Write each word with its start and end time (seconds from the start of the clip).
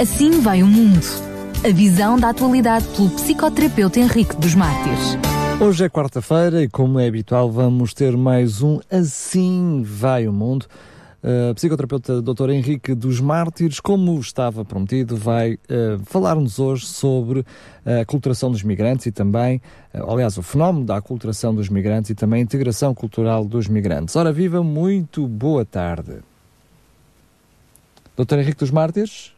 Assim 0.00 0.40
vai 0.40 0.62
o 0.62 0.66
mundo. 0.66 1.06
A 1.64 1.70
visão 1.72 2.18
da 2.18 2.30
atualidade 2.30 2.86
pelo 2.88 3.10
psicoterapeuta 3.10 4.00
Henrique 4.00 4.34
dos 4.36 4.54
Mártires. 4.54 5.18
Hoje 5.60 5.84
é 5.84 5.88
quarta-feira 5.88 6.62
e, 6.62 6.68
como 6.68 6.98
é 6.98 7.06
habitual, 7.06 7.50
vamos 7.50 7.92
ter 7.92 8.16
mais 8.16 8.62
um 8.62 8.80
Assim 8.90 9.82
Vai 9.84 10.26
o 10.26 10.32
Mundo. 10.32 10.66
Uh, 11.22 11.54
psicoterapeuta 11.54 12.20
Dr. 12.20 12.50
Henrique 12.50 12.94
dos 12.94 13.20
Mártires, 13.20 13.78
como 13.78 14.18
estava 14.18 14.64
prometido, 14.64 15.16
vai 15.16 15.54
uh, 15.54 16.02
falar-nos 16.06 16.58
hoje 16.58 16.86
sobre 16.86 17.44
a 17.86 18.00
aculturação 18.00 18.50
dos 18.50 18.64
migrantes 18.64 19.06
e 19.06 19.12
também, 19.12 19.60
uh, 19.94 20.10
aliás, 20.10 20.36
o 20.36 20.42
fenómeno 20.42 20.84
da 20.84 20.96
aculturação 20.96 21.54
dos 21.54 21.68
migrantes 21.68 22.10
e 22.10 22.14
também 22.14 22.40
a 22.40 22.42
integração 22.42 22.92
cultural 22.92 23.44
dos 23.44 23.68
migrantes. 23.68 24.16
Ora, 24.16 24.32
viva, 24.32 24.64
muito 24.64 25.28
boa 25.28 25.64
tarde. 25.64 26.20
Dr. 28.16 28.38
Henrique 28.38 28.58
dos 28.58 28.70
Mártires? 28.70 29.31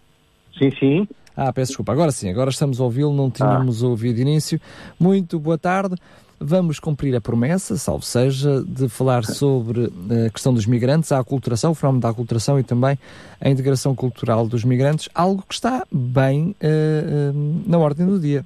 Sim, 0.58 0.70
sim. 0.78 1.08
Ah, 1.36 1.52
peço 1.52 1.70
desculpa, 1.70 1.92
agora 1.92 2.12
sim, 2.12 2.30
agora 2.30 2.50
estamos 2.50 2.80
a 2.80 2.84
ouvi-lo, 2.84 3.12
não 3.12 3.30
tínhamos 3.30 3.82
ah. 3.82 3.88
ouvido 3.88 4.20
início. 4.20 4.60
Muito 4.98 5.38
boa 5.38 5.58
tarde. 5.58 5.96
Vamos 6.38 6.78
cumprir 6.78 7.14
a 7.16 7.20
promessa, 7.20 7.76
salvo 7.76 8.04
seja, 8.04 8.62
de 8.62 8.88
falar 8.88 9.24
sobre 9.24 9.90
a 10.26 10.30
questão 10.30 10.52
dos 10.52 10.66
migrantes, 10.66 11.10
a 11.10 11.18
aculturação, 11.18 11.72
o 11.72 11.74
fenómeno 11.74 12.02
da 12.02 12.10
aculturação 12.10 12.58
e 12.58 12.62
também 12.62 12.98
a 13.40 13.48
integração 13.48 13.94
cultural 13.94 14.46
dos 14.46 14.64
migrantes, 14.64 15.08
algo 15.14 15.42
que 15.48 15.54
está 15.54 15.84
bem 15.90 16.54
uh, 16.60 17.62
na 17.66 17.78
ordem 17.78 18.06
do 18.06 18.18
dia. 18.18 18.44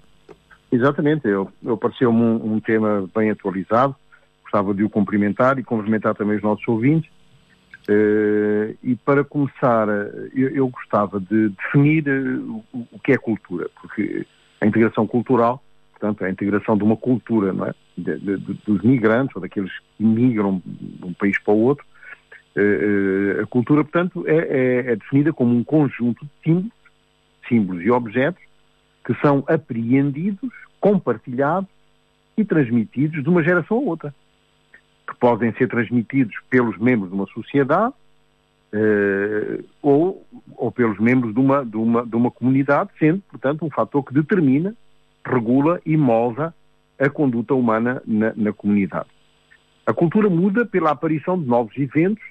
Exatamente, 0.71 1.27
eu, 1.27 1.51
eu 1.65 1.77
pareceu-me 1.77 2.21
um, 2.21 2.55
um, 2.55 2.61
tema 2.61 3.09
bem 3.15 3.31
atualizado, 3.31 3.97
gostava 4.43 4.75
de 4.75 4.85
o 4.85 4.91
cumprimentar 4.91 5.59
e 5.59 5.65
cumprimentar 5.65 6.15
também 6.15 6.37
os 6.37 6.43
nossos 6.43 6.67
ouvintes. 6.69 7.11
Uh, 7.89 8.77
e 8.83 8.97
para 8.97 9.25
começar, 9.25 9.89
eu, 10.35 10.51
eu 10.51 10.69
gostava 10.69 11.19
de 11.19 11.49
definir 11.49 12.07
o, 12.07 12.63
o 12.73 12.99
que 13.03 13.13
é 13.13 13.17
cultura, 13.17 13.71
porque 13.81 14.27
a 14.61 14.67
integração 14.67 15.07
cultural 15.07 15.63
portanto, 15.99 16.25
a 16.25 16.31
integração 16.31 16.77
de 16.77 16.85
uma 16.85 16.97
cultura, 16.97 17.53
não 17.53 17.67
é? 17.67 17.75
De, 17.97 18.17
de, 18.19 18.37
de, 18.39 18.55
dos 18.65 18.83
migrantes 18.83 19.35
ou 19.35 19.43
daqueles 19.43 19.73
que 19.97 20.05
migram 20.05 20.63
de 20.65 21.05
um 21.05 21.13
país 21.13 21.39
para 21.43 21.53
o 21.53 21.61
outro. 21.61 21.85
Uh, 22.57 23.43
a 23.43 23.47
cultura, 23.47 23.83
portanto, 23.83 24.25
é, 24.27 24.37
é, 24.37 24.93
é, 24.93 24.97
definida 24.97 25.33
como 25.33 25.55
um 25.57 25.65
conjunto 25.65 26.25
de 26.25 26.31
símbolos, 26.45 26.73
símbolos 27.49 27.85
e 27.85 27.91
objetos 27.91 28.43
que 29.05 29.15
são 29.21 29.45
apreendidos, 29.49 30.51
compartilhados 30.81 31.69
e 32.37 32.45
transmitidos 32.45 33.23
de 33.23 33.29
uma 33.29 33.43
geração 33.43 33.79
a 33.79 33.81
outra. 33.81 34.15
Que 35.09 35.17
podem 35.17 35.53
ser 35.55 35.69
transmitidos 35.69 36.35
pelos 36.51 36.77
membros 36.79 37.11
de 37.11 37.17
uma 37.17 37.27
sociedade 37.27 37.95
uh, 38.73 39.65
ou, 39.83 40.27
ou 40.57 40.71
pelos 40.71 40.99
membros 40.99 41.33
de 41.33 41.41
uma, 41.41 41.65
de, 41.65 41.77
uma, 41.77 42.05
de 42.05 42.15
uma 42.15 42.31
comunidade, 42.31 42.91
sendo, 42.99 43.23
portanto, 43.31 43.65
um 43.65 43.71
fator 43.71 44.05
que 44.05 44.13
determina 44.13 44.75
regula 45.25 45.81
e 45.85 45.97
molda 45.97 46.55
a 46.99 47.09
conduta 47.09 47.55
humana 47.55 48.03
na, 48.07 48.33
na 48.37 48.53
comunidade. 48.53 49.09
A 49.87 49.93
cultura 49.93 50.29
muda 50.29 50.67
pela 50.67 50.91
aparição 50.91 51.41
de 51.41 51.47
novos 51.47 51.77
eventos 51.79 52.25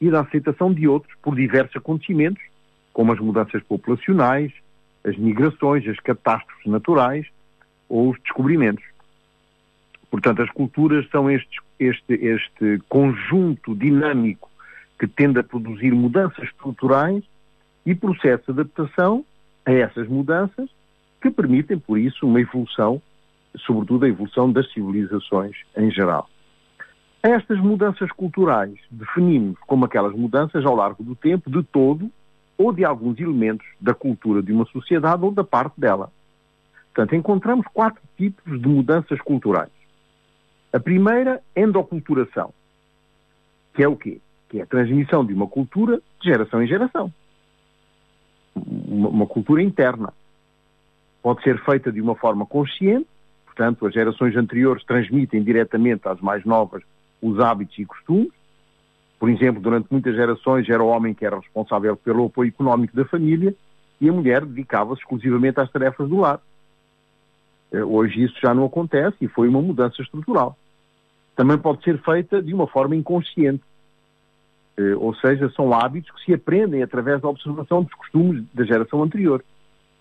e 0.00 0.10
da 0.10 0.20
aceitação 0.20 0.72
de 0.72 0.88
outros 0.88 1.14
por 1.22 1.36
diversos 1.36 1.76
acontecimentos, 1.76 2.42
como 2.92 3.12
as 3.12 3.20
mudanças 3.20 3.62
populacionais, 3.62 4.52
as 5.04 5.16
migrações, 5.16 5.86
as 5.86 5.98
catástrofes 6.00 6.66
naturais 6.66 7.26
ou 7.88 8.10
os 8.10 8.20
descobrimentos. 8.20 8.84
Portanto, 10.10 10.42
as 10.42 10.50
culturas 10.50 11.08
são 11.10 11.30
este, 11.30 11.60
este, 11.78 12.14
este 12.14 12.80
conjunto 12.88 13.74
dinâmico 13.74 14.50
que 14.98 15.06
tende 15.06 15.38
a 15.38 15.44
produzir 15.44 15.92
mudanças 15.92 16.44
estruturais 16.44 17.24
e 17.84 17.94
processo 17.94 18.52
de 18.52 18.60
adaptação 18.60 19.24
a 19.66 19.72
essas 19.72 20.08
mudanças 20.08 20.70
que 21.20 21.30
permitem, 21.30 21.78
por 21.78 21.98
isso, 21.98 22.26
uma 22.26 22.40
evolução, 22.40 23.00
sobretudo 23.58 24.04
a 24.04 24.08
evolução 24.08 24.52
das 24.52 24.70
civilizações 24.72 25.56
em 25.76 25.90
geral. 25.90 26.28
Estas 27.22 27.58
mudanças 27.58 28.10
culturais 28.12 28.78
definimos 28.90 29.58
como 29.66 29.86
aquelas 29.86 30.14
mudanças 30.14 30.64
ao 30.66 30.76
largo 30.76 31.02
do 31.02 31.16
tempo 31.16 31.50
de 31.50 31.62
todo 31.62 32.10
ou 32.58 32.72
de 32.72 32.84
alguns 32.84 33.18
elementos 33.18 33.66
da 33.80 33.94
cultura 33.94 34.42
de 34.42 34.52
uma 34.52 34.66
sociedade 34.66 35.24
ou 35.24 35.30
da 35.30 35.42
parte 35.42 35.80
dela. 35.80 36.12
Portanto, 36.94 37.16
encontramos 37.16 37.66
quatro 37.72 38.02
tipos 38.16 38.60
de 38.60 38.68
mudanças 38.68 39.18
culturais. 39.20 39.70
A 40.74 40.80
primeira, 40.80 41.40
endoculturação, 41.54 42.52
que 43.74 43.84
é 43.84 43.86
o 43.86 43.94
quê? 43.94 44.20
Que 44.48 44.58
é 44.58 44.62
a 44.64 44.66
transmissão 44.66 45.24
de 45.24 45.32
uma 45.32 45.46
cultura 45.46 46.02
de 46.20 46.28
geração 46.28 46.60
em 46.60 46.66
geração. 46.66 47.12
Uma, 48.56 49.08
uma 49.08 49.26
cultura 49.26 49.62
interna 49.62 50.12
pode 51.22 51.44
ser 51.44 51.64
feita 51.64 51.92
de 51.92 52.00
uma 52.00 52.16
forma 52.16 52.44
consciente, 52.44 53.06
portanto, 53.46 53.86
as 53.86 53.94
gerações 53.94 54.34
anteriores 54.36 54.84
transmitem 54.84 55.44
diretamente 55.44 56.08
às 56.08 56.20
mais 56.20 56.44
novas 56.44 56.82
os 57.22 57.38
hábitos 57.38 57.78
e 57.78 57.84
costumes. 57.84 58.32
Por 59.20 59.30
exemplo, 59.30 59.62
durante 59.62 59.86
muitas 59.92 60.16
gerações 60.16 60.68
era 60.68 60.82
o 60.82 60.88
homem 60.88 61.14
que 61.14 61.24
era 61.24 61.38
responsável 61.38 61.96
pelo 61.96 62.26
apoio 62.26 62.48
económico 62.48 62.96
da 62.96 63.04
família 63.04 63.54
e 64.00 64.08
a 64.08 64.12
mulher 64.12 64.44
dedicava-se 64.44 65.02
exclusivamente 65.02 65.60
às 65.60 65.70
tarefas 65.70 66.08
do 66.08 66.16
lar. 66.16 66.40
Eh, 67.70 67.84
hoje 67.84 68.24
isso 68.24 68.34
já 68.42 68.52
não 68.52 68.64
acontece 68.64 69.16
e 69.20 69.28
foi 69.28 69.48
uma 69.48 69.62
mudança 69.62 70.02
estrutural. 70.02 70.58
Também 71.36 71.58
pode 71.58 71.82
ser 71.82 72.00
feita 72.02 72.40
de 72.40 72.54
uma 72.54 72.66
forma 72.66 72.94
inconsciente, 72.94 73.62
eh, 74.76 74.94
ou 74.96 75.14
seja, 75.16 75.50
são 75.50 75.72
hábitos 75.72 76.10
que 76.10 76.24
se 76.24 76.34
aprendem 76.34 76.82
através 76.82 77.20
da 77.20 77.28
observação 77.28 77.82
dos 77.82 77.94
costumes 77.94 78.44
da 78.54 78.64
geração 78.64 79.02
anterior. 79.02 79.44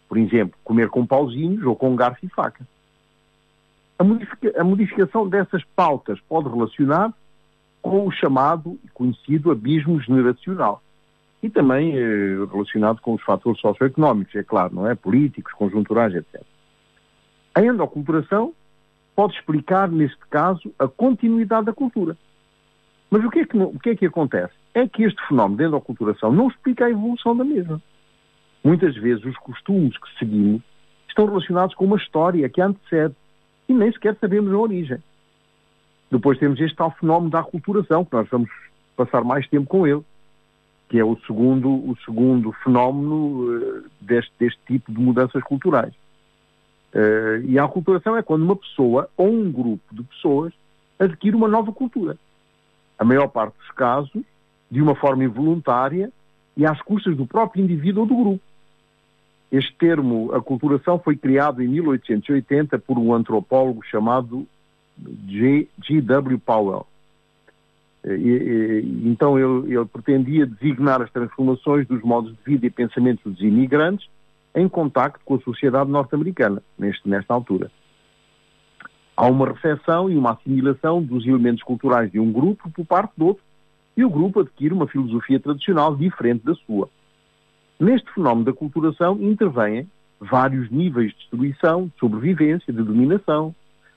Por 0.08 0.18
exemplo, 0.18 0.58
comer 0.64 0.90
com 0.90 1.06
pauzinhos 1.06 1.64
ou 1.64 1.76
com 1.76 1.96
garfo 1.96 2.26
e 2.26 2.30
faca. 2.30 2.68
A, 3.98 4.04
modifica 4.04 4.62
a 4.62 4.64
modificação 4.64 5.28
dessas 5.28 5.64
pautas 5.76 6.20
pode 6.28 6.50
relacionar 6.50 7.14
com 7.82 8.08
o 8.08 8.12
chamado 8.12 8.80
e 8.84 8.88
conhecido 8.90 9.52
abismo 9.52 10.00
generacional. 10.00 10.82
E 11.42 11.50
também 11.50 11.98
eh, 11.98 12.38
relacionado 12.52 13.02
com 13.02 13.14
os 13.16 13.22
fatores 13.24 13.60
socioeconómicos, 13.60 14.36
é 14.36 14.44
claro, 14.44 14.76
não 14.76 14.88
é? 14.88 14.96
Políticos, 14.96 15.52
conjunturais, 15.54 16.16
etc. 16.16 16.42
A 17.54 17.62
endoculturação 17.62 18.54
pode 19.16 19.34
explicar, 19.36 19.90
neste 19.90 20.20
caso, 20.30 20.74
a 20.80 20.88
continuidade 20.88 21.66
da 21.66 21.74
cultura. 21.74 22.18
Mas 23.10 23.24
o 23.24 23.30
que, 23.30 23.40
é 23.40 23.46
que, 23.46 23.58
o 23.58 23.80
que 23.80 23.90
é 23.92 23.96
que 23.96 24.06
acontece? 24.06 24.54
É 24.74 24.88
que 24.88 25.04
este 25.04 25.22
fenómeno 25.28 25.58
de 25.58 25.68
endoculturação 25.68 26.32
não 26.32 26.48
explica 26.48 26.86
a 26.86 26.90
evolução 26.90 27.38
da 27.38 27.44
mesma. 27.44 27.82
Muitas 28.64 28.96
vezes 28.96 29.24
os 29.24 29.38
costumes 29.38 29.96
que 29.98 30.18
seguimos 30.18 30.64
estão 31.08 31.28
relacionados 31.28 31.76
com 31.76 31.86
uma 31.86 31.98
história 31.98 32.50
que 32.50 32.62
antecede 32.62 33.14
e 33.70 33.74
nem 33.74 33.92
sequer 33.92 34.18
sabemos 34.20 34.52
a 34.52 34.58
origem. 34.58 34.98
Depois 36.10 36.40
temos 36.40 36.60
este 36.60 36.76
tal 36.76 36.92
fenómeno 36.92 37.30
da 37.30 37.40
aculturação, 37.40 38.04
que 38.04 38.14
nós 38.14 38.28
vamos 38.30 38.50
passar 38.96 39.24
mais 39.24 39.48
tempo 39.48 39.68
com 39.68 39.86
ele, 39.86 40.04
que 40.90 41.00
é 41.00 41.04
o 41.04 41.18
segundo, 41.28 41.70
o 41.70 41.96
segundo 42.06 42.52
fenómeno 42.64 43.58
uh, 43.58 43.84
deste, 44.02 44.32
deste 44.40 44.60
tipo 44.66 44.92
de 44.92 45.00
mudanças 45.00 45.42
culturais. 45.44 45.94
Uh, 46.94 47.42
e 47.46 47.58
a 47.58 47.64
aculturação 47.64 48.16
é 48.16 48.22
quando 48.22 48.44
uma 48.44 48.56
pessoa 48.56 49.10
ou 49.18 49.28
um 49.28 49.52
grupo 49.52 49.84
de 49.92 50.04
pessoas 50.04 50.54
adquire 51.00 51.36
uma 51.36 51.48
nova 51.48 51.72
cultura. 51.72 52.18
A 53.00 53.04
maior 53.04 53.28
parte 53.28 53.58
dos 53.58 53.72
casos, 53.72 54.24
de 54.70 54.82
uma 54.82 54.96
forma 54.96 55.24
involuntária 55.24 56.12
e 56.56 56.66
às 56.66 56.80
custas 56.82 57.18
do 57.18 57.26
próprio 57.26 57.64
indivíduo 57.64 58.02
ou 58.02 58.08
do 58.08 58.16
grupo. 58.16 58.44
Este 59.52 59.74
termo, 59.76 60.32
aculturação, 60.34 61.00
foi 61.00 61.16
criado 61.16 61.62
em 61.62 61.68
1880 61.68 62.80
por 62.80 62.98
um 62.98 63.14
antropólogo 63.14 63.84
chamado 63.84 64.48
G. 65.28 65.68
W. 66.02 66.40
Powell. 66.40 66.88
E, 68.06 68.10
e, 68.10 69.08
então 69.08 69.38
ele, 69.38 69.76
ele, 69.76 69.86
pretendia 69.86 70.46
designar 70.46 71.02
as 71.02 71.12
transformações 71.12 71.88
dos 71.88 72.02
modos 72.02 72.32
de 72.32 72.40
vida 72.44 72.66
e 72.66 72.70
pensamentos 72.70 73.24
dos 73.32 73.42
imigrantes 73.42 74.08
em 74.56 74.68
contacto 74.68 75.20
com 75.26 75.36
a 75.36 75.40
sociedade 75.40 75.90
norte-americana, 75.90 76.62
nesta 76.78 77.34
altura. 77.34 77.72
Há 79.16 79.28
uma 79.28 79.52
recepção 79.52 80.10
e 80.10 80.18
uma 80.18 80.32
assimilação 80.32 81.02
dos 81.02 81.26
elementos 81.26 81.64
culturais 81.64 82.12
de 82.12 82.20
um 82.20 82.32
grupo 82.32 82.70
por 82.72 82.86
parte 82.86 83.14
do 83.18 83.28
outro, 83.28 83.44
e 83.96 84.04
o 84.04 84.10
grupo 84.10 84.40
adquire 84.40 84.74
uma 84.74 84.88
filosofia 84.88 85.40
tradicional 85.40 85.96
diferente 85.96 86.44
da 86.44 86.56
sua. 86.56 86.90
Neste 87.80 88.12
fenómeno 88.12 88.46
da 88.46 88.54
culturação 88.54 89.22
intervêm 89.22 89.88
vários 90.20 90.70
níveis 90.72 91.12
de 91.12 91.18
destruição, 91.18 91.86
de 91.86 92.00
sobrevivência, 92.00 92.74
de 92.74 92.82
dominação, 92.82 93.54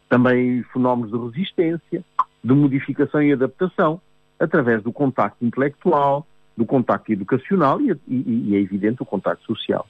também 0.09 0.63
fenómenos 0.73 1.11
de 1.11 1.19
resistência, 1.19 2.05
de 2.45 2.53
modificação 2.53 3.23
e 3.23 3.33
adaptação, 3.33 4.01
através 4.39 4.83
do 4.83 4.93
contacto 4.93 5.45
intelectual, 5.45 6.27
do 6.57 6.65
contacto 6.65 7.13
educacional 7.13 7.81
e, 7.81 7.93
e, 8.07 8.51
e 8.51 8.57
é 8.57 8.61
evidente, 8.61 9.03
o 9.03 9.07
contacto 9.07 9.45
social. 9.47 9.87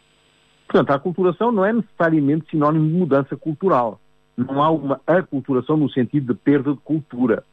Portanto, 0.66 0.90
a 0.90 0.94
aculturação 0.94 1.52
não 1.52 1.64
é 1.64 1.72
necessariamente 1.72 2.50
sinónimo 2.50 2.88
de 2.88 2.94
mudança 2.94 3.36
cultural. 3.36 4.00
Não 4.36 4.62
há 4.62 4.70
uma 4.70 5.00
aculturação 5.06 5.76
no 5.76 5.90
sentido 5.90 6.34
de 6.34 6.38
perda 6.38 6.72
de 6.72 6.80
cultura. 6.80 7.44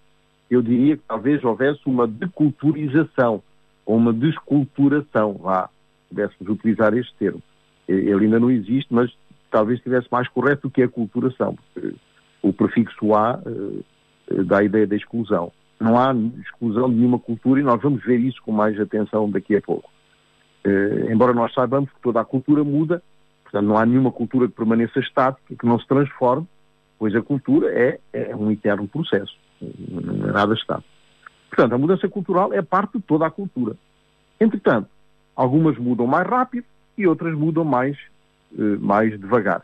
Eu 0.49 0.61
diria 0.61 0.97
que 0.97 1.03
talvez 1.07 1.43
houvesse 1.43 1.81
uma 1.85 2.07
deculturização 2.07 3.41
ou 3.85 3.97
uma 3.97 4.13
desculturação, 4.13 5.33
vá 5.33 5.69
pudéssemos 6.09 6.53
utilizar 6.53 6.93
este 6.93 7.13
termo. 7.15 7.41
Ele 7.87 8.25
ainda 8.25 8.39
não 8.39 8.51
existe, 8.51 8.93
mas 8.93 9.11
talvez 9.49 9.79
estivesse 9.79 10.07
mais 10.11 10.27
correto 10.29 10.67
do 10.67 10.71
que 10.71 10.83
a 10.83 10.87
culturação. 10.87 11.57
O 12.41 12.53
prefixo 12.53 13.13
A 13.13 13.39
uh, 13.39 14.43
dá 14.45 14.59
a 14.59 14.63
ideia 14.63 14.87
da 14.87 14.95
exclusão. 14.95 15.51
Não 15.79 15.97
há 15.97 16.13
exclusão 16.41 16.89
de 16.89 16.95
nenhuma 16.95 17.19
cultura 17.19 17.59
e 17.59 17.63
nós 17.63 17.81
vamos 17.81 18.03
ver 18.03 18.19
isso 18.19 18.41
com 18.43 18.51
mais 18.51 18.79
atenção 18.79 19.29
daqui 19.29 19.55
a 19.55 19.61
pouco. 19.61 19.89
Uh, 20.65 21.11
embora 21.11 21.33
nós 21.33 21.53
saibamos 21.53 21.89
que 21.89 22.01
toda 22.01 22.21
a 22.21 22.25
cultura 22.25 22.63
muda, 22.63 23.03
portanto 23.43 23.65
não 23.65 23.77
há 23.77 23.85
nenhuma 23.85 24.11
cultura 24.11 24.47
que 24.47 24.53
permaneça 24.53 24.99
estática, 24.99 25.55
que 25.55 25.65
não 25.65 25.79
se 25.79 25.87
transforme, 25.87 26.47
pois 26.97 27.15
a 27.15 27.21
cultura 27.21 27.69
é, 27.71 27.99
é 28.13 28.35
um 28.35 28.49
eterno 28.51 28.87
processo, 28.87 29.37
é 29.61 30.31
nada 30.31 30.53
estático. 30.53 30.87
Portanto, 31.49 31.73
a 31.73 31.77
mudança 31.77 32.09
cultural 32.09 32.53
é 32.53 32.61
parte 32.61 32.97
de 32.97 33.03
toda 33.03 33.27
a 33.27 33.29
cultura. 33.29 33.75
Entretanto, 34.39 34.89
algumas 35.35 35.77
mudam 35.77 36.07
mais 36.07 36.27
rápido 36.27 36.65
e 36.97 37.05
outras 37.05 37.35
mudam 37.35 37.63
mais 37.63 37.97
eh, 38.57 38.77
mais 38.79 39.19
devagar. 39.19 39.63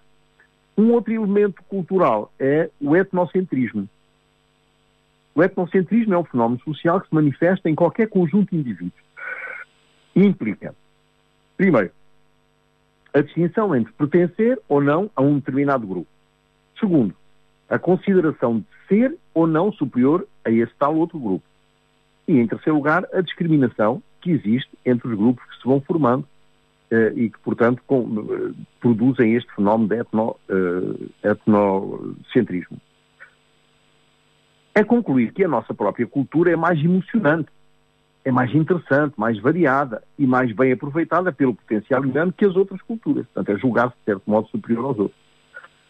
Um 0.76 0.94
outro 0.94 1.14
elemento 1.14 1.62
cultural 1.68 2.32
é 2.40 2.70
o 2.82 2.96
etnocentrismo. 2.96 3.88
O 5.36 5.44
etnocentrismo 5.44 6.14
é 6.16 6.18
um 6.18 6.24
fenómeno 6.24 6.60
social 6.62 7.00
que 7.00 7.08
se 7.08 7.14
manifesta 7.14 7.70
em 7.70 7.76
qualquer 7.76 8.10
conjunto 8.10 8.50
de 8.50 8.58
indivíduos. 8.58 9.02
Implica, 10.16 10.74
primeiro, 11.60 11.92
a 13.14 13.20
distinção 13.20 13.76
entre 13.76 13.92
pertencer 13.92 14.58
ou 14.70 14.82
não 14.82 15.12
a 15.14 15.22
um 15.22 15.40
determinado 15.40 15.86
grupo. 15.86 16.08
Segundo, 16.80 17.14
a 17.68 17.78
consideração 17.78 18.60
de 18.60 18.66
ser 18.88 19.18
ou 19.34 19.46
não 19.46 19.70
superior 19.74 20.26
a 20.46 20.50
esse 20.50 20.72
tal 20.80 20.96
outro 20.96 21.20
grupo. 21.20 21.44
E, 22.26 22.40
em 22.40 22.48
terceiro 22.48 22.78
lugar, 22.78 23.06
a 23.12 23.20
discriminação 23.20 24.02
que 24.22 24.32
existe 24.32 24.70
entre 24.86 25.10
os 25.10 25.18
grupos 25.18 25.44
que 25.50 25.58
se 25.58 25.66
vão 25.66 25.82
formando 25.82 26.26
eh, 26.92 27.12
e 27.14 27.30
que, 27.30 27.40
portanto, 27.40 27.82
com, 27.86 28.06
eh, 28.06 28.54
produzem 28.80 29.36
este 29.36 29.54
fenómeno 29.54 29.90
de 29.90 30.00
etno, 30.00 30.38
eh, 30.48 31.30
etnocentrismo. 31.30 32.78
É 34.74 34.82
concluir 34.82 35.34
que 35.34 35.44
a 35.44 35.50
nossa 35.50 35.74
própria 35.74 36.08
cultura 36.08 36.54
é 36.54 36.56
mais 36.56 36.80
emocionante, 36.80 37.50
é 38.26 38.32
mais 38.32 38.54
interessante, 38.54 39.14
mais 39.18 39.40
variada 39.40 40.04
e 40.18 40.28
mais 40.28 40.52
bem 40.52 40.72
aproveitada 40.74 41.32
pelo 41.32 41.56
potencial 41.56 42.02
humano 42.02 42.34
que 42.34 42.46
as 42.46 42.56
outras 42.56 42.82
culturas. 42.82 43.26
Portanto, 43.28 43.56
é 43.56 43.60
julgar-se 43.60 43.96
de 43.98 44.06
certo 44.06 44.24
modo 44.30 44.48
superior 44.50 44.86
aos 44.86 45.00
outros. 45.00 45.20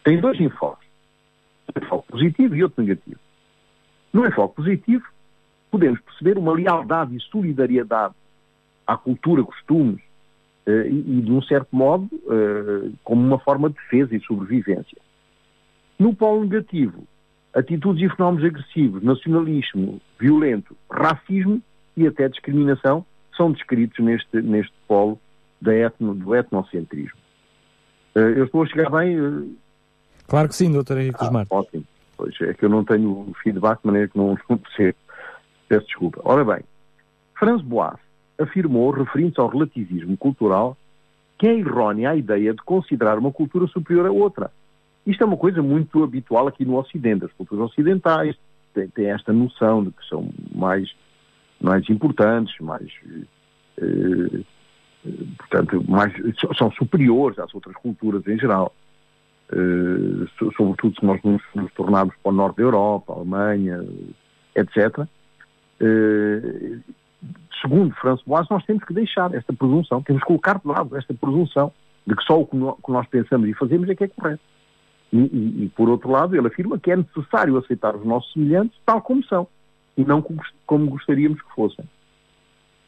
Tem 0.04 0.20
dois 0.20 0.40
enfoques. 0.40 0.88
Um 1.68 1.84
enfoque 1.84 2.08
positivo 2.08 2.56
e 2.56 2.62
outro 2.62 2.82
negativo. 2.82 3.18
No 4.12 4.26
enfoque 4.26 4.56
positivo, 4.56 5.04
podemos 5.70 6.00
perceber 6.00 6.38
uma 6.38 6.52
lealdade 6.52 7.16
e 7.16 7.20
solidariedade 7.20 8.14
à 8.86 8.96
cultura, 8.96 9.42
costumes, 9.44 10.00
uh, 10.66 10.86
e, 10.86 11.22
de 11.22 11.30
um 11.30 11.42
certo 11.42 11.74
modo, 11.74 12.08
uh, 12.12 12.92
como 13.04 13.24
uma 13.24 13.38
forma 13.38 13.68
de 13.68 13.76
defesa 13.76 14.16
e 14.16 14.20
sobrevivência. 14.20 14.98
No 15.98 16.14
polo 16.14 16.44
negativo, 16.44 17.04
atitudes 17.54 18.02
e 18.02 18.16
fenómenos 18.16 18.44
agressivos, 18.44 19.02
nacionalismo, 19.02 20.00
violento, 20.18 20.76
racismo 20.90 21.62
e 21.96 22.06
até 22.06 22.28
discriminação 22.28 23.04
são 23.36 23.52
descritos 23.52 23.98
neste, 24.04 24.40
neste 24.42 24.72
polo 24.86 25.18
da 25.60 25.74
etno, 25.74 26.14
do 26.14 26.34
etnocentrismo. 26.34 27.18
Uh, 28.14 28.20
eu 28.20 28.44
estou 28.44 28.62
a 28.62 28.66
chegar 28.66 28.90
bem? 28.90 29.56
Claro 30.26 30.48
que 30.48 30.56
sim, 30.56 30.72
doutor 30.72 30.98
Henrique 30.98 31.18
ah, 31.20 31.30
Martins. 31.30 31.52
Ótimo. 31.52 31.84
Pois 32.16 32.34
é 32.42 32.52
que 32.52 32.64
eu 32.64 32.68
não 32.68 32.84
tenho 32.84 33.32
feedback 33.42 33.80
de 33.80 33.86
maneira 33.86 34.08
que 34.08 34.18
não, 34.18 34.36
não 34.48 34.58
percebo. 34.58 34.98
Peço 35.68 35.86
desculpa. 35.86 36.20
Ora 36.24 36.44
bem, 36.44 36.64
Franz 37.38 37.62
Boas 37.62 37.98
afirmou, 38.38 38.90
referindo-se 38.90 39.40
ao 39.40 39.48
relativismo 39.48 40.16
cultural, 40.16 40.76
que 41.38 41.46
é 41.46 41.58
errónea 41.58 42.10
a 42.10 42.16
ideia 42.16 42.52
de 42.52 42.62
considerar 42.62 43.18
uma 43.18 43.32
cultura 43.32 43.66
superior 43.66 44.06
a 44.06 44.12
outra. 44.12 44.50
Isto 45.06 45.24
é 45.24 45.26
uma 45.26 45.36
coisa 45.36 45.62
muito 45.62 46.02
habitual 46.02 46.46
aqui 46.46 46.64
no 46.64 46.76
Ocidente. 46.76 47.24
As 47.24 47.32
culturas 47.32 47.70
ocidentais 47.70 48.36
têm, 48.74 48.88
têm 48.88 49.06
esta 49.06 49.32
noção 49.32 49.84
de 49.84 49.90
que 49.90 50.06
são 50.06 50.28
mais, 50.54 50.94
mais 51.60 51.88
importantes, 51.88 52.54
mais. 52.60 52.88
Eh, 53.78 54.40
portanto, 55.38 55.84
mais, 55.88 56.12
são 56.56 56.70
superiores 56.72 57.38
às 57.38 57.54
outras 57.54 57.74
culturas 57.76 58.26
em 58.26 58.38
geral. 58.38 58.74
Eh, 59.52 60.26
sobretudo 60.56 60.94
se 60.98 61.04
nós 61.04 61.20
nos, 61.22 61.42
nos 61.54 61.72
tornarmos 61.72 62.14
para 62.22 62.30
o 62.30 62.34
norte 62.34 62.56
da 62.56 62.62
Europa, 62.62 63.12
Alemanha, 63.12 63.84
etc. 64.54 65.06
Eh, 65.80 66.78
segundo 67.60 67.94
François, 67.96 68.46
nós 68.50 68.64
temos 68.64 68.84
que 68.84 68.94
deixar 68.94 69.34
esta 69.34 69.52
presunção, 69.52 70.02
temos 70.02 70.22
que 70.22 70.28
colocar 70.28 70.58
de 70.58 70.68
lado 70.68 70.96
esta 70.96 71.14
presunção 71.14 71.72
de 72.06 72.14
que 72.16 72.22
só 72.24 72.40
o 72.40 72.46
que 72.46 72.56
nós 72.90 73.06
pensamos 73.08 73.48
e 73.48 73.54
fazemos 73.54 73.88
é 73.88 73.94
que 73.94 74.04
é 74.04 74.08
correto. 74.08 74.42
E, 75.12 75.18
e, 75.18 75.64
e, 75.64 75.68
por 75.70 75.88
outro 75.88 76.10
lado, 76.10 76.36
ele 76.36 76.46
afirma 76.46 76.78
que 76.78 76.90
é 76.90 76.96
necessário 76.96 77.56
aceitar 77.58 77.96
os 77.96 78.04
nossos 78.04 78.32
semelhantes 78.32 78.78
tal 78.86 79.02
como 79.02 79.24
são, 79.24 79.46
e 79.96 80.04
não 80.04 80.22
como 80.22 80.40
gostaríamos 80.78 81.40
que 81.40 81.54
fossem. 81.54 81.84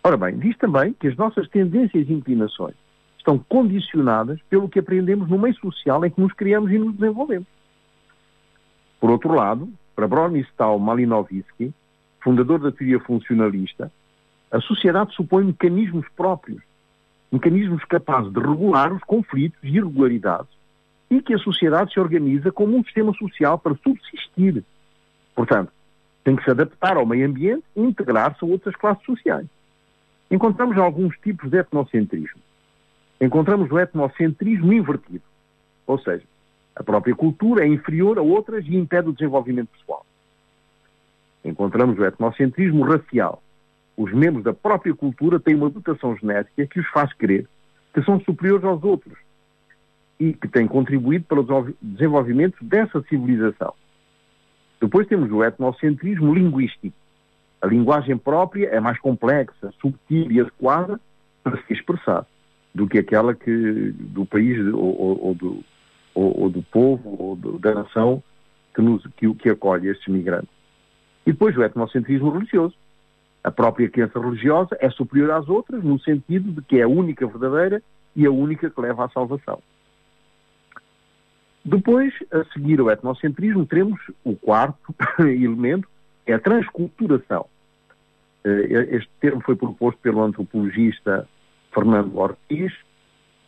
Ora 0.04 0.16
bem, 0.16 0.38
diz 0.38 0.56
também 0.58 0.92
que 0.92 1.06
as 1.06 1.16
nossas 1.16 1.48
tendências 1.48 2.08
e 2.08 2.12
inclinações 2.12 2.74
estão 3.16 3.38
condicionadas 3.38 4.40
pelo 4.50 4.68
que 4.68 4.80
aprendemos 4.80 5.28
no 5.28 5.38
meio 5.38 5.54
social 5.56 6.04
em 6.04 6.10
que 6.10 6.20
nos 6.20 6.32
criamos 6.32 6.70
e 6.72 6.78
nos 6.78 6.94
desenvolvemos. 6.94 7.46
Por 9.00 9.10
outro 9.10 9.32
lado, 9.32 9.68
para 9.94 10.08
Bronislaw 10.08 10.78
Malinowski, 10.78 11.72
fundador 12.20 12.58
da 12.58 12.72
teoria 12.72 12.98
funcionalista, 13.00 13.92
a 14.50 14.60
sociedade 14.60 15.14
supõe 15.14 15.44
mecanismos 15.44 16.06
próprios, 16.16 16.62
mecanismos 17.30 17.84
capazes 17.84 18.32
de 18.32 18.40
regular 18.40 18.92
os 18.92 19.02
conflitos 19.04 19.58
e 19.62 19.68
irregularidades 19.68 20.50
e 21.10 21.22
que 21.22 21.34
a 21.34 21.38
sociedade 21.38 21.92
se 21.92 22.00
organiza 22.00 22.50
como 22.50 22.76
um 22.76 22.84
sistema 22.84 23.12
social 23.14 23.58
para 23.58 23.76
subsistir. 23.76 24.64
Portanto, 25.34 25.72
tem 26.24 26.36
que 26.36 26.44
se 26.44 26.50
adaptar 26.50 26.96
ao 26.96 27.06
meio 27.06 27.26
ambiente 27.26 27.64
e 27.76 27.80
integrar-se 27.80 28.44
a 28.44 28.48
outras 28.48 28.74
classes 28.76 29.04
sociais. 29.04 29.46
Encontramos 30.30 30.78
alguns 30.78 31.16
tipos 31.18 31.50
de 31.50 31.58
etnocentrismo. 31.58 32.40
Encontramos 33.20 33.70
o 33.70 33.78
etnocentrismo 33.78 34.72
invertido, 34.72 35.22
ou 35.86 35.98
seja, 35.98 36.24
a 36.74 36.82
própria 36.82 37.14
cultura 37.14 37.64
é 37.64 37.68
inferior 37.68 38.18
a 38.18 38.22
outras 38.22 38.64
e 38.66 38.74
impede 38.76 39.08
o 39.08 39.12
desenvolvimento 39.12 39.68
pessoal. 39.78 40.04
Encontramos 41.44 41.98
o 41.98 42.04
etnocentrismo 42.04 42.82
racial, 42.82 43.42
os 43.96 44.12
membros 44.12 44.44
da 44.44 44.54
própria 44.54 44.94
cultura 44.94 45.38
têm 45.38 45.54
uma 45.54 45.70
dotação 45.70 46.16
genética 46.16 46.66
que 46.66 46.80
os 46.80 46.88
faz 46.88 47.12
crer 47.12 47.46
que 47.92 48.02
são 48.02 48.18
superiores 48.20 48.64
aos 48.64 48.82
outros 48.82 49.18
e 50.18 50.32
que 50.32 50.48
têm 50.48 50.66
contribuído 50.66 51.24
para 51.26 51.40
o 51.40 51.74
desenvolvimento 51.80 52.56
dessa 52.64 53.02
civilização. 53.02 53.74
Depois 54.82 55.06
temos 55.06 55.30
o 55.30 55.44
etnocentrismo 55.44 56.34
linguístico. 56.34 56.96
A 57.60 57.68
linguagem 57.68 58.18
própria 58.18 58.66
é 58.66 58.80
mais 58.80 58.98
complexa, 58.98 59.72
subtil 59.80 60.30
e 60.32 60.40
adequada 60.40 61.00
para 61.44 61.56
se 61.62 61.72
expressar 61.72 62.26
do 62.74 62.88
que 62.88 62.98
aquela 62.98 63.32
que 63.32 63.94
do 63.96 64.26
país 64.26 64.58
ou, 64.74 65.00
ou, 65.00 65.26
ou 65.26 65.34
do, 65.34 65.64
ou, 66.12 66.40
ou, 66.40 66.50
do 66.50 66.62
povo 66.64 67.16
ou 67.16 67.36
do, 67.36 67.58
da 67.60 67.72
nação 67.74 68.20
que, 68.74 68.82
nos, 68.82 69.06
que, 69.16 69.32
que 69.34 69.50
acolhe 69.50 69.88
estes 69.88 70.08
migrantes. 70.08 70.50
E 71.24 71.30
depois 71.30 71.56
o 71.56 71.62
etnocentrismo 71.62 72.30
religioso 72.30 72.74
a 73.44 73.50
própria 73.52 73.88
crença 73.88 74.20
religiosa 74.20 74.76
é 74.80 74.90
superior 74.90 75.30
às 75.32 75.48
outras, 75.48 75.82
no 75.82 75.98
sentido 76.00 76.52
de 76.52 76.62
que 76.62 76.78
é 76.78 76.82
a 76.82 76.88
única 76.88 77.26
verdadeira 77.26 77.82
e 78.16 78.26
a 78.26 78.30
única 78.30 78.68
que 78.68 78.80
leva 78.80 79.04
à 79.04 79.08
salvação. 79.08 79.60
Depois, 81.64 82.12
a 82.32 82.44
seguir 82.52 82.80
ao 82.80 82.90
etnocentrismo, 82.90 83.66
teremos 83.66 84.00
o 84.24 84.34
quarto 84.34 84.94
elemento, 85.20 85.88
é 86.26 86.34
a 86.34 86.38
transculturação. 86.38 87.46
Eh, 88.44 88.96
este 88.96 89.10
termo 89.20 89.40
foi 89.42 89.54
proposto 89.54 89.98
pelo 90.00 90.22
antropologista 90.22 91.28
Fernando 91.72 92.18
Ortiz 92.18 92.72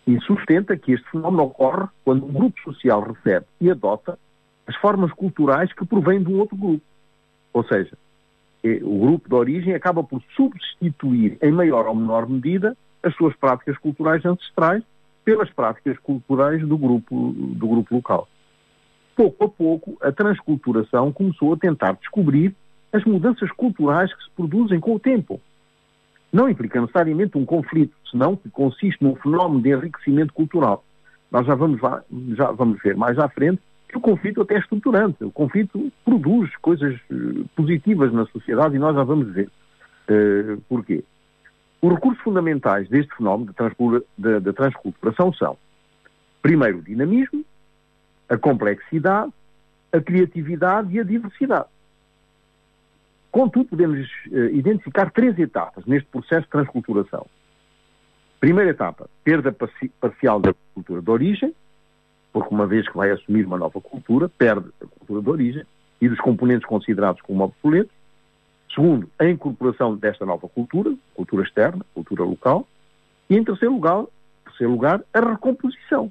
e 0.06 0.18
sustenta 0.20 0.76
que 0.76 0.92
este 0.92 1.10
fenómeno 1.10 1.44
ocorre 1.44 1.88
quando 2.04 2.26
um 2.26 2.32
grupo 2.32 2.60
social 2.62 3.00
recebe 3.02 3.46
e 3.60 3.70
adota 3.70 4.18
as 4.66 4.76
formas 4.76 5.12
culturais 5.12 5.72
que 5.72 5.84
provêm 5.84 6.22
de 6.22 6.32
um 6.32 6.38
outro 6.38 6.56
grupo. 6.56 6.84
Ou 7.52 7.64
seja, 7.64 7.96
o 8.82 8.98
grupo 9.00 9.28
de 9.28 9.34
origem 9.34 9.74
acaba 9.74 10.02
por 10.02 10.22
substituir, 10.34 11.36
em 11.42 11.52
maior 11.52 11.86
ou 11.86 11.94
menor 11.94 12.28
medida, 12.28 12.76
as 13.02 13.14
suas 13.16 13.36
práticas 13.36 13.76
culturais 13.78 14.24
ancestrais 14.24 14.82
pelas 15.24 15.50
práticas 15.50 15.98
culturais 15.98 16.60
do 16.66 16.76
grupo, 16.76 17.32
do 17.36 17.66
grupo 17.66 17.94
local. 17.94 18.28
Pouco 19.16 19.44
a 19.44 19.48
pouco, 19.48 19.96
a 20.02 20.12
transculturação 20.12 21.12
começou 21.12 21.54
a 21.54 21.56
tentar 21.56 21.92
descobrir 21.92 22.54
as 22.92 23.04
mudanças 23.04 23.50
culturais 23.52 24.12
que 24.14 24.24
se 24.24 24.30
produzem 24.30 24.78
com 24.80 24.94
o 24.94 25.00
tempo. 25.00 25.40
Não 26.32 26.48
implica 26.48 26.80
necessariamente 26.80 27.38
um 27.38 27.44
conflito, 27.44 27.94
senão 28.10 28.36
que 28.36 28.50
consiste 28.50 29.02
num 29.02 29.14
fenómeno 29.16 29.62
de 29.62 29.70
enriquecimento 29.70 30.32
cultural. 30.32 30.84
Nós 31.30 31.46
já 31.46 31.54
vamos, 31.54 31.80
já 32.36 32.50
vamos 32.52 32.80
ver 32.82 32.96
mais 32.96 33.18
à 33.18 33.28
frente 33.28 33.60
que 33.88 33.98
o 33.98 34.00
conflito 34.00 34.42
até 34.42 34.56
é 34.56 34.58
estruturante. 34.58 35.22
O 35.24 35.30
conflito 35.30 35.92
produz 36.04 36.54
coisas 36.56 36.94
eh, 37.10 37.44
positivas 37.54 38.12
na 38.12 38.26
sociedade 38.26 38.74
e 38.74 38.78
nós 38.78 38.96
já 38.96 39.04
vamos 39.04 39.32
ver 39.32 39.48
uh, 40.08 40.60
porquê. 40.68 41.04
Os 41.84 41.92
recursos 41.92 42.22
fundamentais 42.22 42.88
deste 42.88 43.14
fenómeno 43.14 43.54
da 44.16 44.52
transculturação 44.54 45.34
são 45.34 45.58
Primeiro, 46.40 46.78
o 46.78 46.82
dinamismo, 46.82 47.44
a 48.26 48.38
complexidade, 48.38 49.30
a 49.92 50.00
criatividade 50.00 50.94
e 50.94 50.98
a 50.98 51.02
diversidade. 51.02 51.68
Contudo, 53.30 53.68
podemos 53.68 54.08
uh, 54.28 54.46
identificar 54.54 55.10
três 55.10 55.38
etapas 55.38 55.84
neste 55.84 56.08
processo 56.08 56.44
de 56.44 56.48
transculturação. 56.48 57.26
Primeira 58.40 58.70
etapa, 58.70 59.06
perda 59.22 59.54
parcial 60.00 60.40
da 60.40 60.54
cultura 60.72 61.02
de 61.02 61.10
origem, 61.10 61.54
porque 62.32 62.54
uma 62.54 62.66
vez 62.66 62.88
que 62.88 62.96
vai 62.96 63.10
assumir 63.10 63.44
uma 63.44 63.58
nova 63.58 63.78
cultura, 63.78 64.26
perde 64.30 64.70
a 64.80 64.86
cultura 64.86 65.20
de 65.20 65.28
origem 65.28 65.66
e 66.00 66.08
dos 66.08 66.20
componentes 66.20 66.66
considerados 66.66 67.20
como 67.20 67.44
obsoletos. 67.44 67.92
Segundo, 68.74 69.08
a 69.18 69.28
incorporação 69.28 69.96
desta 69.96 70.26
nova 70.26 70.48
cultura, 70.48 70.94
cultura 71.14 71.44
externa, 71.44 71.84
cultura 71.94 72.24
local. 72.24 72.66
E 73.30 73.36
em 73.36 73.44
terceiro 73.44 73.74
lugar, 73.74 74.04
terceiro 74.44 74.72
lugar 74.72 75.02
a 75.12 75.20
recomposição, 75.20 76.10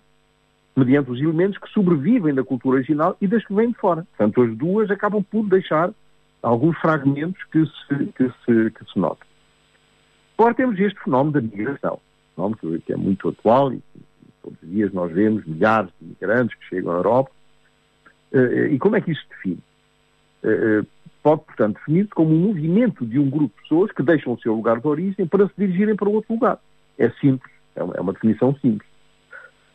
mediante 0.76 1.12
os 1.12 1.20
elementos 1.20 1.58
que 1.58 1.70
sobrevivem 1.70 2.34
da 2.34 2.44
cultura 2.44 2.78
original 2.78 3.18
e 3.20 3.28
das 3.28 3.46
que 3.46 3.54
vêm 3.54 3.72
de 3.72 3.78
fora. 3.78 4.08
Portanto, 4.16 4.42
as 4.42 4.58
duas 4.58 4.90
acabam 4.90 5.24
por 5.24 5.48
deixar 5.48 5.92
alguns 6.42 6.78
fragmentos 6.80 7.44
que 7.52 7.66
se, 7.66 8.06
que 8.14 8.30
se, 8.46 8.72
que 8.72 8.92
se 8.92 9.00
notam. 9.00 9.28
Agora 10.38 10.56
temos 10.56 10.80
este 10.80 11.00
fenómeno 11.04 11.34
da 11.34 11.42
migração, 11.42 12.00
fenómeno 12.36 12.82
que 12.82 12.94
é 12.94 12.98
muito 12.98 13.30
atual 13.30 13.74
e 13.74 13.82
Todos 14.44 14.62
os 14.62 14.70
dias 14.70 14.92
nós 14.92 15.12
vemos 15.12 15.46
milhares 15.46 15.90
de 16.00 16.06
imigrantes 16.06 16.56
que 16.60 16.66
chegam 16.66 16.92
à 16.92 16.96
Europa. 16.98 17.32
Eh, 18.34 18.74
e 18.74 18.80
como 18.80 18.98
é 18.98 19.02
que 19.02 19.12
isso 19.12 19.22
se 19.24 19.30
define? 19.30 19.64
Eh, 20.44 20.80
eh, 20.80 20.86
pode, 21.22 21.44
portanto, 21.46 21.76
definir-se 21.76 22.10
como 22.10 22.34
um 22.34 22.48
movimento 22.48 23.06
de 23.06 23.18
um 23.18 23.30
grupo 23.30 23.56
de 23.56 23.62
pessoas 23.62 23.92
que 23.92 24.04
deixam 24.04 24.34
o 24.34 24.40
seu 24.40 24.54
lugar 24.54 24.80
de 24.80 24.88
origem 24.88 25.26
para 25.26 25.48
se 25.48 25.54
dirigirem 25.58 25.96
para 25.96 26.10
outro 26.10 26.34
lugar. 26.34 26.60
É 26.98 27.10
simples, 27.12 27.52
é 27.76 27.84
uma, 27.84 27.96
é 27.96 28.14
definição 28.14 28.54
simples. 28.56 28.90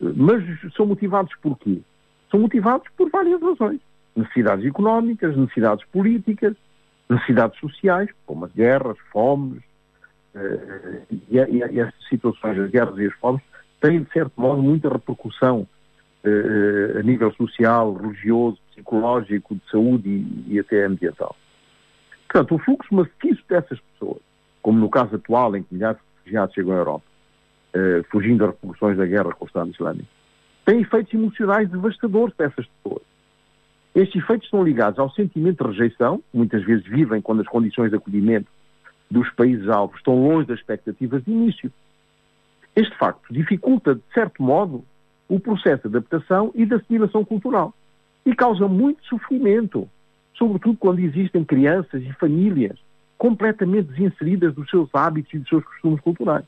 Mas 0.01 0.43
são 0.77 0.87
motivados 0.87 1.35
por 1.43 1.59
quê? 1.59 1.81
São 2.31 2.41
motivados 2.41 2.87
por 2.97 3.11
várias 3.11 3.41
razões. 3.41 3.81
Necessidades 4.15 4.65
económicas, 4.67 5.37
necessidades 5.37 5.85
políticas, 5.87 6.55
necessidades 7.09 7.59
sociais, 7.59 8.11
como 8.27 8.45
as 8.45 8.53
guerras, 8.53 8.99
fomes, 9.11 9.63
e, 11.11 11.39
essas 11.81 12.09
situações, 12.09 12.59
as 12.59 12.71
guerras 12.71 12.99
e 12.99 13.07
as 13.07 13.15
fomes, 13.15 13.43
tem, 13.81 14.03
de 14.03 14.13
certo 14.13 14.33
modo, 14.41 14.63
muita 14.63 14.89
repercussão 14.89 15.67
a 16.99 17.03
nível 17.03 17.33
social, 17.33 17.95
religioso, 17.95 18.59
psicológico, 18.71 19.55
de 19.55 19.71
saúde 19.71 20.09
e, 20.09 20.55
e, 20.55 20.59
até 20.59 20.85
ambiental. 20.85 21.35
Portanto, 22.27 22.55
o 22.55 22.59
fluxo 22.59 22.95
maciço 22.95 23.43
dessas 23.49 23.79
pessoas, 23.81 24.21
como 24.61 24.79
no 24.79 24.91
caso 24.91 25.17
atual 25.17 25.57
em 25.57 25.63
que 25.63 25.75
milhares 25.75 25.99
de 25.99 26.05
refugiados 26.19 26.55
chegam 26.55 26.73
à 26.75 26.77
Europa, 26.77 27.05
uh, 27.75 28.05
fugindo 28.11 28.39
das 28.39 28.51
repercussões 28.51 28.99
da 28.99 29.07
guerra 29.07 29.33
com 29.33 29.45
o 29.45 29.49
Estado 29.49 29.71
Islâmico, 29.71 30.09
tem 30.65 30.81
efeitos 30.81 31.15
emocionais 31.15 31.71
devastadores 31.71 32.35
para 32.35 32.47
essas 32.47 32.67
pessoas. 32.67 33.03
Estes 33.95 34.23
efeitos 34.23 34.47
estão 34.47 34.63
ligados 34.63 34.99
ao 34.99 35.11
sentimento 35.11 35.65
de 35.65 35.71
rejeição, 35.71 36.23
muitas 36.33 36.63
vezes 36.63 36.87
vivem 36.87 37.23
quando 37.23 37.41
as 37.41 37.49
condições 37.49 37.91
de 37.91 37.97
acolhimento 37.97 38.49
dos 39.11 39.31
países 39.31 39.67
alvos 39.69 39.97
estão 39.97 40.23
longe 40.23 40.47
das 40.47 40.59
expectativas 40.59 41.25
de 41.25 41.31
início. 41.31 41.73
Este 42.77 42.95
facto 42.97 43.33
dificulta, 43.33 43.95
de 43.95 44.03
certo 44.13 44.43
modo, 44.43 44.85
o 45.29 45.39
processo 45.39 45.89
de 45.89 45.97
adaptação 45.97 46.51
e 46.55 46.65
de 46.65 46.75
assimilação 46.75 47.25
cultural 47.25 47.75
e 48.25 48.35
causa 48.35 48.67
muito 48.67 49.05
sofrimento, 49.07 49.89
sobretudo 50.35 50.79
quando 50.79 51.01
existem 51.01 51.45
crianças 51.45 52.03
e 52.03 52.13
famílias 52.15 52.79
completamente 53.17 53.89
desinseridas 53.89 54.55
dos 54.55 54.69
seus 54.71 54.89
hábitos 54.95 55.33
e 55.35 55.39
dos 55.39 55.49
seus 55.49 55.65
costumes 55.65 56.01
culturais. 56.01 56.45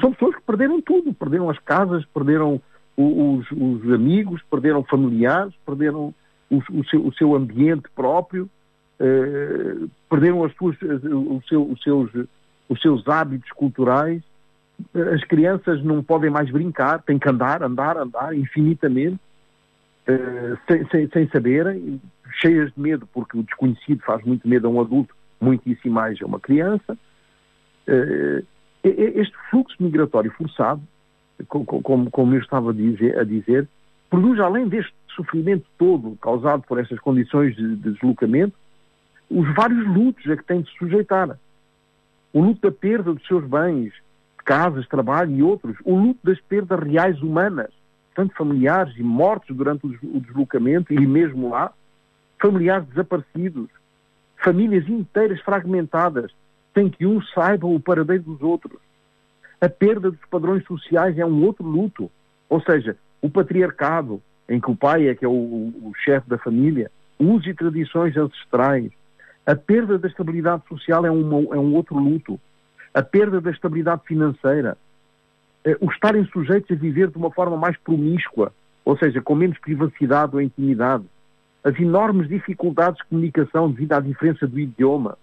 São 0.00 0.12
pessoas 0.12 0.36
que 0.36 0.42
perderam 0.42 0.80
tudo, 0.80 1.12
perderam 1.12 1.50
as 1.50 1.58
casas, 1.58 2.04
perderam 2.06 2.60
os, 2.96 3.50
os 3.50 3.92
amigos, 3.92 4.40
perderam 4.50 4.84
familiares, 4.84 5.52
perderam 5.66 6.14
o, 6.50 6.58
o, 6.58 6.84
seu, 6.84 7.06
o 7.06 7.12
seu, 7.14 7.34
ambiente 7.34 7.88
próprio, 7.94 8.48
eh, 9.00 9.76
perderam 10.08 10.44
as 10.44 10.54
suas, 10.54 10.76
seu, 11.48 11.70
os, 11.70 11.82
seus, 11.82 12.10
os 12.68 12.80
seus 12.80 13.08
hábitos 13.08 13.50
culturais 13.52 14.22
as 15.12 15.24
crianças 15.24 15.82
não 15.82 16.02
podem 16.02 16.30
mais 16.30 16.50
brincar, 16.50 17.02
têm 17.02 17.18
que 17.18 17.28
andar, 17.28 17.62
andar, 17.62 17.96
andar 17.96 18.34
infinitamente, 18.34 19.18
uh, 20.08 20.58
sem, 20.68 20.86
sem, 20.88 21.08
sem 21.08 21.28
saberem, 21.28 22.00
cheias 22.40 22.72
de 22.72 22.80
medo, 22.80 23.06
porque 23.12 23.38
o 23.38 23.42
desconhecido 23.42 24.02
faz 24.04 24.24
muito 24.24 24.46
medo 24.48 24.66
a 24.66 24.70
um 24.70 24.80
adulto, 24.80 25.14
muitíssimo 25.40 25.94
mais 25.94 26.20
a 26.22 26.26
uma 26.26 26.40
criança. 26.40 26.96
Uh, 27.86 28.46
este 28.84 29.34
fluxo 29.50 29.76
migratório 29.80 30.32
forçado, 30.32 30.82
como, 31.48 32.10
como 32.10 32.34
eu 32.34 32.40
estava 32.40 32.70
a 32.70 32.74
dizer, 32.74 33.18
a 33.18 33.24
dizer, 33.24 33.68
produz, 34.10 34.40
além 34.40 34.68
deste 34.68 34.92
sofrimento 35.14 35.64
todo 35.78 36.16
causado 36.20 36.62
por 36.62 36.78
essas 36.78 36.98
condições 36.98 37.54
de, 37.54 37.76
de 37.76 37.92
deslocamento, 37.92 38.54
os 39.30 39.54
vários 39.54 39.86
lutos 39.86 40.28
a 40.30 40.36
que 40.36 40.44
tem 40.44 40.60
de 40.60 40.70
se 40.70 40.78
sujeitar. 40.78 41.38
O 42.32 42.40
luto 42.40 42.60
da 42.60 42.72
perda 42.72 43.12
dos 43.12 43.26
seus 43.26 43.44
bens, 43.44 43.92
casas, 44.42 44.86
trabalho 44.88 45.32
e 45.32 45.42
outros, 45.42 45.76
o 45.84 45.94
luto 45.94 46.20
das 46.22 46.40
perdas 46.40 46.78
reais 46.80 47.20
humanas, 47.20 47.70
tanto 48.14 48.34
familiares 48.34 48.94
e 48.96 49.02
mortos 49.02 49.56
durante 49.56 49.86
o 49.86 50.20
deslocamento 50.20 50.92
e 50.92 51.06
mesmo 51.06 51.50
lá, 51.50 51.72
familiares 52.40 52.86
desaparecidos, 52.88 53.68
famílias 54.36 54.88
inteiras 54.88 55.40
fragmentadas, 55.40 56.32
sem 56.74 56.88
que 56.88 57.06
um 57.06 57.22
saiba 57.22 57.66
o 57.66 57.80
paradeiro 57.80 58.24
dos 58.24 58.42
outros. 58.42 58.78
A 59.60 59.68
perda 59.68 60.10
dos 60.10 60.20
padrões 60.30 60.64
sociais 60.64 61.16
é 61.18 61.24
um 61.24 61.44
outro 61.44 61.64
luto, 61.64 62.10
ou 62.48 62.60
seja, 62.60 62.96
o 63.20 63.30
patriarcado, 63.30 64.20
em 64.48 64.60
que 64.60 64.70
o 64.70 64.76
pai 64.76 65.08
é 65.08 65.14
que 65.14 65.24
é 65.24 65.28
o, 65.28 65.32
o 65.32 65.92
chefe 66.04 66.28
da 66.28 66.36
família, 66.36 66.90
usos 67.18 67.46
e 67.46 67.54
tradições 67.54 68.16
ancestrais, 68.16 68.90
a 69.46 69.54
perda 69.54 69.98
da 69.98 70.08
estabilidade 70.08 70.62
social 70.68 71.06
é, 71.06 71.10
uma, 71.10 71.54
é 71.54 71.58
um 71.58 71.74
outro 71.74 71.98
luto 71.98 72.40
a 72.94 73.02
perda 73.02 73.40
da 73.40 73.50
estabilidade 73.50 74.02
financeira, 74.04 74.76
eh, 75.64 75.76
o 75.80 75.90
estarem 75.90 76.24
sujeitos 76.26 76.70
a 76.70 76.80
viver 76.80 77.08
de 77.08 77.16
uma 77.16 77.30
forma 77.30 77.56
mais 77.56 77.76
promíscua, 77.78 78.52
ou 78.84 78.96
seja, 78.98 79.22
com 79.22 79.34
menos 79.34 79.58
privacidade 79.58 80.34
ou 80.34 80.42
intimidade, 80.42 81.04
as 81.64 81.78
enormes 81.78 82.28
dificuldades 82.28 82.98
de 82.98 83.08
comunicação 83.08 83.70
devido 83.70 83.92
à 83.92 84.00
diferença 84.00 84.46
do 84.46 84.58
idioma, 84.58 85.16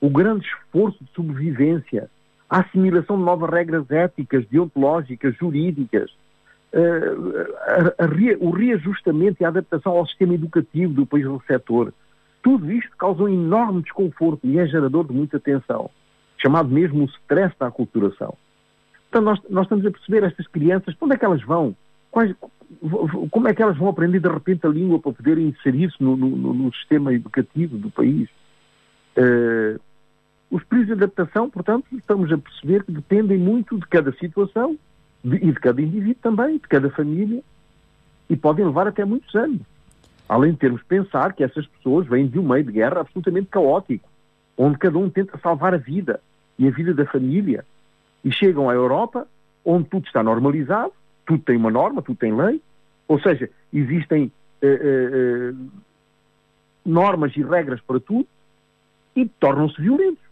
o 0.00 0.10
grande 0.10 0.46
esforço 0.46 1.02
de 1.02 1.10
sobrevivência, 1.12 2.10
a 2.50 2.60
assimilação 2.60 3.16
de 3.16 3.24
novas 3.24 3.50
regras 3.50 3.90
éticas, 3.90 4.44
deontológicas, 4.46 5.34
jurídicas, 5.36 6.10
a, 7.98 8.04
o 8.40 8.50
reajustamento 8.50 9.38
e 9.40 9.44
a 9.44 9.48
adaptação 9.48 9.92
ao 9.92 10.06
sistema 10.06 10.34
educativo 10.34 10.92
do 10.92 11.06
país 11.06 11.24
receptor, 11.26 11.92
tudo 12.42 12.70
isto 12.70 12.94
causa 12.96 13.22
um 13.22 13.28
enorme 13.28 13.82
desconforto 13.82 14.46
e 14.46 14.58
é 14.58 14.66
gerador 14.66 15.06
de 15.06 15.14
muita 15.14 15.40
tensão 15.40 15.90
chamado 16.46 16.68
mesmo 16.68 17.02
o 17.02 17.06
stress 17.06 17.52
da 17.58 17.66
aculturação. 17.66 18.34
Então 19.08 19.20
nós, 19.20 19.40
nós 19.50 19.64
estamos 19.64 19.84
a 19.84 19.90
perceber 19.90 20.22
estas 20.22 20.46
crianças, 20.46 20.94
para 20.94 21.06
onde 21.06 21.14
é 21.16 21.18
que 21.18 21.24
elas 21.24 21.42
vão? 21.42 21.74
Quais, 22.08 22.32
como 23.32 23.48
é 23.48 23.54
que 23.54 23.62
elas 23.62 23.76
vão 23.76 23.88
aprender 23.88 24.20
de 24.20 24.28
repente 24.28 24.64
a 24.64 24.70
língua 24.70 25.00
para 25.00 25.12
poderem 25.12 25.48
inserir-se 25.48 26.00
no, 26.00 26.16
no, 26.16 26.54
no, 26.54 26.72
sistema 26.74 27.12
educativo 27.12 27.76
do 27.76 27.90
país? 27.90 28.28
Uh, 29.16 29.80
os 30.48 30.62
períodos 30.62 30.96
de 30.96 31.04
adaptação, 31.04 31.50
portanto, 31.50 31.86
estamos 31.92 32.32
a 32.32 32.38
perceber 32.38 32.84
que 32.84 32.92
dependem 32.92 33.36
muito 33.36 33.76
de 33.76 33.86
cada 33.88 34.12
situação 34.12 34.78
de, 35.24 35.36
e 35.36 35.50
de 35.50 35.58
cada 35.58 35.82
indivíduo 35.82 36.22
também, 36.22 36.58
de 36.58 36.68
cada 36.68 36.88
família, 36.90 37.42
e 38.30 38.36
podem 38.36 38.64
levar 38.64 38.86
até 38.86 39.04
muitos 39.04 39.34
anos. 39.34 39.62
Além 40.28 40.52
de 40.52 40.58
termos 40.58 40.80
de 40.80 40.86
pensar 40.86 41.32
que 41.32 41.42
essas 41.42 41.66
pessoas 41.66 42.06
vêm 42.06 42.28
de 42.28 42.38
um 42.38 42.48
meio 42.48 42.62
de 42.62 42.72
guerra 42.72 43.00
absolutamente 43.00 43.48
caótico 43.48 44.08
onde 44.56 44.78
cada 44.78 44.96
um 44.96 45.10
tenta 45.10 45.38
salvar 45.38 45.74
a 45.74 45.78
vida 45.78 46.20
e 46.58 46.66
a 46.66 46.70
vida 46.70 46.94
da 46.94 47.06
família. 47.06 47.64
E 48.24 48.32
chegam 48.32 48.68
à 48.68 48.74
Europa, 48.74 49.26
onde 49.64 49.88
tudo 49.88 50.06
está 50.06 50.22
normalizado, 50.22 50.92
tudo 51.26 51.42
tem 51.42 51.56
uma 51.56 51.70
norma, 51.70 52.02
tudo 52.02 52.16
tem 52.16 52.34
lei, 52.34 52.60
ou 53.08 53.20
seja, 53.20 53.50
existem 53.72 54.30
uh, 54.62 54.66
uh, 54.66 55.54
uh, 55.54 55.70
normas 56.84 57.36
e 57.36 57.42
regras 57.42 57.80
para 57.80 58.00
tudo 58.00 58.26
e 59.14 59.26
tornam-se 59.26 59.80
violentos. 59.80 60.22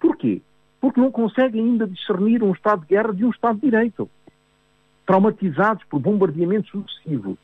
Porquê? 0.00 0.42
Porque 0.80 1.00
não 1.00 1.10
conseguem 1.10 1.64
ainda 1.64 1.86
discernir 1.86 2.42
um 2.42 2.52
Estado 2.52 2.82
de 2.82 2.88
guerra 2.88 3.12
de 3.12 3.24
um 3.24 3.30
Estado 3.30 3.56
de 3.56 3.62
direito. 3.62 4.08
Traumatizados 5.06 5.84
por 5.84 6.00
bombardeamentos 6.00 6.70
sucessivos, 6.70 7.38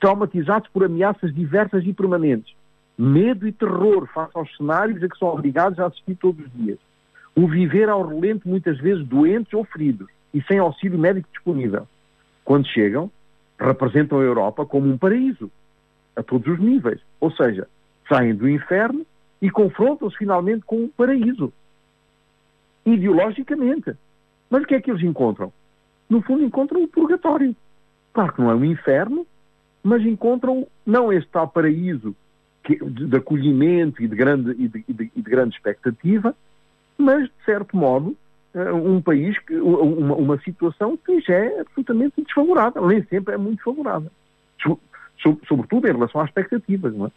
traumatizados 0.00 0.68
por 0.70 0.84
ameaças 0.84 1.32
diversas 1.32 1.84
e 1.84 1.92
permanentes, 1.92 2.54
medo 2.98 3.46
e 3.46 3.52
terror 3.52 4.06
face 4.12 4.32
aos 4.34 4.54
cenários 4.56 5.02
a 5.02 5.08
que 5.08 5.16
são 5.16 5.28
obrigados 5.28 5.78
a 5.78 5.86
assistir 5.86 6.16
todos 6.16 6.44
os 6.44 6.52
dias. 6.52 6.78
O 7.34 7.46
viver 7.46 7.88
ao 7.88 8.06
relento, 8.06 8.48
muitas 8.48 8.78
vezes 8.78 9.06
doentes 9.06 9.52
ou 9.54 9.64
feridos 9.64 10.08
e 10.34 10.42
sem 10.42 10.58
auxílio 10.58 10.98
médico 10.98 11.28
disponível. 11.32 11.86
Quando 12.44 12.66
chegam, 12.66 13.10
representam 13.58 14.18
a 14.18 14.22
Europa 14.22 14.66
como 14.66 14.88
um 14.88 14.98
paraíso, 14.98 15.50
a 16.16 16.22
todos 16.22 16.46
os 16.52 16.58
níveis. 16.58 17.00
Ou 17.20 17.30
seja, 17.30 17.68
saem 18.08 18.34
do 18.34 18.48
inferno 18.48 19.06
e 19.40 19.50
confrontam-se 19.50 20.16
finalmente 20.16 20.64
com 20.64 20.84
um 20.84 20.88
paraíso. 20.88 21.52
Ideologicamente. 22.84 23.94
Mas 24.50 24.62
o 24.62 24.66
que 24.66 24.74
é 24.74 24.80
que 24.80 24.90
eles 24.90 25.02
encontram? 25.02 25.52
No 26.08 26.20
fundo, 26.22 26.44
encontram 26.44 26.82
o 26.82 26.88
purgatório. 26.88 27.56
Claro 28.12 28.32
que 28.32 28.40
não 28.40 28.50
é 28.50 28.54
um 28.54 28.64
inferno, 28.64 29.26
mas 29.82 30.04
encontram 30.04 30.66
não 30.84 31.12
este 31.12 31.30
tal 31.30 31.48
paraíso 31.48 32.14
de, 32.68 33.16
acolhimento 33.16 34.02
e 34.02 34.06
de, 34.06 34.14
grande, 34.14 34.50
e 34.52 34.68
de, 34.68 34.84
e, 34.86 34.92
de, 34.92 35.12
e 35.16 35.22
de 35.22 35.30
grande 35.30 35.56
expectativa, 35.56 36.34
mas, 36.98 37.24
de 37.24 37.44
certo 37.44 37.76
modo, 37.76 38.16
uh, 38.54 38.74
um 38.74 39.00
país, 39.00 39.38
que, 39.40 39.54
uma, 39.54 40.14
uma, 40.14 40.38
situação 40.40 40.96
que 40.96 41.20
já 41.20 41.34
é 41.34 41.60
absolutamente 41.60 42.22
desfavorável, 42.22 42.86
nem 42.86 43.04
sempre 43.04 43.34
é 43.34 43.36
muito 43.36 43.62
favorável. 43.62 44.10
So, 44.62 44.78
so, 45.22 45.38
sobretudo 45.48 45.88
em 45.88 45.92
relação 45.92 46.20
às 46.20 46.28
expectativas, 46.28 46.94
não 46.94 47.06
é? 47.06 47.10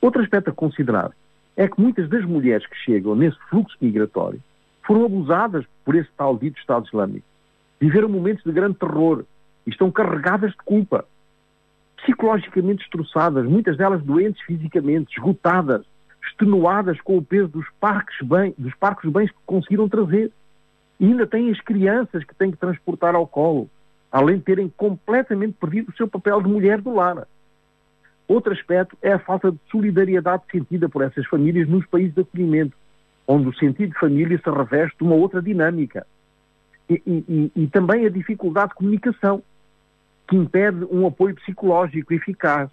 Outro 0.00 0.22
aspecto 0.22 0.50
a 0.50 0.52
considerar 0.52 1.10
é 1.56 1.66
que 1.66 1.80
muitas 1.80 2.08
das 2.08 2.24
mulheres 2.24 2.66
que 2.66 2.76
chegam 2.76 3.14
nesse 3.14 3.38
fluxo 3.48 3.76
migratório 3.80 4.40
foram 4.86 5.06
abusadas 5.06 5.64
por 5.84 5.94
esse 5.94 6.10
tal 6.16 6.36
dito 6.36 6.58
Estado 6.58 6.86
Islâmico. 6.86 7.26
Viveram 7.80 8.08
momentos 8.08 8.44
de 8.44 8.52
grande 8.52 8.78
terror 8.78 9.24
e 9.66 9.70
estão 9.70 9.90
carregadas 9.90 10.52
de 10.52 10.58
culpa. 10.58 11.04
Psicologicamente 11.96 12.80
destroçadas, 12.80 13.46
muitas 13.46 13.76
delas 13.76 14.02
doentes 14.02 14.40
fisicamente, 14.42 15.16
esgotadas, 15.16 15.84
extenuadas 16.26 17.00
com 17.00 17.18
o 17.18 17.22
peso 17.22 17.48
dos 17.48 17.66
parques, 17.80 18.16
bem, 18.26 18.54
dos 18.58 18.74
parques 18.74 19.10
bens 19.10 19.30
que 19.30 19.38
conseguiram 19.46 19.88
trazer. 19.88 20.30
E 20.98 21.06
ainda 21.06 21.26
têm 21.26 21.50
as 21.50 21.60
crianças 21.60 22.24
que 22.24 22.34
têm 22.34 22.50
que 22.50 22.56
transportar 22.56 23.14
ao 23.14 23.26
colo, 23.26 23.68
além 24.10 24.38
de 24.38 24.44
terem 24.44 24.72
completamente 24.76 25.54
perdido 25.60 25.90
o 25.90 25.96
seu 25.96 26.08
papel 26.08 26.40
de 26.42 26.48
mulher 26.48 26.80
do 26.80 26.94
lar. 26.94 27.26
Outro 28.26 28.52
aspecto 28.52 28.96
é 29.00 29.12
a 29.12 29.18
falta 29.18 29.52
de 29.52 29.58
solidariedade 29.70 30.42
sentida 30.50 30.88
por 30.88 31.02
essas 31.02 31.26
famílias 31.26 31.68
nos 31.68 31.86
países 31.86 32.14
de 32.14 32.22
acolhimento, 32.22 32.76
onde 33.26 33.48
o 33.48 33.54
sentido 33.54 33.92
de 33.92 33.98
família 33.98 34.40
se 34.42 34.50
reveste 34.50 34.98
de 34.98 35.04
uma 35.04 35.14
outra 35.14 35.40
dinâmica. 35.40 36.06
E, 36.88 37.02
e, 37.06 37.52
e 37.54 37.66
também 37.68 38.06
a 38.06 38.10
dificuldade 38.10 38.70
de 38.70 38.76
comunicação, 38.76 39.42
que 40.28 40.36
impede 40.36 40.84
um 40.90 41.06
apoio 41.06 41.34
psicológico 41.36 42.12
eficaz, 42.14 42.68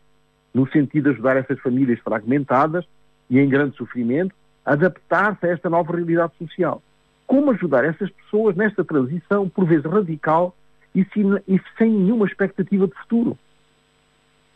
no 0.53 0.67
sentido 0.69 1.05
de 1.05 1.15
ajudar 1.15 1.38
essas 1.38 1.60
famílias 1.60 2.00
fragmentadas 2.00 2.86
e 3.30 3.39
em 3.39 3.50
grande 3.50 3.75
sofrimento 3.75 4.36
adaptar-se 4.65 5.46
a 5.46 5.50
esta 5.50 5.70
nova 5.70 5.94
realidade 5.94 6.34
social. 6.38 6.82
Como 7.27 7.51
ajudar 7.51 7.84
essas 7.84 8.10
pessoas 8.10 8.56
nesta 8.56 8.84
transição, 8.84 9.50
por 9.50 9.65
vezes 9.65 9.86
radical 9.86 10.56
e 10.94 11.06
sem, 11.13 11.24
e 11.48 11.60
sem 11.77 11.89
nenhuma 11.89 12.25
expectativa 12.25 12.88
de 12.88 12.94
futuro? 12.94 13.38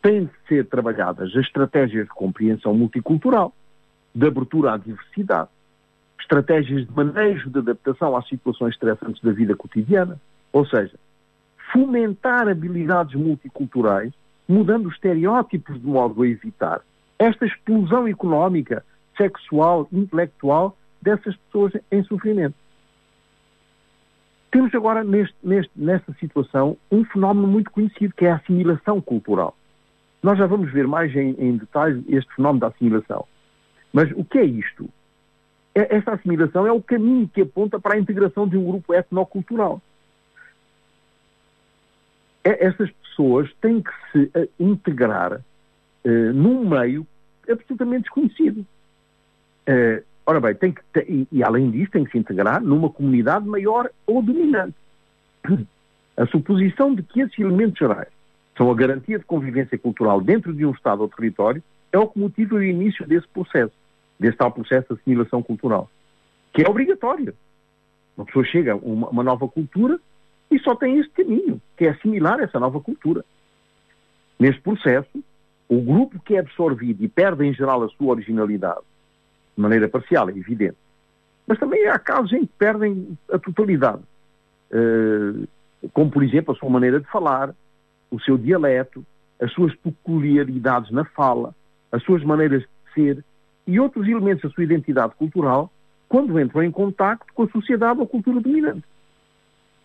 Têm 0.02 0.26
de 0.26 0.32
ser 0.48 0.66
trabalhadas 0.68 1.30
as 1.30 1.46
estratégias 1.46 2.06
de 2.06 2.14
compreensão 2.14 2.74
multicultural, 2.74 3.54
de 4.14 4.28
abertura 4.28 4.74
à 4.74 4.78
diversidade, 4.78 5.50
estratégias 6.20 6.86
de 6.86 6.92
manejo 6.96 7.50
de 7.50 7.60
adaptação 7.60 8.16
às 8.16 8.28
situações 8.28 8.74
estressantes 8.74 9.22
da 9.22 9.32
vida 9.32 9.56
cotidiana, 9.56 10.20
ou 10.52 10.66
seja, 10.66 10.96
fomentar 11.72 12.48
habilidades 12.48 13.16
multiculturais, 13.16 14.12
mudando 14.48 14.88
os 14.88 14.94
estereótipos 14.94 15.80
de 15.80 15.86
modo 15.88 16.22
a 16.22 16.28
evitar 16.28 16.82
esta 17.20 17.46
explosão 17.46 18.08
económica, 18.08 18.84
sexual, 19.16 19.88
intelectual 19.92 20.78
dessas 21.02 21.36
pessoas 21.36 21.74
em 21.92 22.04
sofrimento. 22.04 22.56
Temos 24.52 24.74
agora, 24.74 25.04
neste, 25.04 25.36
neste, 25.44 25.72
nesta 25.76 26.14
situação, 26.14 26.78
um 26.92 27.04
fenómeno 27.06 27.48
muito 27.48 27.70
conhecido, 27.72 28.14
que 28.16 28.26
é 28.26 28.32
a 28.32 28.36
assimilação 28.36 29.02
cultural. 29.02 29.56
Nós 30.24 30.38
já 30.38 30.46
vamos 30.46 30.72
ver 30.72 30.88
mais 30.88 31.16
em, 31.16 31.36
em 31.38 31.58
detalhe 31.58 32.04
este 32.10 32.34
fenómeno 32.36 32.62
da 32.62 32.68
assimilação. 32.68 33.26
Mas 33.92 34.10
o 34.12 34.24
que 34.24 34.38
é 34.40 34.46
isto? 34.46 34.90
É, 35.76 35.96
esta 35.96 36.14
assimilação 36.14 36.66
é 36.66 36.72
o 36.72 36.82
caminho 36.82 37.28
que 37.28 37.42
aponta 37.42 37.80
para 37.80 37.96
a 37.96 38.00
integração 38.00 38.48
de 38.48 38.58
um 38.58 38.66
grupo 38.66 38.94
etnocultural. 38.94 39.82
É, 42.44 42.66
essas 42.66 42.90
pessoas 42.90 43.54
têm 43.62 43.82
que 43.82 43.92
se 44.12 44.32
eh, 44.34 44.48
integrar 44.60 45.42
uh, 46.07 46.33
num 46.33 46.67
meio 46.67 47.05
absolutamente 47.50 48.03
desconhecido. 48.03 48.65
Uh, 49.67 50.03
ora 50.25 50.39
bem, 50.39 50.55
tem 50.55 50.72
que, 50.72 50.81
e, 51.07 51.27
e, 51.31 51.43
além 51.43 51.70
disso, 51.70 51.91
tem 51.91 52.03
que 52.03 52.11
se 52.11 52.17
integrar 52.17 52.61
numa 52.61 52.89
comunidade 52.89 53.48
maior 53.48 53.89
ou 54.05 54.22
dominante. 54.22 54.75
A 56.17 56.25
suposição 56.25 56.96
de 56.96 57.03
que 57.03 57.22
esses 57.22 57.37
elementos 57.37 57.77
gerais 57.77 58.09
são 58.57 58.72
a 58.72 58.75
garantia 58.75 59.20
de 59.20 59.25
convivência 59.25 59.77
cultural 59.77 60.20
dentro 60.20 60.51
de 60.51 60.65
um 60.65 60.72
Estado 60.72 61.01
ou 61.01 61.07
território 61.07 61.61
é 61.91 62.00
o 62.00 62.07
que 62.07 62.17
motiva 62.17 62.55
o 62.55 62.63
início 62.63 63.07
desse 63.07 63.27
processo 63.27 63.74
desse 64.20 64.37
tal 64.37 64.51
processo 64.51 64.87
de 64.93 65.00
assimilação 65.00 65.43
cultural, 65.43 65.89
que 66.53 66.63
é 66.63 66.70
obrigatório. 66.70 67.33
Uma 68.15 68.25
pessoa 68.25 68.43
chega 68.46 68.74
a 68.74 68.75
uma, 68.75 69.09
uma 69.09 69.24
nova 69.24 69.48
cultura 69.48 70.00
e 70.50 70.57
só 70.59 70.75
tem 70.75 70.98
este 71.00 71.11
caminho, 71.11 71.61
que 71.75 71.85
é 71.85 71.89
assimilar 71.89 72.39
essa 72.39 72.59
nova 72.59 72.79
cultura. 72.79 73.24
Neste 74.39 74.61
processo, 74.61 75.24
o 75.70 75.82
grupo 75.82 76.20
que 76.20 76.36
é 76.36 76.40
absorvido 76.40 77.03
e 77.03 77.08
perde 77.08 77.46
em 77.46 77.53
geral 77.53 77.84
a 77.84 77.90
sua 77.90 78.12
originalidade, 78.12 78.82
de 79.56 79.62
maneira 79.62 79.90
parcial, 79.90 80.30
é 80.30 80.32
evidente, 80.32 80.77
mas 81.46 81.60
também 81.60 81.88
há 81.88 81.98
casos 81.98 82.32
em 82.34 82.46
que 82.46 82.53
perdem 82.58 83.18
a 83.32 83.38
totalidade, 83.38 84.01
uh, 84.72 85.48
como 85.94 86.12
por 86.12 86.24
exemplo 86.24 86.53
a 86.53 86.58
sua 86.58 86.70
maneira 86.70 87.00
de 87.00 87.08
falar, 87.08 87.53
o 88.10 88.20
seu 88.20 88.38
dialeto, 88.38 89.06
as 89.42 89.51
suas 89.53 89.75
peculiaridades 89.75 90.92
na 90.92 91.06
fala, 91.06 91.53
as 91.92 92.03
suas 92.03 92.24
maneiras 92.24 92.62
de 92.62 92.94
ser, 92.94 93.25
e 93.66 93.80
outros 93.80 94.08
elementos 94.08 94.44
da 94.44 94.50
sua 94.50 94.64
identidade 94.64 95.14
cultural 95.16 95.72
quando 96.08 96.40
entram 96.40 96.64
em 96.64 96.72
contacto 96.72 97.34
com 97.34 97.44
a 97.44 97.50
sociedade 97.50 98.00
ou 98.00 98.08
cultura 98.08 98.40
dominante. 98.40 98.84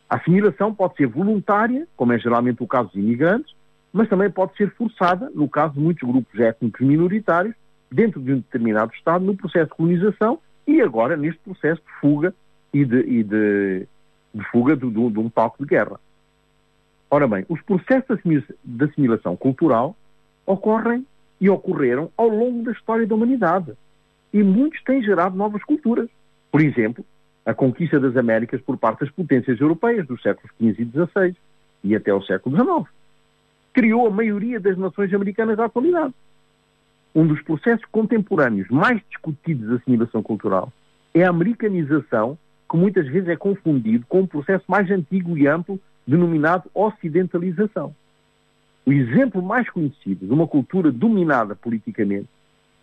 A 0.09 0.17
assimilação 0.17 0.75
pode 0.75 0.97
ser 0.97 1.07
voluntária, 1.07 1.87
como 1.97 2.13
é 2.13 2.19
geralmente 2.19 2.63
o 2.63 2.67
caso 2.67 2.89
dos 2.89 2.97
imigrantes, 2.97 3.55
mas 3.93 4.09
também 4.09 4.31
pode 4.31 4.57
ser 4.57 4.71
forçada, 4.75 5.31
no 5.35 5.49
caso 5.49 5.75
de 5.75 5.81
muitos 5.81 6.09
grupos 6.09 6.41
étnicos 6.41 6.81
minoritários, 6.81 7.55
dentro 7.91 8.21
de 8.21 8.33
um 8.33 8.37
determinado 8.37 8.93
Estado, 8.95 9.25
no 9.25 9.37
processo 9.37 9.71
de 9.71 9.77
colonização 9.77 10.39
e 10.67 10.81
agora 10.81 11.17
neste 11.17 11.41
processo 11.41 11.83
de 11.83 11.93
fuga 12.01 12.35
e 12.73 12.85
de, 12.85 13.01
e 13.01 13.23
de, 13.23 13.87
de 14.35 14.45
fuga 14.51 14.75
de, 14.75 14.89
de, 14.89 15.11
de, 15.11 15.19
um 15.19 15.29
palco 15.29 15.63
de 15.63 15.69
guerra. 15.69 16.01
Ora 17.11 17.29
bem, 17.29 17.45
os 17.49 17.61
processos 17.61 18.19
de 18.25 18.85
assimilação 18.85 19.37
cultural 19.37 19.95
ocorrem 20.47 21.07
e 21.39 21.51
ocorreram 21.51 22.11
ao 22.17 22.29
longo 22.29 22.63
da 22.63 22.73
história 22.73 23.07
da 23.07 23.15
humanidade. 23.15 23.73
E 24.33 24.43
muitos 24.43 24.83
têm 24.85 25.03
gerado 25.03 25.37
novas 25.37 25.63
culturas. 25.65 26.09
Por 26.51 26.63
exemplo, 26.63 27.05
a 27.45 27.53
conquista 27.53 28.01
das 28.01 28.17
Américas 28.17 28.63
por 28.63 28.79
parte 28.79 29.01
das 29.01 29.11
potências 29.11 29.61
europeias 29.61 30.07
dos 30.07 30.23
séculos 30.23 30.51
XV 30.57 30.83
e 30.83 30.85
XVI 30.87 31.37
e 31.85 31.95
até 31.95 32.15
o 32.15 32.23
século 32.23 32.57
XIX. 32.57 33.02
Criou 33.73 34.07
a 34.07 34.11
maioria 34.11 34.61
das 34.61 34.77
nações 34.77 35.13
americanas 35.13 35.57
da 35.57 35.65
atualidade. 35.65 36.15
Um 37.15 37.27
dos 37.27 37.43
processos 37.43 37.85
contemporâneos 37.87 38.69
mais 38.69 39.01
discutidos 39.09 39.69
de 39.69 39.75
assimilação 39.77 40.23
cultural 40.23 40.73
é 41.15 41.25
a 41.25 41.31
americanização, 41.31 42.39
que 42.71 42.77
muitas 42.77 43.07
vezes 43.07 43.29
é 43.29 43.37
confundido 43.37 44.07
com 44.09 44.21
um 44.21 44.27
processo 44.27 44.65
mais 44.67 44.91
antigo 44.91 45.37
e 45.37 45.47
amplo 45.47 45.79
denominado 46.07 46.71
ocidentalização. 46.75 47.95
O 48.85 48.93
exemplo 48.93 49.43
mais 49.43 49.69
conhecido 49.71 50.27
de 50.27 50.33
uma 50.33 50.47
cultura 50.47 50.91
dominada 50.91 51.55
politicamente 51.55 52.29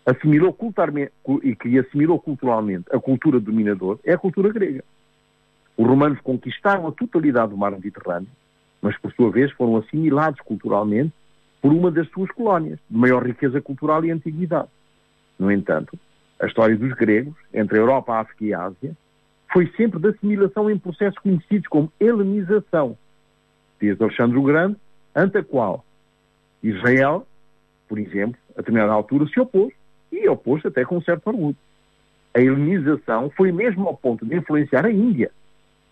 assimilou 0.06 0.56
e 1.42 1.54
que 1.54 1.78
assimilou 1.78 2.18
culturalmente 2.18 2.84
a 2.90 2.98
cultura 2.98 3.38
dominadora 3.38 3.98
é 4.04 4.14
a 4.14 4.18
cultura 4.18 4.50
grega. 4.52 4.82
Os 5.76 5.86
romanos 5.86 6.20
conquistaram 6.20 6.86
a 6.86 6.92
totalidade 6.92 7.50
do 7.50 7.56
mar 7.56 7.72
Mediterrâneo, 7.72 8.28
mas 8.80 8.96
por 8.98 9.12
sua 9.12 9.30
vez 9.30 9.50
foram 9.52 9.76
assimilados 9.76 10.40
culturalmente 10.40 11.12
por 11.60 11.72
uma 11.72 11.90
das 11.90 12.08
suas 12.08 12.30
colónias, 12.30 12.78
de 12.88 12.96
maior 12.96 13.24
riqueza 13.24 13.60
cultural 13.60 14.04
e 14.04 14.10
antiguidade. 14.10 14.68
No 15.38 15.52
entanto, 15.52 15.98
a 16.40 16.46
história 16.46 16.76
dos 16.76 16.92
gregos, 16.94 17.34
entre 17.52 17.76
a 17.76 17.80
Europa, 17.80 18.14
a 18.14 18.20
África 18.20 18.44
e 18.44 18.54
a 18.54 18.64
Ásia, 18.64 18.96
foi 19.52 19.70
sempre 19.76 19.98
de 19.98 20.08
assimilação 20.08 20.70
em 20.70 20.78
processos 20.78 21.18
conhecidos 21.18 21.66
como 21.68 21.92
helenização, 22.00 22.96
diz 23.80 24.00
Alexandre 24.00 24.38
o 24.38 24.42
Grande, 24.42 24.76
ante 25.14 25.38
a 25.38 25.44
qual 25.44 25.84
Israel, 26.62 27.26
por 27.88 27.98
exemplo, 27.98 28.38
a 28.54 28.60
determinada 28.60 28.92
altura 28.92 29.26
se 29.26 29.40
opôs, 29.40 29.72
e 30.12 30.28
opôs 30.28 30.64
até 30.64 30.84
com 30.84 30.96
um 30.96 31.02
certo 31.02 31.26
orgulho. 31.28 31.56
A 32.34 32.40
helenização 32.40 33.30
foi 33.30 33.52
mesmo 33.52 33.86
ao 33.88 33.96
ponto 33.96 34.24
de 34.24 34.36
influenciar 34.36 34.86
a 34.86 34.90
Índia, 34.90 35.30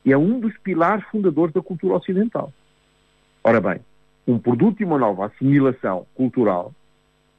e 0.05 0.13
é 0.13 0.19
um 0.19 0.39
dos 0.41 0.57
pilares 0.59 1.05
fundadores 1.07 1.53
da 1.53 1.61
cultura 1.61 1.97
ocidental. 1.97 2.53
Ora 3.43 3.61
bem, 3.61 3.81
um 4.27 4.39
produto 4.39 4.79
de 4.79 4.85
uma 4.85 4.99
nova 4.99 5.27
assimilação 5.27 6.07
cultural 6.15 6.75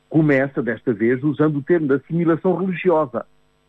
começa, 0.10 0.62
desta 0.62 0.92
vez, 0.92 1.24
usando 1.24 1.58
o 1.58 1.62
termo 1.62 1.88
de 1.88 1.94
assimilação 1.94 2.56
religiosa, 2.56 3.26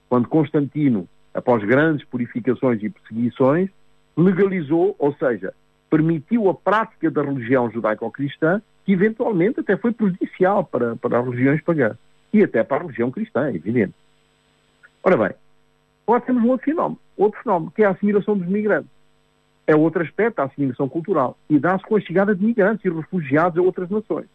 quando 0.09 0.29
Constantino, 0.29 1.07
após 1.35 1.62
grandes 1.64 2.05
purificações 2.07 2.83
e 2.83 2.88
perseguições, 2.88 3.69
legalizou, 4.16 4.97
ou 4.99 5.14
seja, 5.14 5.53
permitiu 5.90 6.49
a 6.49 6.55
prática 6.55 7.11
da 7.11 7.23
religião 7.23 7.71
judaico-cristã 7.71 8.62
que 8.85 8.93
eventualmente 8.93 9.61
até 9.61 9.77
foi 9.77 9.93
prejudicial 9.93 10.64
para, 10.64 10.97
para 10.97 11.19
as 11.19 11.25
religiões 11.27 11.61
pagãs 11.62 11.97
e 12.33 12.43
até 12.43 12.62
para 12.64 12.79
a 12.79 12.81
religião 12.83 13.11
cristã, 13.11 13.47
é 13.47 13.55
evidente. 13.55 13.95
Ora 15.03 15.16
bem, 15.16 15.37
agora 16.07 16.21
temos 16.23 16.43
um 16.43 16.49
outro 16.49 16.64
fenómeno, 16.64 17.01
outro 17.16 17.43
fenómeno, 17.43 17.71
que 17.71 17.83
é 17.83 17.87
a 17.87 17.90
assimilação 17.90 18.37
dos 18.38 18.49
migrantes. 18.49 18.90
É 19.71 19.77
outro 19.77 20.03
aspecto 20.03 20.39
da 20.39 20.45
assimilação 20.47 20.89
cultural 20.89 21.39
e 21.49 21.57
dá-se 21.57 21.85
com 21.85 21.95
a 21.95 22.01
chegada 22.01 22.35
de 22.35 22.45
migrantes 22.45 22.85
e 22.85 22.91
refugiados 22.91 23.57
a 23.57 23.63
outras 23.63 23.89
nações. 23.89 24.27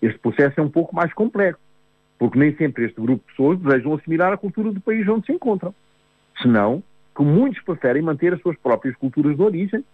Este 0.00 0.16
processo 0.20 0.60
é 0.60 0.62
um 0.62 0.70
pouco 0.70 0.94
mais 0.94 1.12
complexo, 1.12 1.60
porque 2.20 2.38
nem 2.38 2.54
sempre 2.54 2.84
este 2.84 3.00
grupo 3.00 3.20
de 3.26 3.32
pessoas 3.32 3.58
desejam 3.58 3.94
assimilar 3.94 4.32
a 4.32 4.36
cultura 4.36 4.70
do 4.70 4.80
país 4.80 5.08
onde 5.08 5.26
se 5.26 5.32
encontram. 5.32 5.74
Senão, 6.40 6.80
que 7.16 7.22
muitos 7.24 7.60
preferem 7.64 8.00
manter 8.00 8.32
as 8.32 8.40
suas 8.40 8.56
próprias 8.58 8.94
culturas 8.94 9.34
de 9.34 9.42
origem, 9.42 9.84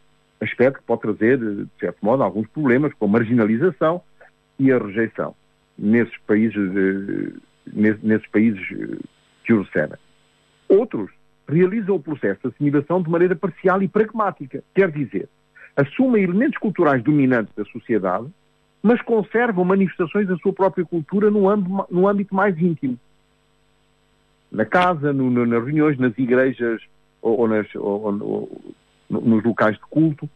aspecto 0.43 0.81
que 0.81 0.85
pode 0.85 1.01
trazer, 1.01 1.39
de 1.39 1.67
certo 1.81 2.05
modo, 2.05 2.23
alguns 2.23 2.47
problemas, 2.49 2.93
como 2.99 3.17
a 3.17 3.21
marginalização 3.21 4.03
e 4.59 4.71
a 4.71 4.77
rejeição 4.77 5.35
nesses 5.79 6.19
países, 6.27 6.55
eh, 6.55 7.33
nesses 8.03 8.27
países 8.27 8.61
eh, 8.73 8.99
que 9.43 9.55
o 9.55 9.63
recebem. 9.63 9.99
Outros 10.69 11.11
realizam 11.49 11.97
o 11.97 12.01
processo 12.01 12.41
de 12.43 12.49
assimilação 12.49 13.03
de 13.03 13.11
maneira 13.11 13.37
parcial 13.37 13.83
e 13.83 13.89
pragmática, 13.89 14.63
quer 14.75 14.91
dizer, 14.91 15.29
assumem 15.77 16.23
elementos 16.23 16.59
culturais 16.59 17.03
dominantes 17.03 17.55
da 17.55 17.65
sociedade, 17.67 18.27
mas 18.83 19.01
conservam 19.03 19.65
manifestações 19.65 20.29
da 20.29 20.37
sua 20.37 20.53
própria 20.53 20.85
cultura 20.85 21.31
no 21.31 21.49
âmbito, 21.49 21.87
no 21.91 22.07
âmbito 22.07 22.35
mais 22.35 22.57
íntimo. 22.59 22.99
Na 24.53 24.65
casa, 24.65 25.13
no, 25.13 25.31
no, 25.31 25.47
nas 25.47 25.65
reuniões, 25.65 25.99
nas 25.99 26.17
igrejas 26.19 26.83
ou, 27.21 27.41
ou, 27.41 27.49
nas, 27.49 27.67
ou, 27.75 28.21
ou 28.21 28.75
nos 29.09 29.43
locais 29.43 29.77
de 29.77 29.83
culto. 29.89 30.29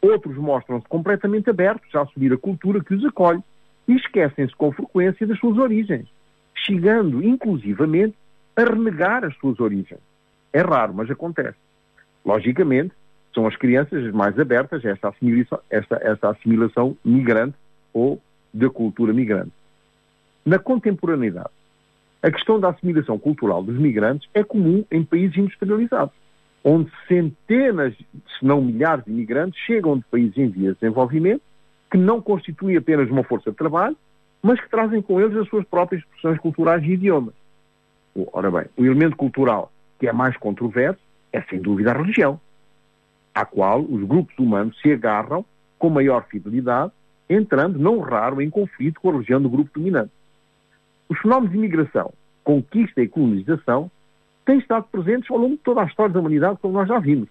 Outros 0.00 0.36
mostram-se 0.36 0.86
completamente 0.88 1.50
abertos 1.50 1.92
a 1.94 2.02
assumir 2.02 2.32
a 2.32 2.36
cultura 2.36 2.82
que 2.82 2.94
os 2.94 3.04
acolhe 3.04 3.42
e 3.86 3.94
esquecem-se 3.94 4.54
com 4.54 4.72
frequência 4.72 5.26
das 5.26 5.38
suas 5.38 5.56
origens, 5.56 6.06
chegando 6.54 7.24
inclusivamente 7.24 8.14
a 8.56 8.64
renegar 8.64 9.24
as 9.24 9.36
suas 9.36 9.58
origens. 9.58 10.00
É 10.58 10.60
raro, 10.60 10.92
mas 10.92 11.08
acontece. 11.08 11.56
Logicamente, 12.26 12.92
são 13.32 13.46
as 13.46 13.54
crianças 13.54 14.04
as 14.04 14.12
mais 14.12 14.36
abertas 14.40 14.84
a 14.84 14.88
esta 14.88 15.08
assimilação, 15.08 15.60
esta, 15.70 16.00
esta 16.02 16.30
assimilação 16.30 16.96
migrante 17.04 17.54
ou 17.94 18.20
da 18.52 18.68
cultura 18.68 19.12
migrante. 19.12 19.52
Na 20.44 20.58
contemporaneidade, 20.58 21.50
a 22.20 22.28
questão 22.32 22.58
da 22.58 22.70
assimilação 22.70 23.16
cultural 23.20 23.62
dos 23.62 23.78
migrantes 23.78 24.28
é 24.34 24.42
comum 24.42 24.84
em 24.90 25.04
países 25.04 25.36
industrializados, 25.36 26.12
onde 26.64 26.90
centenas, 27.06 27.94
se 27.94 28.44
não 28.44 28.60
milhares 28.60 29.04
de 29.04 29.12
imigrantes 29.12 29.60
chegam 29.60 29.96
de 29.96 30.04
países 30.10 30.36
em 30.36 30.48
vias 30.48 30.74
de 30.74 30.80
desenvolvimento, 30.80 31.42
que 31.88 31.96
não 31.96 32.20
constituem 32.20 32.76
apenas 32.76 33.08
uma 33.08 33.22
força 33.22 33.52
de 33.52 33.56
trabalho, 33.56 33.96
mas 34.42 34.60
que 34.60 34.68
trazem 34.68 35.00
com 35.02 35.20
eles 35.20 35.36
as 35.36 35.46
suas 35.46 35.64
próprias 35.66 36.02
expressões 36.02 36.40
culturais 36.40 36.82
e 36.82 36.94
idiomas. 36.94 37.34
Ora 38.32 38.50
bem, 38.50 38.64
o 38.76 38.84
elemento 38.84 39.16
cultural 39.16 39.70
que 39.98 40.06
é 40.06 40.12
mais 40.12 40.36
controverso 40.36 41.00
é 41.32 41.42
sem 41.42 41.60
dúvida 41.60 41.90
a 41.90 41.94
religião, 41.94 42.40
à 43.34 43.44
qual 43.44 43.80
os 43.80 44.02
grupos 44.04 44.36
humanos 44.38 44.78
se 44.80 44.92
agarram 44.92 45.44
com 45.78 45.90
maior 45.90 46.26
fidelidade, 46.26 46.92
entrando, 47.28 47.78
não 47.78 48.00
raro, 48.00 48.40
em 48.40 48.50
conflito 48.50 49.00
com 49.00 49.10
a 49.10 49.12
religião 49.12 49.40
do 49.40 49.50
grupo 49.50 49.70
dominante. 49.74 50.10
Os 51.08 51.18
fenómenos 51.20 51.52
de 51.52 51.58
imigração, 51.58 52.12
conquista 52.42 53.02
e 53.02 53.08
colonização 53.08 53.90
têm 54.44 54.58
estado 54.58 54.86
presentes 54.90 55.30
ao 55.30 55.38
longo 55.38 55.56
de 55.56 55.62
toda 55.62 55.82
a 55.82 55.84
história 55.84 56.12
da 56.12 56.20
humanidade, 56.20 56.58
como 56.60 56.74
nós 56.74 56.88
já 56.88 56.98
vimos, 56.98 57.28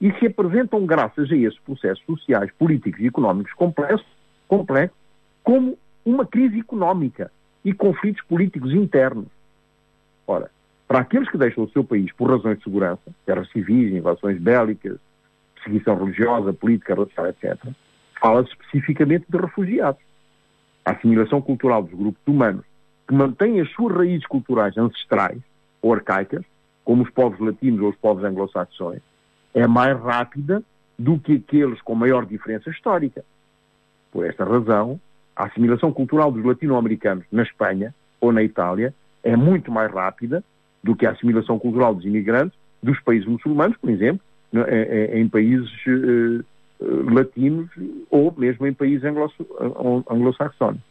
e 0.00 0.12
se 0.18 0.26
apresentam, 0.26 0.86
graças 0.86 1.30
a 1.30 1.36
esses 1.36 1.58
processos 1.60 2.04
sociais, 2.04 2.50
políticos 2.58 3.00
e 3.00 3.06
económicos 3.06 3.52
complexos, 3.52 4.06
complexos 4.48 4.96
como 5.42 5.78
uma 6.04 6.26
crise 6.26 6.60
económica 6.60 7.30
e 7.64 7.72
conflitos 7.72 8.22
políticos 8.24 8.72
internos. 8.72 9.28
Ora, 10.26 10.50
para 10.86 11.00
aqueles 11.00 11.30
que 11.30 11.38
deixam 11.38 11.64
o 11.64 11.70
seu 11.70 11.82
país 11.82 12.12
por 12.12 12.30
razões 12.30 12.58
de 12.58 12.64
segurança, 12.64 13.02
guerras 13.26 13.50
civis, 13.50 13.92
invasões 13.92 14.40
bélicas, 14.40 14.98
perseguição 15.54 15.96
religiosa, 15.96 16.52
política, 16.52 16.94
racial, 16.94 17.28
etc., 17.28 17.58
fala-se 18.20 18.50
especificamente 18.50 19.24
de 19.28 19.38
refugiados. 19.38 20.00
A 20.84 20.92
assimilação 20.92 21.40
cultural 21.40 21.82
dos 21.82 21.98
grupos 21.98 22.22
humanos 22.26 22.64
que 23.08 23.14
mantêm 23.14 23.60
as 23.60 23.70
suas 23.72 23.96
raízes 23.96 24.26
culturais 24.26 24.76
ancestrais 24.76 25.40
ou 25.80 25.94
arcaicas, 25.94 26.44
como 26.84 27.02
os 27.02 27.10
povos 27.10 27.38
latinos 27.40 27.80
ou 27.80 27.90
os 27.90 27.96
povos 27.96 28.24
anglo-saxões, 28.24 29.00
é 29.54 29.66
mais 29.66 29.98
rápida 30.00 30.62
do 30.98 31.18
que 31.18 31.34
aqueles 31.34 31.80
com 31.82 31.94
maior 31.94 32.26
diferença 32.26 32.70
histórica. 32.70 33.24
Por 34.12 34.26
esta 34.26 34.44
razão, 34.44 35.00
a 35.34 35.46
assimilação 35.46 35.92
cultural 35.92 36.30
dos 36.30 36.44
latino-americanos 36.44 37.24
na 37.32 37.42
Espanha 37.42 37.94
ou 38.20 38.32
na 38.32 38.42
Itália 38.42 38.94
é 39.22 39.36
muito 39.36 39.72
mais 39.72 39.92
rápida 39.92 40.44
do 40.84 40.94
que 40.94 41.06
a 41.06 41.10
assimilação 41.10 41.58
cultural 41.58 41.94
dos 41.94 42.04
imigrantes 42.04 42.56
dos 42.82 43.00
países 43.00 43.26
muçulmanos, 43.26 43.76
por 43.78 43.88
exemplo, 43.88 44.20
em 45.12 45.26
países 45.28 45.70
eh, 45.88 46.44
eh, 46.80 47.12
latinos 47.12 47.68
ou 48.10 48.32
mesmo 48.36 48.66
em 48.66 48.74
países 48.74 49.02
anglo-saxónicos. 49.04 50.84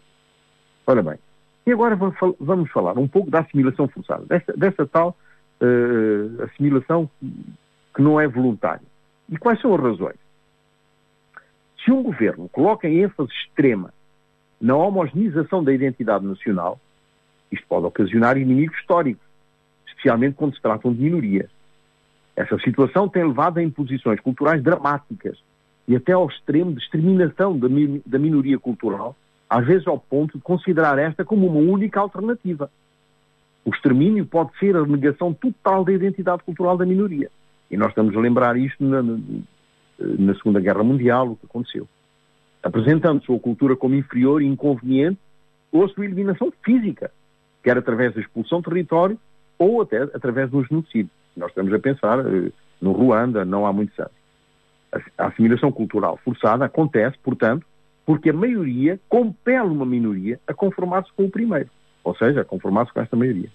Ora 0.86 1.03
bem, 1.03 1.17
e 1.65 1.71
agora 1.71 1.95
vamos 2.39 2.71
falar 2.71 2.97
um 2.97 3.08
pouco 3.08 3.29
da 3.29 3.39
assimilação 3.39 3.88
forçada, 3.88 4.25
dessa, 4.25 4.51
dessa 4.53 4.86
tal 4.86 5.15
uh, 5.62 6.43
assimilação 6.43 7.10
que 7.95 8.01
não 8.01 8.19
é 8.19 8.27
voluntária. 8.27 8.86
E 9.29 9.38
quais 9.38 9.62
são 9.62 9.73
as 9.73 9.82
razões? 9.82 10.17
Se 11.86 11.91
um 11.91 12.03
governo 12.03 12.49
coloca 12.49 12.88
em 12.88 13.03
ênfase 13.03 13.32
extrema 13.32 13.93
na 14.60 14.75
homogeneização 14.75 15.63
da 15.63 15.71
identidade 15.71 16.25
nacional, 16.25 16.79
isto 17.49 17.65
pode 17.67 17.86
ocasionar 17.86 18.38
inimigos 18.38 18.77
históricos, 18.77 19.23
especialmente 20.03 20.35
quando 20.35 20.55
se 20.55 20.61
tratam 20.61 20.93
de 20.93 21.01
minorias. 21.01 21.49
Essa 22.35 22.57
situação 22.59 23.07
tem 23.07 23.23
levado 23.23 23.59
a 23.59 23.63
imposições 23.63 24.19
culturais 24.19 24.61
dramáticas 24.61 25.37
e 25.87 25.95
até 25.95 26.11
ao 26.11 26.27
extremo 26.27 26.73
de 26.73 26.81
exterminação 26.81 27.57
da, 27.57 28.19
minoria 28.19 28.59
cultural 28.59 29.15
às 29.49 29.65
vezes 29.65 29.87
ao 29.87 29.99
ponto 29.99 30.37
de 30.37 30.43
considerar 30.43 30.97
esta 30.97 31.23
como 31.23 31.47
uma 31.47 31.59
única 31.59 31.99
alternativa. 31.99 32.71
O 33.63 33.69
extermínio 33.69 34.25
pode 34.25 34.57
ser 34.57 34.75
a 34.75 34.85
negação 34.85 35.31
total 35.31 35.85
da 35.85 35.93
identidade 35.93 36.43
cultural 36.43 36.75
da 36.75 36.85
minoria. 36.85 37.29
E 37.69 37.77
nós 37.77 37.89
estamos 37.89 38.15
a 38.15 38.19
lembrar 38.19 38.57
isto 38.57 38.83
na, 38.83 39.03
na 39.03 40.33
Segunda 40.35 40.59
Guerra 40.59 40.83
Mundial, 40.83 41.31
o 41.31 41.35
que 41.35 41.45
aconteceu. 41.45 41.87
Apresentando 42.63 43.23
sua 43.23 43.39
cultura 43.39 43.75
como 43.75 43.93
inferior 43.93 44.41
e 44.41 44.47
inconveniente, 44.47 45.19
ou 45.71 45.85
a 45.85 45.89
sua 45.89 46.05
eliminação 46.05 46.51
física, 46.63 47.11
quer 47.63 47.77
através 47.77 48.13
da 48.15 48.21
expulsão 48.21 48.59
do 48.59 48.69
território 48.69 49.19
ou 49.63 49.82
até 49.82 50.04
através 50.04 50.49
do 50.49 50.63
genocídio. 50.63 51.10
Nós 51.36 51.49
estamos 51.49 51.73
a 51.73 51.80
pensar 51.80 52.19
eh, 52.19 52.52
no 52.82 52.91
Ruanda, 52.91 53.43
não 53.45 53.65
há 53.65 53.73
muitos 53.73 53.97
anos. 53.99 54.12
A 55.17 55.28
assimilação 55.28 55.71
cultural 55.71 56.19
forçada 56.23 56.65
acontece, 56.65 57.17
portanto, 57.23 57.65
porque 58.06 58.30
a 58.30 58.34
maioria 58.34 58.99
compele 59.10 59.62
uma 59.62 59.86
minoria 59.86 60.39
a 60.47 60.54
conformar-se 60.54 61.12
com 61.13 61.26
o 61.26 61.32
primeiro, 61.32 61.69
ou 62.04 62.15
seja, 62.15 62.41
a 62.41 62.45
conformar-se 62.45 62.93
com 62.93 63.02
esta 63.02 63.15
maioria. 63.15 63.49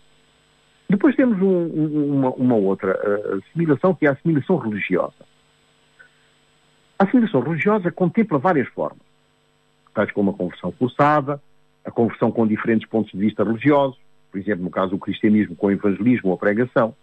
Depois 0.88 1.14
temos 1.14 1.40
um, 1.40 1.47
um, 1.47 2.14
uma, 2.14 2.31
uma, 2.31 2.55
outra 2.57 2.99
assimilação, 3.37 3.94
que 3.94 4.07
é 4.07 4.09
a 4.09 4.12
assimilação 4.12 4.57
religiosa. 4.57 5.27
A 6.99 7.05
assimilação 7.05 7.40
religiosa 7.40 7.92
contempla 7.92 8.38
várias 8.38 8.66
formas, 8.68 9.03
tais 9.94 10.11
como 10.12 10.31
a 10.31 10.35
conversão 10.35 10.73
forçada, 10.73 11.40
a 11.85 11.90
conversão 11.90 12.33
com 12.33 12.47
diferentes 12.47 12.88
pontos 12.88 13.12
de 13.12 13.18
vista 13.18 13.44
religiosos, 13.44 13.99
por 14.38 14.42
exemplo, 14.42 14.64
no 14.64 14.70
caso 14.70 14.90
do 14.90 14.98
cristianismo 14.98 15.57
com 15.57 15.66
o 15.66 15.70
evangelismo 15.72 16.31
ou 16.31 16.35
a 16.35 16.38
pregação. 16.38 16.94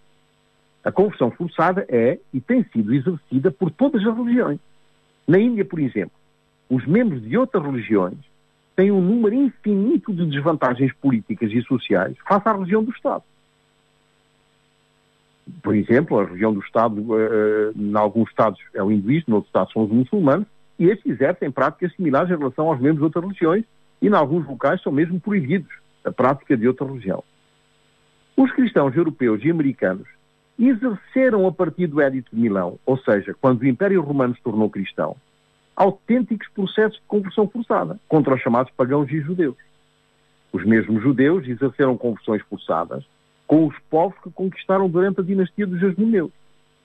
A 0.84 0.92
conversão 0.92 1.32
forçada 1.32 1.86
é 1.90 2.20
e 2.34 2.40
tem 2.40 2.64
sido 2.72 2.94
exercida 2.94 3.52
por 3.52 3.72
todas 3.72 4.06
as 4.06 4.16
religiões. 4.16 4.60
Na 5.28 5.40
Índia, 5.40 5.66
por 5.66 5.80
exemplo, 5.80 6.16
os 6.70 6.86
membros 6.86 7.22
de 7.24 7.38
outras 7.38 7.64
religiões 7.64 8.18
têm 8.76 8.92
um 8.92 9.02
número 9.02 9.36
infinito 9.36 10.14
de 10.14 10.26
desvantagens 10.28 10.94
políticas 10.94 11.52
e 11.52 11.62
sociais 11.64 12.16
face 12.28 12.48
à 12.48 12.54
religião 12.54 12.84
do 12.84 12.92
Estado. 12.92 13.24
Por 15.62 15.76
exemplo, 15.76 16.20
a 16.20 16.26
religião 16.26 16.54
do 16.54 16.60
Estado, 16.60 17.02
uh, 17.02 17.74
em 17.76 17.96
alguns 17.96 18.30
Estados 18.30 18.60
é 18.74 18.82
o 18.82 18.92
hinduísmo, 18.92 19.34
em 19.34 19.36
outros 19.36 19.50
Estados 19.50 19.74
são 19.74 19.84
os 19.84 19.92
muçulmanos, 19.92 20.48
e 20.78 20.86
estes 20.86 21.12
exercem 21.12 21.52
práticas 21.52 21.94
similares 21.96 22.30
em 22.30 22.38
relação 22.38 22.68
aos 22.68 22.80
membros 22.80 22.98
de 22.98 23.04
outras 23.04 23.24
religiões, 23.24 23.64
e 24.02 24.08
em 24.08 24.14
alguns 24.14 24.46
locais 24.46 24.82
são 24.82 24.92
mesmo 24.92 25.20
proibidos 25.20 25.85
a 26.06 26.12
prática 26.12 26.56
de 26.56 26.68
outra 26.68 26.86
religião. 26.86 27.24
Os 28.38 28.52
cristãos 28.52 28.96
europeus 28.96 29.44
e 29.44 29.50
americanos 29.50 30.08
exerceram 30.58 31.48
a 31.48 31.52
partir 31.52 31.88
do 31.88 32.00
Édito 32.00 32.34
de 32.34 32.42
Milão, 32.42 32.80
ou 32.86 32.98
seja, 32.98 33.36
quando 33.42 33.62
o 33.62 33.68
Império 33.68 34.02
Romano 34.02 34.36
se 34.36 34.42
tornou 34.42 34.70
cristão, 34.70 35.16
autênticos 35.76 36.48
processos 36.54 36.98
de 36.98 37.08
conversão 37.08 37.48
forçada 37.48 38.00
contra 38.08 38.36
os 38.36 38.42
chamados 38.42 38.72
pagãos 38.76 39.12
e 39.12 39.20
judeus. 39.20 39.58
Os 40.54 40.64
mesmos 40.64 41.04
judeus 41.04 41.46
exerceram 41.48 41.98
conversões 41.98 42.42
forçadas 42.44 43.04
com 43.46 43.68
os 43.68 43.76
povos 43.90 44.18
que 44.24 44.32
conquistaram 44.32 44.90
durante 44.90 45.20
a 45.20 45.24
dinastia 45.24 45.68
dos 45.68 45.80
Jasmoneus, 45.80 46.32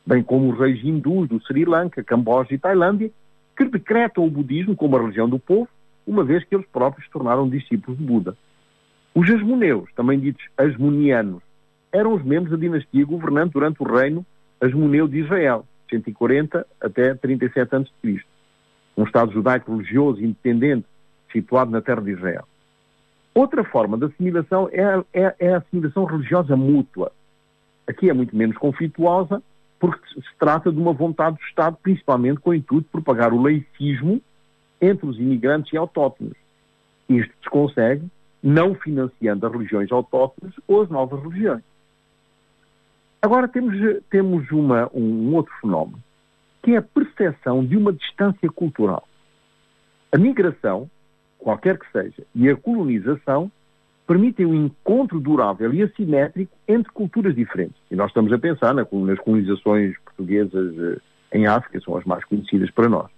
bem 0.05 0.23
como 0.23 0.53
os 0.53 0.59
reis 0.59 0.83
hindus 0.83 1.29
do 1.29 1.41
Sri 1.41 1.65
Lanka, 1.65 2.03
Camboja 2.03 2.53
e 2.53 2.59
Tailândia, 2.59 3.11
que 3.57 3.65
decretam 3.65 4.27
o 4.27 4.31
budismo 4.31 4.75
como 4.75 4.97
a 4.97 5.01
religião 5.01 5.29
do 5.29 5.39
povo, 5.39 5.69
uma 6.07 6.25
vez 6.25 6.45
que 6.45 6.55
eles 6.55 6.67
próprios 6.67 7.07
se 7.07 7.13
tornaram 7.13 7.49
discípulos 7.49 7.99
de 7.99 8.05
Buda. 8.05 8.37
Os 9.14 9.27
Jasmoneus, 9.27 9.90
também 9.94 10.20
ditos 10.20 10.44
asmonianos, 10.57 11.42
eram 11.92 12.14
os 12.14 12.25
membros 12.25 12.53
da 12.53 12.57
dinastia 12.57 13.05
governante 13.05 13.53
durante 13.53 13.83
o 13.83 13.87
reino 13.87 14.25
asmoneu 14.61 15.09
de 15.09 15.18
Israel, 15.18 15.64
140 15.88 16.66
até 16.81 17.14
37 17.14 17.75
a.C. 17.75 18.20
Um 18.96 19.05
Estado 19.05 19.33
judaico 19.33 19.73
religioso 19.73 20.23
independente 20.23 20.87
situado 21.33 21.70
na 21.70 21.81
terra 21.81 22.03
de 22.03 22.11
Israel. 22.12 22.46
Outra 23.35 23.64
forma 23.64 23.96
de 23.96 24.07
assimilação 24.07 24.68
é, 24.73 25.03
é, 25.12 25.35
é 25.38 25.55
a 25.55 25.59
assimilação 25.59 26.05
religiosa 26.05 26.57
mútua. 26.57 27.12
Aqui 27.87 28.11
é 28.11 28.12
muito 28.12 28.37
menos 28.37 28.57
conflituosa, 28.57 29.42
porque 29.79 30.07
se 30.09 30.38
trata 30.38 30.70
de 30.70 30.79
uma 30.79 30.92
vontade 30.92 31.37
do 31.37 31.42
Estado, 31.44 31.77
principalmente 31.83 32.40
com 32.40 32.51
o 32.51 32.55
intuito 32.55 32.85
de 32.85 32.90
propagar 32.90 33.33
o 33.33 33.42
laicismo 33.42 34.20
entre 34.81 35.07
os 35.07 35.18
imigrantes 35.18 35.73
e 35.73 35.77
autóctonos. 35.77 36.37
Isto 37.09 37.33
se 37.42 37.51
consegue 37.51 38.05
não 38.42 38.74
financiando 38.74 39.46
as 39.46 39.53
religiões 39.53 39.90
autóctones 39.92 40.55
ou 40.66 40.83
as 40.83 40.88
novas 40.88 41.22
religiões. 41.22 41.62
Agora 43.22 43.46
temos, 43.46 43.76
temos 44.09 44.50
uma, 44.50 44.90
um 44.94 45.35
outro 45.35 45.53
fenómeno, 45.61 46.03
que 46.62 46.72
é 46.72 46.79
a 46.79 46.83
percepção 46.83 47.64
de 47.64 47.76
uma 47.76 47.92
distância 47.92 48.48
cultural. 48.50 49.07
A 50.11 50.18
migração, 50.18 50.90
qualquer 51.38 51.79
que 51.79 51.90
seja, 51.92 52.24
e 52.35 52.48
a 52.48 52.57
colonização 52.57 53.50
permitem 54.07 54.46
um 54.46 54.55
encontro 54.55 55.20
durável 55.20 55.72
e 55.72 55.83
assimétrico 55.83 56.53
entre 56.66 56.90
culturas 56.92 57.35
diferentes. 57.35 57.76
E 57.90 57.94
nós 57.94 58.09
estamos 58.09 58.33
a 58.33 58.38
pensar 58.38 58.74
nas 58.74 58.88
colonizações 58.88 59.96
portuguesas 59.98 60.74
eh, 60.79 61.38
em 61.38 61.46
África, 61.46 61.81
são 61.81 61.96
as 61.96 62.05
mais 62.05 62.24
conhecidas 62.24 62.70
para 62.72 62.88
nós. 62.88 63.09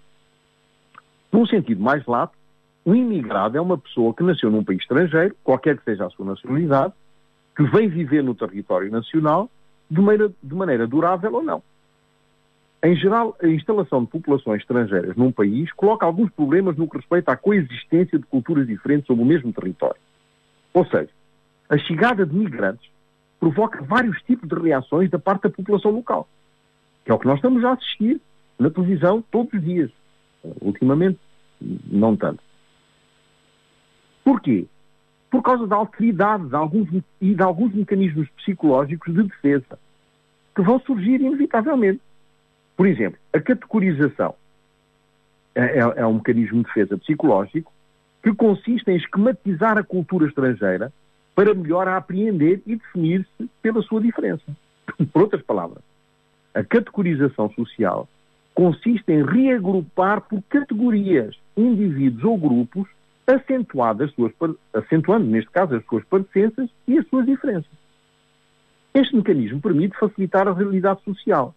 Num 1.32 1.46
sentido 1.46 1.82
mais 1.82 2.04
lato, 2.04 2.37
um 2.85 2.95
imigrado 2.95 3.57
é 3.57 3.61
uma 3.61 3.79
pessoa 3.79 4.12
que 4.12 4.23
nasceu 4.23 4.51
num 4.51 4.64
país 4.64 4.81
estrangeiro, 4.81 5.37
qualquer 5.45 5.79
que 5.79 5.85
seja 5.85 6.07
a 6.07 6.11
sua 6.11 6.27
nacionalidade, 6.27 6.92
que 7.57 7.62
vem 7.64 7.88
viver 7.88 8.23
no 8.23 8.35
território 8.35 8.90
nacional 8.90 9.51
de 9.90 10.01
maneira, 10.01 10.33
de 10.42 10.55
maneira 10.55 10.87
durável 10.87 11.35
ou 11.35 11.42
não. 11.42 11.62
Em 12.85 12.97
geral, 12.97 13.37
a 13.40 13.47
instalação 13.47 14.03
de 14.03 14.11
populações 14.11 14.62
estrangeiras 14.62 15.14
num 15.14 15.31
país 15.31 15.71
coloca 15.73 16.05
alguns 16.05 16.31
problemas 16.33 16.77
no 16.77 16.88
que 16.88 16.97
respeita 16.97 17.31
à 17.33 17.37
coexistência 17.37 18.18
de 18.18 18.27
culturas 18.27 18.66
diferentes 18.66 19.07
sobre 19.07 19.23
o 19.23 19.27
mesmo 19.27 19.53
território. 19.53 20.01
Ou 20.75 20.85
seja, 20.87 21.11
a 21.68 21.79
chegada 21.79 22.27
de 22.27 22.35
migrantes 22.35 22.90
provoca 23.38 23.83
vários 23.85 24.21
tipos 24.23 24.49
de 24.49 24.55
reações 24.57 25.09
da 25.11 25.18
parte 25.18 25.42
da 25.42 25.51
população 25.51 25.92
local, 25.92 26.29
que 27.05 27.12
é 27.12 27.14
o 27.14 27.18
que 27.18 27.27
nós 27.27 27.37
estamos 27.37 27.64
a 27.64 27.73
assistir 27.73 28.21
na 28.59 28.71
televisão 28.71 29.23
todos 29.31 29.53
os 29.53 29.62
dias. 29.62 29.90
Ultimamente, 30.61 31.21
não 31.61 32.16
tanto. 32.16 32.42
Porquê? 34.24 34.66
Por 35.30 35.42
causa 35.42 35.66
da 35.66 35.76
alteridade 35.76 36.46
de 36.48 36.54
alguns, 36.54 36.88
e 37.20 37.35
de 37.35 37.42
alguns 37.42 37.74
mecanismos 37.74 38.28
psicológicos 38.37 39.14
de 39.14 39.22
defesa 39.22 39.78
que 40.54 40.62
vão 40.62 40.78
surgir 40.80 41.20
inevitavelmente. 41.20 42.00
Por 42.76 42.87
exemplo, 42.87 43.18
a 43.32 43.40
categorização 43.40 44.35
é, 45.54 45.78
é, 45.78 45.92
é 45.96 46.06
um 46.06 46.14
mecanismo 46.14 46.58
de 46.58 46.64
defesa 46.64 46.98
psicológico 46.98 47.72
que 48.22 48.35
consiste 48.35 48.90
em 48.90 48.96
esquematizar 48.96 49.78
a 49.78 49.82
cultura 49.82 50.28
estrangeira 50.28 50.92
para 51.35 51.54
melhor 51.54 51.88
a 51.88 51.96
apreender 51.96 52.62
e 52.66 52.76
definir-se 52.76 53.50
pela 53.61 53.82
sua 53.82 54.00
diferença. 54.00 54.44
Por 55.12 55.22
outras 55.22 55.42
palavras, 55.42 55.82
a 56.54 56.62
categorização 56.62 57.50
social 57.52 58.08
consiste 58.54 59.11
em 59.11 59.24
reagrupar 59.24 60.20
por 60.20 60.42
categorias 60.42 61.35
indivíduos 61.56 62.22
ou 62.22 62.37
grupos 62.37 62.87
acentuando, 63.35 64.05
as 64.05 64.12
suas, 64.12 64.33
acentuando, 64.73 65.27
neste 65.27 65.51
caso, 65.51 65.75
as 65.75 65.85
suas 65.87 66.05
parecenças 66.05 66.68
e 66.87 66.99
as 66.99 67.07
suas 67.09 67.27
diferenças. 67.27 67.71
Este 68.95 69.16
mecanismo 69.16 69.61
permite 69.61 69.99
facilitar 69.99 70.47
a 70.47 70.53
realidade 70.53 71.03
social. 71.03 71.55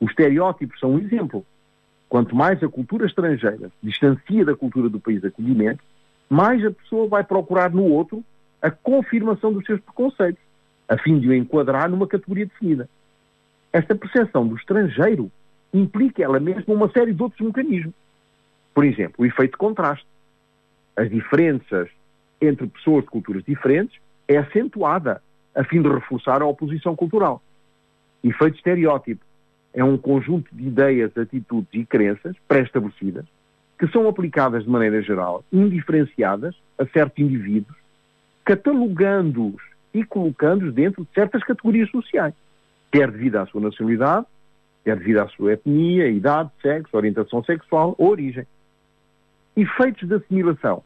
Os 0.00 0.10
estereótipos 0.10 0.80
são 0.80 0.92
um 0.92 0.98
exemplo. 0.98 1.44
Quanto 2.08 2.34
mais 2.34 2.62
a 2.62 2.68
cultura 2.68 3.06
estrangeira 3.06 3.68
se 3.68 3.86
distancia 3.86 4.44
da 4.44 4.56
cultura 4.56 4.88
do 4.88 4.98
país 4.98 5.20
de 5.20 5.28
acolhimento, 5.28 5.82
mais 6.28 6.64
a 6.64 6.70
pessoa 6.70 7.06
vai 7.08 7.22
procurar 7.22 7.70
no 7.70 7.84
outro 7.84 8.24
a 8.62 8.70
confirmação 8.70 9.52
dos 9.52 9.64
seus 9.64 9.80
preconceitos, 9.80 10.42
a 10.88 10.96
fim 10.98 11.18
de 11.18 11.28
o 11.28 11.34
enquadrar 11.34 11.88
numa 11.88 12.06
categoria 12.06 12.46
definida. 12.46 12.88
Esta 13.72 13.94
percepção 13.94 14.46
do 14.46 14.56
estrangeiro 14.56 15.30
implica 15.72 16.22
ela 16.22 16.40
mesma 16.40 16.74
uma 16.74 16.90
série 16.90 17.12
de 17.12 17.22
outros 17.22 17.40
mecanismos. 17.40 17.94
Por 18.74 18.84
exemplo, 18.84 19.14
o 19.18 19.26
efeito 19.26 19.52
de 19.52 19.58
contraste 19.58 20.06
as 20.96 21.10
diferenças 21.10 21.88
entre 22.40 22.66
pessoas 22.66 23.04
de 23.04 23.10
culturas 23.10 23.44
diferentes 23.44 23.98
é 24.28 24.36
acentuada 24.36 25.22
a 25.54 25.64
fim 25.64 25.82
de 25.82 25.88
reforçar 25.88 26.42
a 26.42 26.46
oposição 26.46 26.94
cultural. 26.94 27.42
Efeito 28.22 28.56
estereótipo 28.56 29.24
é 29.72 29.82
um 29.82 29.96
conjunto 29.96 30.54
de 30.54 30.66
ideias, 30.66 31.16
atitudes 31.16 31.72
e 31.72 31.84
crenças 31.84 32.36
pré-estabelecidas 32.48 33.24
que 33.80 33.88
são 33.88 34.06
aplicadas 34.06 34.64
de 34.64 34.68
maneira 34.68 35.00
geral, 35.00 35.42
indiferenciadas 35.50 36.54
a 36.78 36.84
certos 36.84 37.18
indivíduos, 37.18 37.78
catalogando-os 38.44 39.62
e 39.94 40.04
colocando-os 40.04 40.74
dentro 40.74 41.02
de 41.02 41.10
certas 41.14 41.42
categorias 41.42 41.90
sociais, 41.90 42.34
quer 42.92 43.10
devido 43.10 43.36
à 43.36 43.46
sua 43.46 43.62
nacionalidade, 43.62 44.26
quer 44.84 44.96
devido 44.96 45.20
à 45.20 45.28
sua 45.28 45.54
etnia, 45.54 46.08
idade, 46.08 46.50
sexo, 46.60 46.94
orientação 46.94 47.42
sexual 47.42 47.94
ou 47.96 48.10
origem. 48.10 48.46
Efeitos 49.56 50.08
de 50.08 50.14
assimilação 50.14 50.82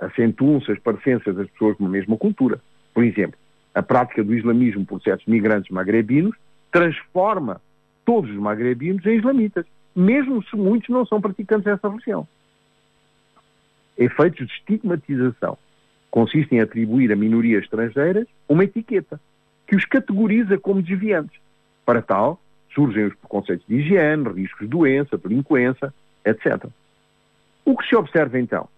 acentuam-se 0.00 0.72
as 0.72 0.78
parecenças 0.78 1.34
das 1.36 1.48
pessoas 1.50 1.76
de 1.76 1.82
uma 1.82 1.90
mesma 1.90 2.16
cultura. 2.16 2.60
Por 2.92 3.04
exemplo, 3.04 3.38
a 3.74 3.82
prática 3.82 4.22
do 4.22 4.34
islamismo 4.34 4.84
por 4.84 5.00
certos 5.00 5.26
migrantes 5.26 5.70
magrebinos 5.70 6.36
transforma 6.70 7.60
todos 8.04 8.30
os 8.30 8.36
magrebinos 8.36 9.04
em 9.06 9.16
islamitas, 9.16 9.64
mesmo 9.94 10.42
se 10.44 10.56
muitos 10.56 10.88
não 10.88 11.06
são 11.06 11.20
praticantes 11.20 11.64
dessa 11.64 11.88
religião. 11.88 12.26
Efeitos 13.96 14.46
de 14.46 14.52
estigmatização 14.54 15.56
consistem 16.10 16.58
em 16.58 16.62
atribuir 16.62 17.12
a 17.12 17.16
minorias 17.16 17.62
estrangeiras 17.62 18.26
uma 18.48 18.64
etiqueta 18.64 19.20
que 19.66 19.76
os 19.76 19.84
categoriza 19.84 20.58
como 20.58 20.82
desviantes. 20.82 21.40
Para 21.86 22.02
tal, 22.02 22.40
surgem 22.74 23.06
os 23.06 23.14
preconceitos 23.14 23.66
de 23.66 23.76
higiene, 23.76 24.28
riscos 24.32 24.60
de 24.60 24.66
doença, 24.66 25.16
delinquência, 25.16 25.92
etc. 26.24 26.66
O 27.64 27.76
que 27.76 27.86
se 27.88 27.96
observa 27.96 28.38
então? 28.38 28.68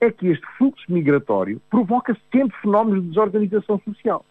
é 0.00 0.10
que 0.10 0.28
este 0.28 0.46
fluxo 0.56 0.84
migratório 0.88 1.60
provoca 1.70 2.16
sempre 2.32 2.56
fenómenos 2.60 3.02
de 3.02 3.08
desorganização 3.08 3.80
social. 3.80 4.24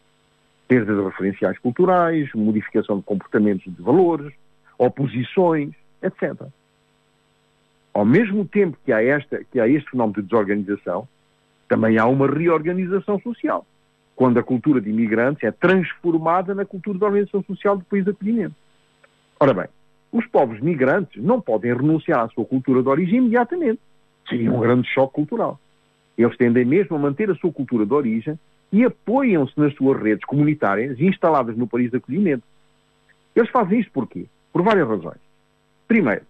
Perdas 0.67 1.03
referenciais 1.03 1.57
culturais, 1.59 2.29
modificação 2.33 2.97
de 2.97 3.03
comportamentos 3.03 3.73
de 3.73 3.81
valores, 3.81 4.33
oposições, 4.77 5.73
etc. 6.01 6.47
Ao 7.93 8.05
mesmo 8.05 8.45
tempo 8.45 8.77
que 8.85 8.91
há, 8.91 9.01
esta, 9.03 9.43
que 9.45 9.59
há 9.59 9.67
este 9.67 9.89
fenómeno 9.89 10.21
de 10.21 10.29
desorganização, 10.29 11.07
também 11.67 11.97
há 11.97 12.05
uma 12.05 12.27
reorganização 12.27 13.19
social, 13.19 13.65
quando 14.15 14.39
a 14.39 14.43
cultura 14.43 14.79
de 14.79 14.89
imigrantes 14.89 15.43
é 15.43 15.51
transformada 15.51 16.55
na 16.55 16.65
cultura 16.65 16.97
de 16.97 17.03
organização 17.03 17.43
social 17.43 17.77
do 17.77 17.83
país 17.85 18.05
de 18.05 18.11
acolhimento. 18.11 18.55
Ora 19.39 19.53
bem, 19.53 19.67
os 20.11 20.25
povos 20.27 20.59
migrantes 20.59 21.21
não 21.23 21.41
podem 21.41 21.73
renunciar 21.73 22.21
à 22.21 22.29
sua 22.29 22.45
cultura 22.45 22.81
de 22.81 22.89
origem 22.89 23.17
imediatamente 23.17 23.79
seria 24.27 24.51
um 24.51 24.59
grande 24.59 24.87
choque 24.89 25.13
cultural. 25.13 25.59
Eles 26.17 26.35
tendem 26.37 26.65
mesmo 26.65 26.95
a 26.95 26.99
manter 26.99 27.29
a 27.29 27.35
sua 27.35 27.51
cultura 27.51 27.85
de 27.85 27.93
origem 27.93 28.39
e 28.71 28.83
apoiam-se 28.83 29.53
nas 29.57 29.73
suas 29.75 30.01
redes 30.01 30.25
comunitárias 30.25 30.99
instaladas 30.99 31.55
no 31.55 31.67
país 31.67 31.89
de 31.89 31.97
acolhimento. 31.97 32.43
Eles 33.35 33.49
fazem 33.49 33.79
isto 33.79 33.91
porquê? 33.91 34.25
Por 34.51 34.63
várias 34.63 34.87
razões. 34.87 35.19
Primeiro, 35.87 36.23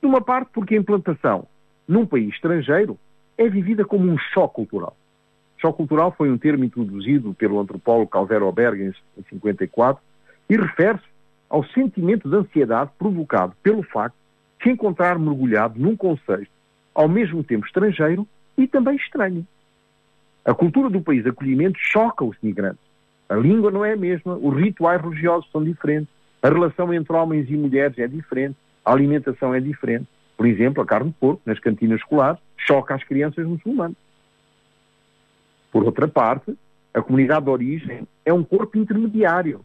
de 0.00 0.06
uma 0.06 0.20
parte 0.20 0.50
porque 0.52 0.74
a 0.74 0.78
implantação 0.78 1.46
num 1.86 2.06
país 2.06 2.32
estrangeiro 2.34 2.98
é 3.36 3.48
vivida 3.48 3.84
como 3.84 4.10
um 4.10 4.16
choque 4.18 4.54
cultural. 4.54 4.96
Choque 5.58 5.76
cultural 5.76 6.12
foi 6.16 6.30
um 6.30 6.38
termo 6.38 6.64
introduzido 6.64 7.34
pelo 7.34 7.60
antropólogo 7.60 8.10
Calvero 8.10 8.50
Bergens 8.52 8.96
em 9.18 9.22
54 9.24 10.02
e 10.48 10.56
refere-se 10.56 11.04
ao 11.52 11.62
sentimento 11.66 12.30
de 12.30 12.34
ansiedade 12.34 12.92
provocado 12.98 13.52
pelo 13.62 13.82
facto 13.82 14.16
de 14.56 14.64
se 14.64 14.70
encontrar 14.70 15.18
mergulhado 15.18 15.78
num 15.78 15.94
conceito 15.94 16.50
ao 16.94 17.06
mesmo 17.06 17.44
tempo 17.44 17.66
estrangeiro 17.66 18.26
e 18.56 18.66
também 18.66 18.96
estranho. 18.96 19.46
A 20.46 20.54
cultura 20.54 20.88
do 20.88 21.02
país 21.02 21.22
de 21.22 21.28
acolhimento 21.28 21.78
choca 21.78 22.24
os 22.24 22.34
migrantes. 22.42 22.80
A 23.28 23.34
língua 23.34 23.70
não 23.70 23.84
é 23.84 23.92
a 23.92 23.96
mesma, 23.96 24.34
os 24.34 24.56
rituais 24.58 25.02
religiosos 25.02 25.50
são 25.52 25.62
diferentes, 25.62 26.08
a 26.42 26.48
relação 26.48 26.92
entre 26.92 27.14
homens 27.14 27.50
e 27.50 27.56
mulheres 27.56 27.98
é 27.98 28.08
diferente, 28.08 28.56
a 28.82 28.92
alimentação 28.92 29.54
é 29.54 29.60
diferente. 29.60 30.06
Por 30.38 30.46
exemplo, 30.46 30.82
a 30.82 30.86
carne 30.86 31.10
de 31.10 31.16
porco 31.16 31.42
nas 31.44 31.58
cantinas 31.58 32.00
escolares 32.00 32.40
choca 32.56 32.94
as 32.94 33.04
crianças 33.04 33.46
muçulmanas. 33.46 33.96
Por 35.70 35.84
outra 35.84 36.08
parte, 36.08 36.56
a 36.94 37.02
comunidade 37.02 37.44
de 37.44 37.50
origem 37.50 38.08
é 38.24 38.32
um 38.32 38.42
corpo 38.42 38.78
intermediário 38.78 39.62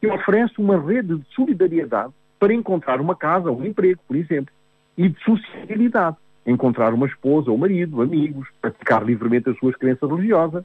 que 0.00 0.06
oferece 0.06 0.54
uma 0.58 0.80
rede 0.80 1.16
de 1.16 1.34
solidariedade 1.34 2.12
para 2.38 2.54
encontrar 2.54 3.00
uma 3.00 3.14
casa 3.14 3.50
um 3.50 3.64
emprego, 3.64 4.00
por 4.06 4.16
exemplo, 4.16 4.52
e 4.96 5.08
de 5.08 5.22
sociabilidade 5.22 6.16
encontrar 6.46 6.94
uma 6.94 7.06
esposa 7.06 7.50
ou 7.50 7.58
marido, 7.58 8.00
amigos, 8.02 8.48
praticar 8.60 9.04
livremente 9.04 9.50
as 9.50 9.58
suas 9.58 9.76
crenças 9.76 10.08
religiosas, 10.10 10.64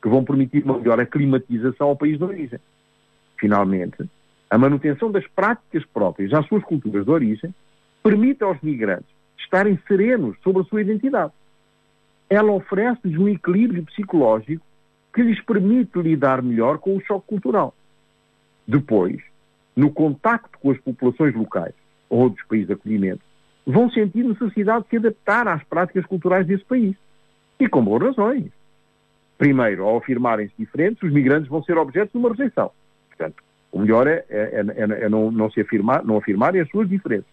que 0.00 0.08
vão 0.08 0.24
permitir 0.24 0.64
uma 0.64 0.78
melhor 0.78 1.00
aclimatização 1.00 1.88
ao 1.88 1.96
país 1.96 2.18
de 2.18 2.24
origem. 2.24 2.60
Finalmente, 3.38 4.08
A 4.48 4.56
manutenção 4.56 5.10
das 5.10 5.26
práticas 5.26 5.84
próprias 5.86 6.32
às 6.32 6.46
suas 6.46 6.62
culturas 6.62 7.04
de 7.04 7.10
origem 7.10 7.52
permite 8.00 8.44
aos 8.44 8.60
migrantes 8.60 9.10
estarem 9.36 9.76
serenos 9.88 10.36
sobre 10.42 10.62
a 10.62 10.64
sua 10.66 10.82
identidade. 10.82 11.32
Ela 12.30 12.52
oferece-lhes 12.52 13.18
um 13.18 13.28
equilíbrio 13.28 13.84
psicológico 13.84 14.64
que 15.12 15.22
lhes 15.22 15.40
permite 15.44 15.98
lidar 15.98 16.42
melhor 16.42 16.78
com 16.78 16.96
o 16.96 17.00
choque 17.00 17.26
cultural. 17.26 17.74
Depois, 18.66 19.20
no 19.76 19.90
contacto 19.90 20.58
com 20.58 20.70
as 20.70 20.78
populações 20.78 21.34
locais 21.34 21.74
ou 22.08 22.30
dos 22.30 22.42
países 22.44 22.66
de 22.66 22.72
acolhimento, 22.72 23.20
vão 23.66 23.90
sentir 23.90 24.24
necessidade 24.24 24.84
de 24.84 24.90
se 24.90 24.96
adaptar 24.96 25.46
às 25.48 25.62
práticas 25.64 26.06
culturais 26.06 26.46
desse 26.46 26.64
país. 26.64 26.96
E 27.58 27.68
com 27.68 27.84
boas 27.84 28.02
razões. 28.02 28.50
Primeiro, 29.38 29.84
ao 29.84 29.98
afirmarem-se 29.98 30.54
diferentes, 30.58 31.02
os 31.02 31.12
migrantes 31.12 31.48
vão 31.48 31.62
ser 31.62 31.76
objeto 31.76 32.12
de 32.12 32.18
uma 32.18 32.30
rejeição. 32.30 32.70
Portanto, 33.08 33.42
o 33.72 33.80
melhor 33.80 34.06
é, 34.06 34.24
é, 34.30 34.64
é, 34.76 35.04
é 35.04 35.08
não, 35.08 35.30
não, 35.30 35.50
se 35.50 35.60
afirmar, 35.60 36.04
não 36.04 36.16
afirmarem 36.16 36.60
as 36.60 36.70
suas 36.70 36.88
diferenças. 36.88 37.26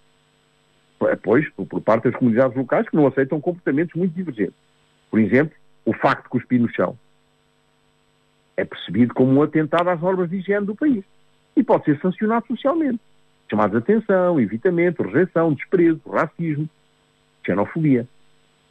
Pois, 1.22 1.50
por 1.52 1.82
parte 1.82 2.06
das 2.06 2.16
comunidades 2.16 2.56
locais 2.56 2.88
que 2.90 2.96
não 2.96 3.08
aceitam 3.08 3.40
comportamentos 3.42 3.94
muito 3.94 4.14
divergentes. 4.14 4.56
Por 5.10 5.20
exemplo, 5.20 5.54
o 5.86 5.94
facto 5.94 6.24
de 6.24 6.30
cuspir 6.30 6.62
no 6.62 6.70
chão 6.70 6.98
é 8.56 8.64
percebido 8.64 9.14
como 9.14 9.32
um 9.34 9.42
atentado 9.42 9.90
às 9.90 10.00
normas 10.00 10.30
de 10.30 10.38
higiene 10.38 10.66
do 10.66 10.76
país 10.76 11.04
e 11.56 11.64
pode 11.64 11.86
ser 11.86 12.00
sancionado 12.00 12.46
socialmente. 12.48 13.00
Chamados 13.50 13.72
de 13.72 13.78
atenção, 13.78 14.40
evitamento, 14.40 15.04
rejeição, 15.04 15.54
desprezo, 15.54 16.02
racismo, 16.10 16.68
xenofobia. 17.46 18.08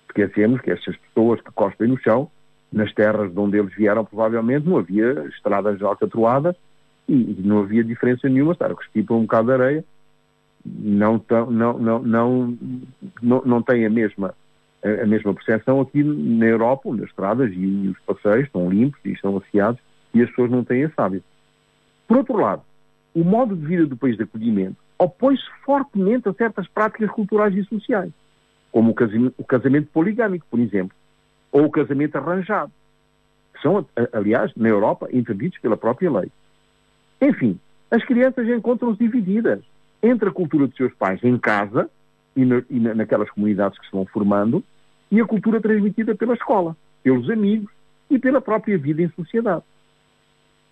Esquecemos 0.09 0.61
que 0.61 0.71
estas 0.71 0.97
pessoas 0.97 1.41
que 1.41 1.53
cospem 1.53 1.89
no 1.89 1.99
chão, 1.99 2.31
nas 2.73 2.93
terras 2.93 3.33
de 3.33 3.39
onde 3.39 3.59
eles 3.59 3.75
vieram, 3.75 4.05
provavelmente 4.05 4.69
não 4.69 4.79
havia 4.79 5.25
estradas 5.29 5.81
alcatroadas 5.83 6.57
e 7.09 7.37
não 7.45 7.61
havia 7.61 7.85
diferença 7.85 8.29
nenhuma, 8.29 8.53
estar 8.53 8.71
a 8.71 8.75
cuspir 8.75 9.05
por 9.05 9.17
um 9.17 9.23
bocado 9.23 9.49
de 9.49 9.53
areia, 9.53 9.85
não, 10.65 11.25
não, 11.51 11.79
não, 11.79 11.99
não, 12.03 12.59
não, 13.21 13.43
não 13.45 13.63
tem 13.63 13.85
a 13.85 13.91
mesma, 13.91 14.35
a, 14.83 15.07
mesma 15.07 15.35
percepção 15.35 15.81
aqui 15.81 16.03
na 16.03 16.47
Europa, 16.47 16.89
onde 16.89 17.03
as 17.03 17.11
estradas 17.11 17.51
e 17.53 17.89
os 17.89 17.99
passeios 18.01 18.47
estão 18.47 18.71
limpos 18.71 19.01
e 19.05 19.13
estão 19.13 19.37
asseados 19.37 19.81
e 20.15 20.23
as 20.23 20.29
pessoas 20.31 20.51
não 20.51 20.65
têm 20.65 20.83
esse 20.83 20.95
hábito. 20.97 21.25
Por 22.07 22.19
outro 22.19 22.37
lado, 22.37 22.63
o 23.15 23.25
modo 23.25 23.55
de 23.55 23.67
vida 23.67 23.87
do 23.87 23.97
país 23.97 24.17
de 24.17 24.23
acolhimento 24.23 24.77
opõe-se 24.99 25.45
fortemente 25.65 26.29
a 26.29 26.33
certas 26.33 26.67
práticas 26.69 27.11
culturais 27.11 27.55
e 27.55 27.65
sociais, 27.65 28.13
como 28.71 28.91
o 28.91 29.45
casamento, 29.45 29.89
poligâmico, 29.93 30.47
por 30.51 30.61
exemplo, 30.61 30.97
ou 31.51 31.65
o 31.65 31.71
casamento 31.71 32.17
arranjado, 32.17 32.73
que 33.53 33.61
são, 33.61 33.87
aliás, 34.13 34.53
na 34.57 34.69
Europa, 34.69 35.09
interditos 35.13 35.59
pela 35.59 35.77
própria 35.77 36.11
lei. 36.11 36.31
Enfim, 37.21 37.59
as 37.91 38.05
crianças 38.05 38.49
encontram-se 38.49 38.99
divididas 38.99 39.61
entre 40.03 40.29
a 40.29 40.33
cultura 40.33 40.67
dos 40.67 40.77
seus 40.77 40.95
pais 40.95 41.23
em 41.23 41.37
casa 41.37 41.91
e, 42.35 42.45
na, 42.45 42.63
e 42.71 42.81
naquelas 42.81 43.31
comunidades 43.31 43.79
que 43.79 43.87
se 43.87 43.93
vão 43.93 44.07
formando 44.07 44.65
e 45.11 45.21
a 45.21 45.27
cultura 45.27 45.61
transmitida 45.61 46.15
pela 46.15 46.35
escola, 46.35 46.77
pelos 47.03 47.29
amigos 47.29 47.71
e 48.09 48.19
pela 48.19 48.41
própria 48.41 48.79
vida 48.79 49.03
em 49.03 49.11
sociedade. 49.11 49.63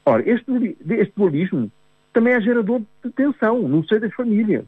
Ora, 0.07 0.29
este, 0.29 0.77
este 0.89 1.13
dualismo 1.15 1.71
também 2.13 2.35
é 2.35 2.41
gerador 2.41 2.83
de 3.05 3.11
tensão 3.11 3.61
no 3.69 3.87
seio 3.87 4.01
das 4.01 4.15
famílias, 4.15 4.65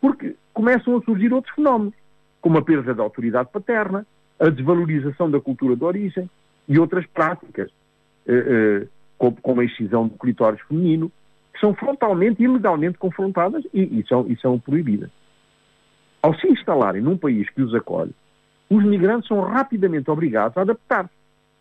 porque 0.00 0.34
começam 0.52 0.96
a 0.96 1.02
surgir 1.02 1.32
outros 1.32 1.54
fenómenos, 1.54 1.94
como 2.40 2.58
a 2.58 2.62
perda 2.62 2.94
da 2.94 3.02
autoridade 3.02 3.50
paterna, 3.52 4.06
a 4.38 4.48
desvalorização 4.48 5.30
da 5.30 5.40
cultura 5.40 5.76
de 5.76 5.84
origem 5.84 6.30
e 6.66 6.78
outras 6.78 7.06
práticas, 7.06 7.70
eh, 8.26 8.82
eh, 8.82 9.32
como 9.42 9.60
a 9.60 9.64
excisão 9.64 10.08
do 10.08 10.16
clitóris 10.16 10.60
feminino, 10.62 11.12
que 11.52 11.60
são 11.60 11.74
frontalmente 11.74 12.40
e 12.40 12.46
ilegalmente 12.46 12.96
confrontadas 12.96 13.62
e, 13.74 14.02
são, 14.08 14.26
e 14.26 14.36
são 14.40 14.58
proibidas. 14.58 15.10
Ao 16.22 16.34
se 16.34 16.48
instalarem 16.48 17.02
num 17.02 17.18
país 17.18 17.48
que 17.50 17.60
os 17.60 17.74
acolhe, 17.74 18.14
os 18.70 18.84
migrantes 18.84 19.28
são 19.28 19.40
rapidamente 19.40 20.10
obrigados 20.10 20.56
a 20.56 20.62
adaptar-se, 20.62 21.10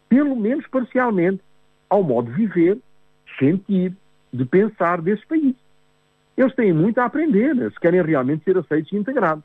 pelo 0.07 0.35
menos 0.35 0.65
parcialmente, 0.67 1.41
ao 1.89 2.03
modo 2.03 2.31
de 2.31 2.37
viver, 2.37 2.77
sentir, 3.37 3.93
de 4.31 4.45
pensar 4.45 5.01
desse 5.01 5.25
país. 5.25 5.55
Eles 6.37 6.55
têm 6.55 6.71
muito 6.71 6.99
a 6.99 7.05
aprender 7.05 7.53
né, 7.53 7.69
se 7.69 7.79
querem 7.79 8.01
realmente 8.01 8.43
ser 8.43 8.57
aceitos 8.57 8.91
e 8.91 8.95
integrados. 8.95 9.43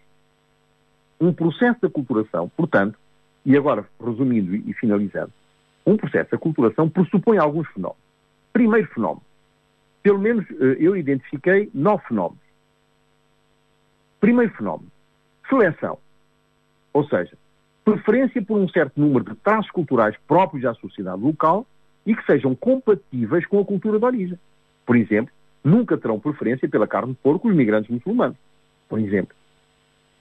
Um 1.21 1.33
processo 1.33 1.81
de 1.81 1.87
aculturação, 1.87 2.49
portanto, 2.57 2.99
e 3.45 3.57
agora 3.57 3.85
resumindo 4.01 4.55
e 4.55 4.73
finalizando, 4.75 5.33
um 5.87 5.97
processo 5.97 6.31
de 6.31 6.37
aculturação 6.37 6.89
pressupõe 6.89 7.39
alguns 7.39 7.69
fenómenos. 7.69 8.03
Primeiro 8.53 8.87
fenómeno, 8.89 9.23
pelo 10.03 10.19
menos 10.19 10.45
eh, 10.51 10.77
eu 10.79 10.97
identifiquei 10.97 11.71
nove 11.75 12.05
fenómenos. 12.07 12.45
Primeiro 14.21 14.53
fenómeno, 14.55 14.91
seleção. 15.49 15.99
Ou 16.93 17.05
seja, 17.09 17.37
preferência 17.85 18.41
por 18.41 18.59
um 18.59 18.69
certo 18.69 18.99
número 19.01 19.25
de 19.25 19.35
traços 19.37 19.71
culturais 19.71 20.17
próprios 20.27 20.65
à 20.65 20.75
sociedade 20.75 21.21
local 21.21 21.67
e 22.07 22.15
que 22.15 22.25
sejam 22.25 22.55
compatíveis 22.55 23.45
com 23.47 23.61
a 23.61 23.65
cultura 23.65 23.99
de 23.99 24.05
origem. 24.05 24.39
Por 24.87 24.97
exemplo, 24.97 25.33
nunca 25.63 25.97
terão 25.97 26.21
preferência 26.21 26.69
pela 26.69 26.87
carne 26.87 27.13
de 27.13 27.19
porco 27.19 27.49
os 27.49 27.55
migrantes 27.55 27.91
muçulmanos. 27.91 28.37
Por 28.89 28.99
exemplo. 28.99 29.35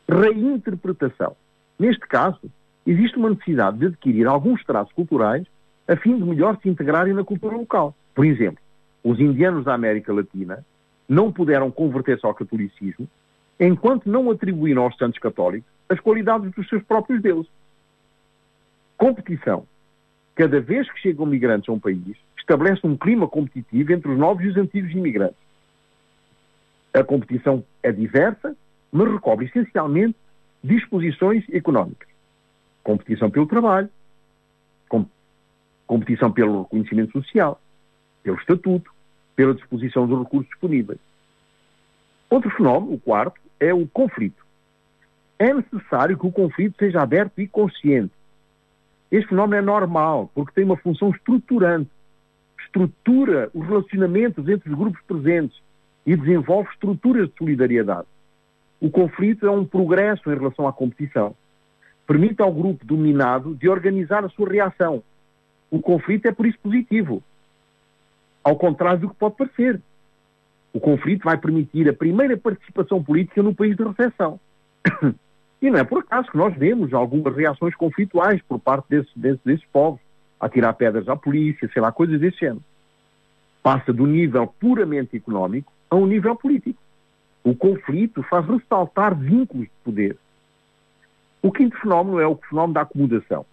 Reinterpretação. 0.08 1.36
Neste 1.78 2.08
caso, 2.08 2.52
existe 2.86 3.17
uma 3.17 3.30
necessidade 3.30 3.78
de 3.78 3.88
adquirir 3.88 4.28
alguns 4.28 4.63
traços 4.63 4.93
culturais 4.93 5.45
a 5.88 5.95
fim 5.95 6.17
de 6.17 6.23
melhor 6.23 6.58
se 6.62 6.69
integrarem 6.69 7.13
na 7.13 7.23
cultura 7.23 7.56
local. 7.56 7.95
Por 8.15 8.26
exemplo, 8.26 8.60
os 9.04 9.19
indianos 9.19 9.65
da 9.65 9.73
América 9.73 10.13
Latina 10.13 10.65
não 11.08 11.32
puderam 11.32 11.69
converter-se 11.69 12.26
ao 12.26 12.34
catolicismo 12.34 13.08
enquanto 13.60 14.10
não 14.10 14.32
atribuíram 14.32 14.84
aos 14.84 14.97
santos 14.97 15.19
católicos 15.19 15.69
as 15.89 15.99
qualidades 15.99 16.52
dos 16.52 16.67
seus 16.69 16.84
próprios 16.84 17.21
deuses. 17.21 17.52
Competição. 18.97 19.65
Cada 20.36 20.60
vez 20.60 20.89
que 20.91 20.99
chegam 20.99 21.26
migrantes 21.26 21.69
a 21.69 21.73
um 21.73 21.80
país, 21.80 22.17
estabelece 22.43 22.86
um 22.86 22.95
clima 22.95 23.27
competitivo 23.27 23.93
entre 23.93 24.12
os 24.12 24.17
novos 24.17 24.43
e 24.43 24.49
os 24.49 24.58
antigos 24.58 24.91
imigrantes. 24.91 25.38
A 26.93 27.03
competição 27.03 27.63
é 27.82 27.91
diversa, 27.91 28.56
mas 28.91 29.12
recobre 29.12 29.45
essencialmente 29.45 30.15
disposições 30.63 31.43
económicas. 31.51 32.08
Competição 32.84 33.32
pelo 33.32 33.47
trabalho, 33.47 33.89
com, 34.88 35.06
competição 35.88 36.32
pelo 36.32 36.63
reconhecimento 36.63 37.12
social, 37.13 37.60
pelo 38.21 38.38
estatuto, 38.38 38.91
pela 39.36 39.56
disposição 39.56 40.06
dos 40.06 40.19
recursos 40.19 40.49
disponíveis. 40.49 40.99
Outro 42.29 42.51
fenómeno, 42.51 42.93
o 42.93 42.99
quarto, 42.99 43.39
é 43.60 43.73
o 43.73 43.88
conflito. 43.88 44.43
É 45.39 45.53
necessário 45.53 46.17
que 46.17 46.27
o 46.27 46.32
conflito 46.32 46.75
seja 46.77 47.01
aberto 47.01 47.39
e 47.39 47.47
consciente. 47.47 48.13
Este 49.12 49.29
fenómeno 49.29 49.62
é 49.62 49.62
normal, 49.62 50.29
porque 50.36 50.53
tem 50.53 50.63
uma 50.63 50.77
função 50.77 51.10
estruturante 51.10 51.89
estrutura 52.73 53.51
os 53.53 53.65
relacionamentos 53.67 54.47
entre 54.49 54.69
os 54.69 54.77
grupos 54.77 55.01
presentes 55.07 55.62
e 56.05 56.15
desenvolve 56.15 56.69
estruturas 56.71 57.29
de 57.29 57.38
solidariedade. 57.38 58.07
O 58.81 58.89
conflito 58.89 59.45
é 59.45 59.51
um 59.51 59.63
progresso 59.63 60.29
em 60.31 60.36
relação 60.36 60.67
à 60.67 60.73
competição. 60.73 61.36
Permite 62.05 62.41
ao 62.41 62.51
grupo 62.51 62.86
dominado 62.86 63.55
de 63.55 63.69
organizar 63.69 64.25
a 64.25 64.29
sua 64.29 64.49
reação. 64.49 65.01
O 65.71 65.79
conflito 65.79 66.25
é 66.25 66.31
por 66.31 66.45
isso 66.45 66.57
positivo. 66.62 67.23
Ao 68.43 68.55
contrário 68.57 69.01
do 69.01 69.09
que 69.09 69.15
pode 69.15 69.36
parecer. 69.38 69.79
O 70.73 70.79
conflito 70.79 71.23
vai 71.23 71.38
permitir 71.38 71.88
a 71.88 71.93
primeira 71.93 72.36
participação 72.36 73.01
política 73.01 73.41
no 73.43 73.55
país 73.55 73.77
de 73.77 73.83
recessão. 73.83 74.39
E 75.62 75.71
não 75.71 75.79
é 75.79 75.83
por 75.86 75.99
acaso 75.99 76.29
que 76.29 76.36
nós 76.36 76.53
vemos 76.57 76.93
algumas 76.93 77.33
reações 77.33 77.73
conflituais 77.75 78.41
por 78.41 78.59
parte 78.59 78.83
desses, 78.89 79.09
desses, 79.15 79.63
povos 79.71 80.01
a 80.43 80.49
tirar 80.49 80.73
pedras 80.73 81.08
à 81.08 81.15
polícia, 81.15 81.69
sei 81.71 81.82
lá, 81.82 81.89
coisas 81.89 82.19
desse 82.19 82.39
género. 82.39 82.62
Passa 83.62 83.93
do 83.93 84.06
nível 84.06 84.45
puramente 84.59 85.15
económico 85.15 85.72
a 85.89 85.95
um 85.95 86.05
nível 86.05 86.36
político. 86.36 86.78
O 87.45 87.55
conflito 87.55 88.22
faz 88.24 88.45
ressaltar 88.45 89.15
vínculos 89.15 89.67
de 89.67 89.72
poder. 89.86 90.17
O 91.41 91.49
quinto 91.49 91.80
fenómeno 91.80 92.20
é 92.20 92.28
o 92.28 92.36
fenómeno 92.36 92.74
da 92.74 92.82
acomodação. 92.82 93.45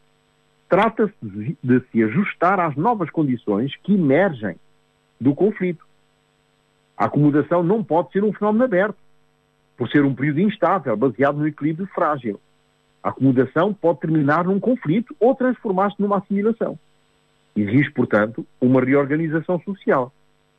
Trata-se 0.69 1.57
de 1.63 1.81
se 1.93 2.03
ajustar 2.03 2.59
às 2.59 2.75
novas 2.75 3.09
condições 3.09 3.77
que 3.85 3.95
emergem 3.95 4.57
do 5.21 5.33
conflito. 5.33 5.87
A 6.97 7.05
acomodação 7.05 7.63
não 7.63 7.85
pode 7.85 8.11
ser 8.11 8.25
um 8.25 8.33
fenómeno 8.33 8.65
aberto, 8.65 8.99
por 9.77 9.89
ser 9.89 10.05
um 10.05 10.15
período 10.15 10.41
instável, 10.41 10.97
baseado 10.97 11.37
no 11.37 11.47
equilíbrio 11.47 11.87
frágil. 11.95 12.41
A 13.01 13.11
acomodação 13.11 13.73
pode 13.73 14.01
terminar 14.01 14.45
num 14.45 14.59
conflito 14.59 15.15
ou 15.21 15.37
transformar-se 15.37 16.03
numa 16.03 16.19
assimilação. 16.19 16.77
Existe, 17.57 17.93
portanto, 17.93 18.47
uma 18.61 18.81
reorganização 18.81 19.61
social. 19.61 20.13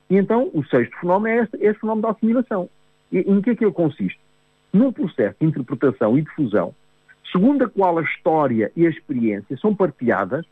E 0.09 0.17
então, 0.17 0.49
o 0.53 0.63
sexto 0.65 0.97
fenómeno 0.99 1.39
é 1.39 1.43
este, 1.43 1.57
este 1.61 1.79
fenómeno 1.79 2.01
da 2.03 2.11
assimilação. 2.11 2.69
E, 3.11 3.19
em 3.19 3.41
que 3.41 3.51
é 3.51 3.55
que 3.55 3.63
ele 3.63 3.71
consiste? 3.71 4.19
Num 4.73 4.91
processo 4.91 5.35
de 5.39 5.47
interpretação 5.47 6.17
e 6.17 6.21
difusão, 6.21 6.75
segundo 7.31 7.63
a 7.63 7.69
qual 7.69 7.97
a 7.97 8.03
história 8.03 8.71
e 8.75 8.85
a 8.85 8.89
experiência 8.89 9.57
são 9.57 9.75
partilhadas 9.75 10.45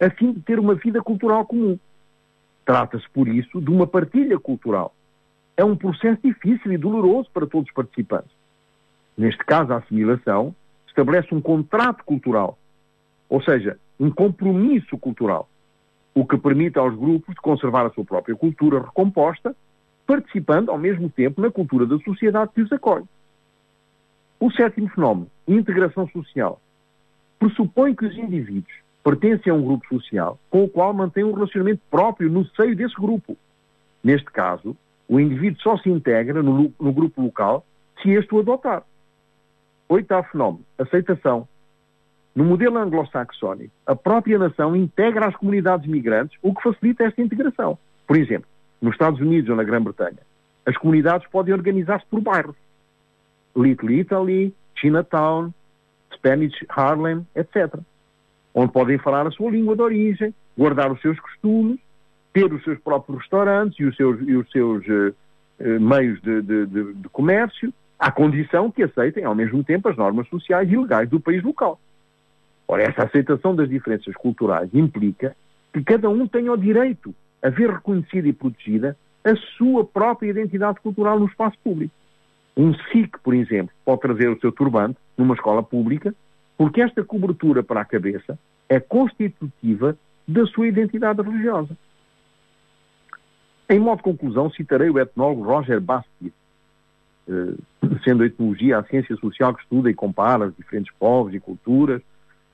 a 0.00 0.08
fim 0.10 0.32
de 0.32 0.40
ter 0.40 0.58
uma 0.58 0.74
vida 0.74 1.02
cultural 1.02 1.44
comum. 1.44 1.78
Trata-se, 2.64 3.08
por 3.10 3.28
isso, 3.28 3.60
de 3.60 3.70
uma 3.70 3.86
partilha 3.86 4.38
cultural, 4.38 4.94
é 5.56 5.64
um 5.64 5.76
processo 5.76 6.20
difícil 6.22 6.72
e 6.72 6.78
doloroso 6.78 7.28
para 7.34 7.46
todos 7.46 7.68
os 7.68 7.74
participantes. 7.74 8.30
Neste 9.16 9.44
caso, 9.44 9.72
a 9.72 9.76
assimilação 9.78 10.54
estabelece 10.86 11.34
um 11.34 11.40
contrato 11.40 12.02
cultural, 12.04 12.56
ou 13.28 13.42
seja, 13.42 13.78
um 13.98 14.10
compromisso 14.10 14.96
cultural, 14.96 15.49
o 16.14 16.24
que 16.26 16.36
permite 16.36 16.78
aos 16.78 16.94
grupos 16.94 17.34
conservar 17.36 17.86
a 17.86 17.90
sua 17.90 18.04
própria 18.04 18.34
cultura 18.34 18.80
recomposta, 18.80 19.54
participando 20.06 20.70
ao 20.70 20.78
mesmo 20.78 21.08
tempo 21.08 21.40
na 21.40 21.50
cultura 21.50 21.86
da 21.86 21.98
sociedade 21.98 22.50
que 22.54 22.62
os 22.62 22.72
acolhe. 22.72 23.04
O 24.40 24.50
sétimo 24.50 24.88
fenómeno, 24.88 25.30
integração 25.46 26.08
social, 26.08 26.60
pressupõe 27.38 27.94
que 27.94 28.06
os 28.06 28.16
indivíduos 28.16 28.72
pertencem 29.02 29.52
a 29.52 29.54
um 29.54 29.64
grupo 29.64 29.86
social 29.88 30.38
com 30.50 30.64
o 30.64 30.68
qual 30.68 30.92
mantêm 30.92 31.24
um 31.24 31.32
relacionamento 31.32 31.80
próprio 31.90 32.30
no 32.30 32.44
seio 32.50 32.76
desse 32.76 32.94
grupo. 32.94 33.36
Neste 34.02 34.30
caso, 34.30 34.76
o 35.08 35.18
indivíduo 35.18 35.60
só 35.60 35.76
se 35.78 35.90
integra 35.90 36.42
no, 36.42 36.72
no 36.78 36.92
grupo 36.92 37.22
local 37.22 37.64
se 38.02 38.10
este 38.10 38.34
o 38.34 38.40
adotar. 38.40 38.82
Oitavo 39.88 40.28
fenómeno, 40.30 40.64
aceitação. 40.78 41.48
No 42.34 42.44
modelo 42.44 42.78
anglo-saxónico, 42.78 43.72
a 43.84 43.96
própria 43.96 44.38
nação 44.38 44.76
integra 44.76 45.26
as 45.26 45.36
comunidades 45.36 45.88
migrantes, 45.88 46.38
o 46.42 46.54
que 46.54 46.62
facilita 46.62 47.04
esta 47.04 47.20
integração. 47.20 47.76
Por 48.06 48.16
exemplo, 48.16 48.48
nos 48.80 48.92
Estados 48.92 49.20
Unidos 49.20 49.50
ou 49.50 49.56
na 49.56 49.64
Grã-Bretanha, 49.64 50.18
as 50.64 50.76
comunidades 50.76 51.26
podem 51.28 51.52
organizar-se 51.52 52.06
por 52.06 52.20
bairros. 52.20 52.56
Little 53.56 53.90
Italy, 53.90 54.54
Chinatown, 54.76 55.52
Spanish 56.14 56.64
Harlem, 56.68 57.26
etc. 57.34 57.74
Onde 58.54 58.72
podem 58.72 58.98
falar 58.98 59.26
a 59.26 59.30
sua 59.30 59.50
língua 59.50 59.74
de 59.74 59.82
origem, 59.82 60.34
guardar 60.56 60.92
os 60.92 61.00
seus 61.00 61.18
costumes, 61.18 61.80
ter 62.32 62.52
os 62.52 62.62
seus 62.62 62.78
próprios 62.78 63.18
restaurantes 63.18 63.78
e 63.80 63.84
os 63.84 63.96
seus, 63.96 64.20
e 64.20 64.36
os 64.36 64.48
seus 64.50 64.86
uh, 64.86 65.14
uh, 65.60 65.80
meios 65.80 66.20
de, 66.22 66.42
de, 66.42 66.66
de, 66.66 66.92
de 66.94 67.08
comércio, 67.08 67.72
à 67.98 68.10
condição 68.10 68.70
que 68.70 68.82
aceitem, 68.82 69.24
ao 69.24 69.34
mesmo 69.34 69.62
tempo, 69.64 69.88
as 69.88 69.96
normas 69.96 70.28
sociais 70.28 70.70
e 70.70 70.76
legais 70.76 71.08
do 71.08 71.20
país 71.20 71.42
local. 71.42 71.78
Ora, 72.70 72.84
essa 72.84 73.02
aceitação 73.02 73.52
das 73.52 73.68
diferenças 73.68 74.14
culturais 74.14 74.72
implica 74.72 75.34
que 75.72 75.82
cada 75.82 76.08
um 76.08 76.24
tenha 76.28 76.52
o 76.52 76.56
direito 76.56 77.12
a 77.42 77.50
ver 77.50 77.68
reconhecida 77.68 78.28
e 78.28 78.32
protegida 78.32 78.96
a 79.24 79.34
sua 79.58 79.84
própria 79.84 80.30
identidade 80.30 80.78
cultural 80.78 81.18
no 81.18 81.26
espaço 81.26 81.58
público. 81.64 81.92
Um 82.56 82.72
Sikh, 82.92 83.18
por 83.24 83.34
exemplo, 83.34 83.74
pode 83.84 84.02
trazer 84.02 84.28
o 84.28 84.38
seu 84.38 84.52
turbante 84.52 84.96
numa 85.18 85.34
escola 85.34 85.64
pública, 85.64 86.14
porque 86.56 86.80
esta 86.80 87.02
cobertura 87.02 87.60
para 87.60 87.80
a 87.80 87.84
cabeça 87.84 88.38
é 88.68 88.78
constitutiva 88.78 89.98
da 90.28 90.46
sua 90.46 90.68
identidade 90.68 91.20
religiosa. 91.20 91.76
Em 93.68 93.80
modo 93.80 93.96
de 93.96 94.04
conclusão, 94.04 94.48
citarei 94.48 94.90
o 94.90 94.98
etnólogo 95.00 95.42
Roger 95.42 95.80
Bastide, 95.80 96.32
eh, 97.28 97.54
sendo 98.04 98.22
a 98.22 98.26
etnologia 98.26 98.78
a 98.78 98.84
ciência 98.84 99.16
social 99.16 99.56
que 99.56 99.62
estuda 99.62 99.90
e 99.90 99.94
compara 99.94 100.46
os 100.46 100.56
diferentes 100.56 100.94
povos 101.00 101.34
e 101.34 101.40
culturas, 101.40 102.00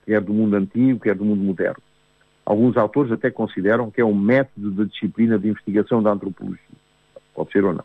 quer 0.06 0.20
do 0.20 0.32
mundo 0.32 0.56
antigo, 0.56 1.00
quer 1.00 1.14
do 1.14 1.24
mundo 1.24 1.42
moderno. 1.42 1.82
Alguns 2.44 2.76
autores 2.76 3.10
até 3.12 3.30
consideram 3.30 3.90
que 3.90 4.00
é 4.00 4.04
um 4.04 4.14
método 4.14 4.70
da 4.70 4.84
disciplina 4.84 5.38
de 5.38 5.48
investigação 5.48 6.02
da 6.02 6.12
antropologia. 6.12 6.60
Pode 7.34 7.50
ser 7.50 7.64
ou 7.64 7.74
não. 7.74 7.84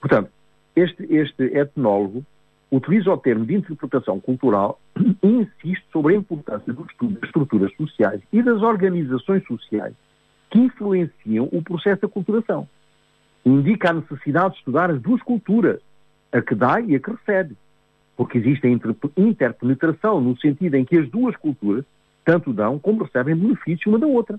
Portanto, 0.00 0.30
este, 0.74 1.04
este 1.14 1.44
etnólogo 1.56 2.24
utiliza 2.70 3.12
o 3.12 3.16
termo 3.16 3.46
de 3.46 3.54
interpretação 3.54 4.18
cultural 4.18 4.80
e 5.22 5.26
insiste 5.26 5.84
sobre 5.92 6.14
a 6.14 6.18
importância 6.18 6.72
do 6.72 6.84
estudo 6.84 7.14
das 7.14 7.24
estruturas 7.24 7.72
sociais 7.76 8.20
e 8.32 8.42
das 8.42 8.60
organizações 8.62 9.44
sociais 9.46 9.94
que 10.50 10.58
influenciam 10.58 11.48
o 11.52 11.62
processo 11.62 12.02
da 12.02 12.08
culturação 12.08 12.68
indica 13.44 13.90
a 13.90 13.94
necessidade 13.94 14.52
de 14.52 14.58
estudar 14.58 14.90
as 14.90 15.00
duas 15.00 15.22
culturas, 15.22 15.80
a 16.32 16.40
que 16.40 16.54
dá 16.54 16.80
e 16.80 16.94
a 16.94 17.00
que 17.00 17.10
recebe. 17.10 17.56
Porque 18.16 18.38
existe 18.38 18.66
a 18.66 18.70
interpenetração 19.16 20.20
no 20.20 20.36
sentido 20.38 20.74
em 20.74 20.84
que 20.84 20.98
as 20.98 21.08
duas 21.08 21.36
culturas 21.36 21.84
tanto 22.24 22.52
dão 22.52 22.78
como 22.78 23.04
recebem 23.04 23.34
benefícios 23.34 23.86
uma 23.86 23.98
da 23.98 24.06
outra. 24.06 24.38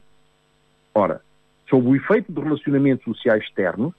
Ora, 0.93 1.21
sob 1.69 1.88
o 1.88 1.95
efeito 1.95 2.32
de 2.32 2.39
relacionamentos 2.39 3.03
sociais 3.03 3.43
externos, 3.43 3.93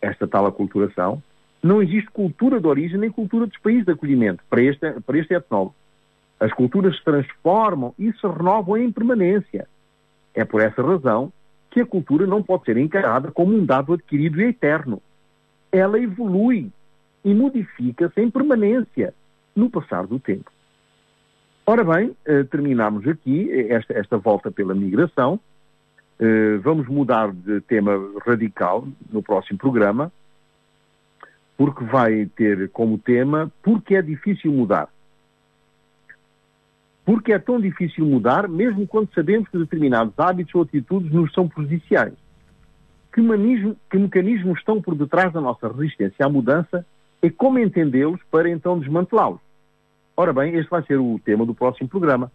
esta 0.00 0.26
tal 0.26 0.46
aculturação, 0.46 1.22
não 1.62 1.80
existe 1.80 2.10
cultura 2.10 2.60
de 2.60 2.66
origem 2.66 2.98
nem 2.98 3.10
cultura 3.10 3.46
dos 3.46 3.56
países 3.58 3.84
de 3.84 3.92
acolhimento 3.92 4.42
para 4.50 4.62
este, 4.62 5.00
para 5.06 5.18
este 5.18 5.34
etnólogo. 5.34 5.74
As 6.40 6.52
culturas 6.52 6.96
se 6.96 7.04
transformam 7.04 7.94
e 7.96 8.12
se 8.12 8.26
renovam 8.26 8.76
em 8.76 8.90
permanência. 8.90 9.68
É 10.34 10.44
por 10.44 10.60
essa 10.60 10.82
razão 10.82 11.32
que 11.70 11.80
a 11.80 11.86
cultura 11.86 12.26
não 12.26 12.42
pode 12.42 12.64
ser 12.64 12.76
encarada 12.76 13.30
como 13.30 13.54
um 13.54 13.64
dado 13.64 13.92
adquirido 13.92 14.40
e 14.40 14.46
eterno. 14.46 15.00
Ela 15.70 16.00
evolui 16.00 16.70
e 17.24 17.34
modifica-se 17.34 18.20
em 18.20 18.30
permanência 18.30 19.14
no 19.54 19.70
passar 19.70 20.06
do 20.06 20.18
tempo. 20.18 20.50
Ora 21.64 21.84
bem, 21.84 22.16
eh, 22.24 22.42
terminamos 22.44 23.06
aqui 23.06 23.48
esta, 23.70 23.92
esta 23.94 24.18
volta 24.18 24.50
pela 24.50 24.74
migração. 24.74 25.38
Eh, 26.18 26.56
vamos 26.58 26.88
mudar 26.88 27.32
de 27.32 27.60
tema 27.60 27.92
radical 28.26 28.86
no 29.10 29.22
próximo 29.22 29.58
programa, 29.58 30.10
porque 31.56 31.84
vai 31.84 32.26
ter 32.34 32.68
como 32.70 32.98
tema 32.98 33.50
porque 33.62 33.94
é 33.94 34.02
difícil 34.02 34.50
mudar. 34.50 34.88
Porque 37.04 37.32
é 37.32 37.38
tão 37.38 37.60
difícil 37.60 38.06
mudar, 38.06 38.48
mesmo 38.48 38.86
quando 38.86 39.12
sabemos 39.14 39.48
que 39.48 39.58
determinados 39.58 40.14
hábitos 40.18 40.54
ou 40.54 40.62
atitudes 40.62 41.12
nos 41.12 41.32
são 41.32 41.48
prejudiciais? 41.48 42.14
Que 43.12 43.98
mecanismos 43.98 44.58
estão 44.58 44.80
por 44.80 44.94
detrás 44.94 45.32
da 45.32 45.40
nossa 45.40 45.68
resistência 45.68 46.24
à 46.24 46.28
mudança 46.28 46.84
e 47.22 47.30
como 47.30 47.58
entendê-los 47.58 48.20
para 48.30 48.50
então 48.50 48.78
desmantelá-los? 48.78 49.40
Ora 50.16 50.32
bem, 50.32 50.54
este 50.56 50.68
vai 50.68 50.82
ser 50.84 50.98
o 50.98 51.20
tema 51.24 51.46
do 51.46 51.54
próximo 51.54 51.88
programa. 51.88 52.30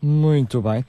Muito 0.00 0.60
bem. 0.60 0.84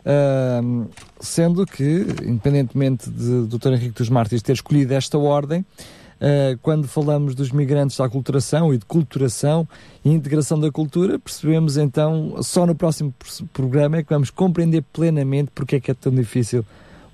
Uh, 0.00 0.88
sendo 1.18 1.66
que, 1.66 2.06
independentemente 2.24 3.10
de 3.10 3.46
Dr. 3.46 3.72
Henrique 3.72 3.98
dos 3.98 4.08
Mártires 4.08 4.42
ter 4.42 4.52
escolhido 4.52 4.94
esta 4.94 5.18
ordem, 5.18 5.60
uh, 5.60 6.58
quando 6.62 6.86
falamos 6.86 7.34
dos 7.34 7.50
migrantes 7.50 7.96
da 7.96 8.04
aculturação 8.04 8.72
e 8.72 8.78
de 8.78 8.84
culturação 8.84 9.68
e 10.04 10.10
integração 10.10 10.58
da 10.58 10.70
cultura, 10.70 11.18
percebemos 11.18 11.76
então, 11.76 12.42
só 12.42 12.64
no 12.66 12.74
próximo 12.74 13.12
programa 13.52 13.98
é 13.98 14.02
que 14.02 14.10
vamos 14.10 14.30
compreender 14.30 14.82
plenamente 14.92 15.50
porque 15.54 15.76
é 15.76 15.80
que 15.80 15.90
é 15.90 15.94
tão 15.94 16.12
difícil 16.12 16.64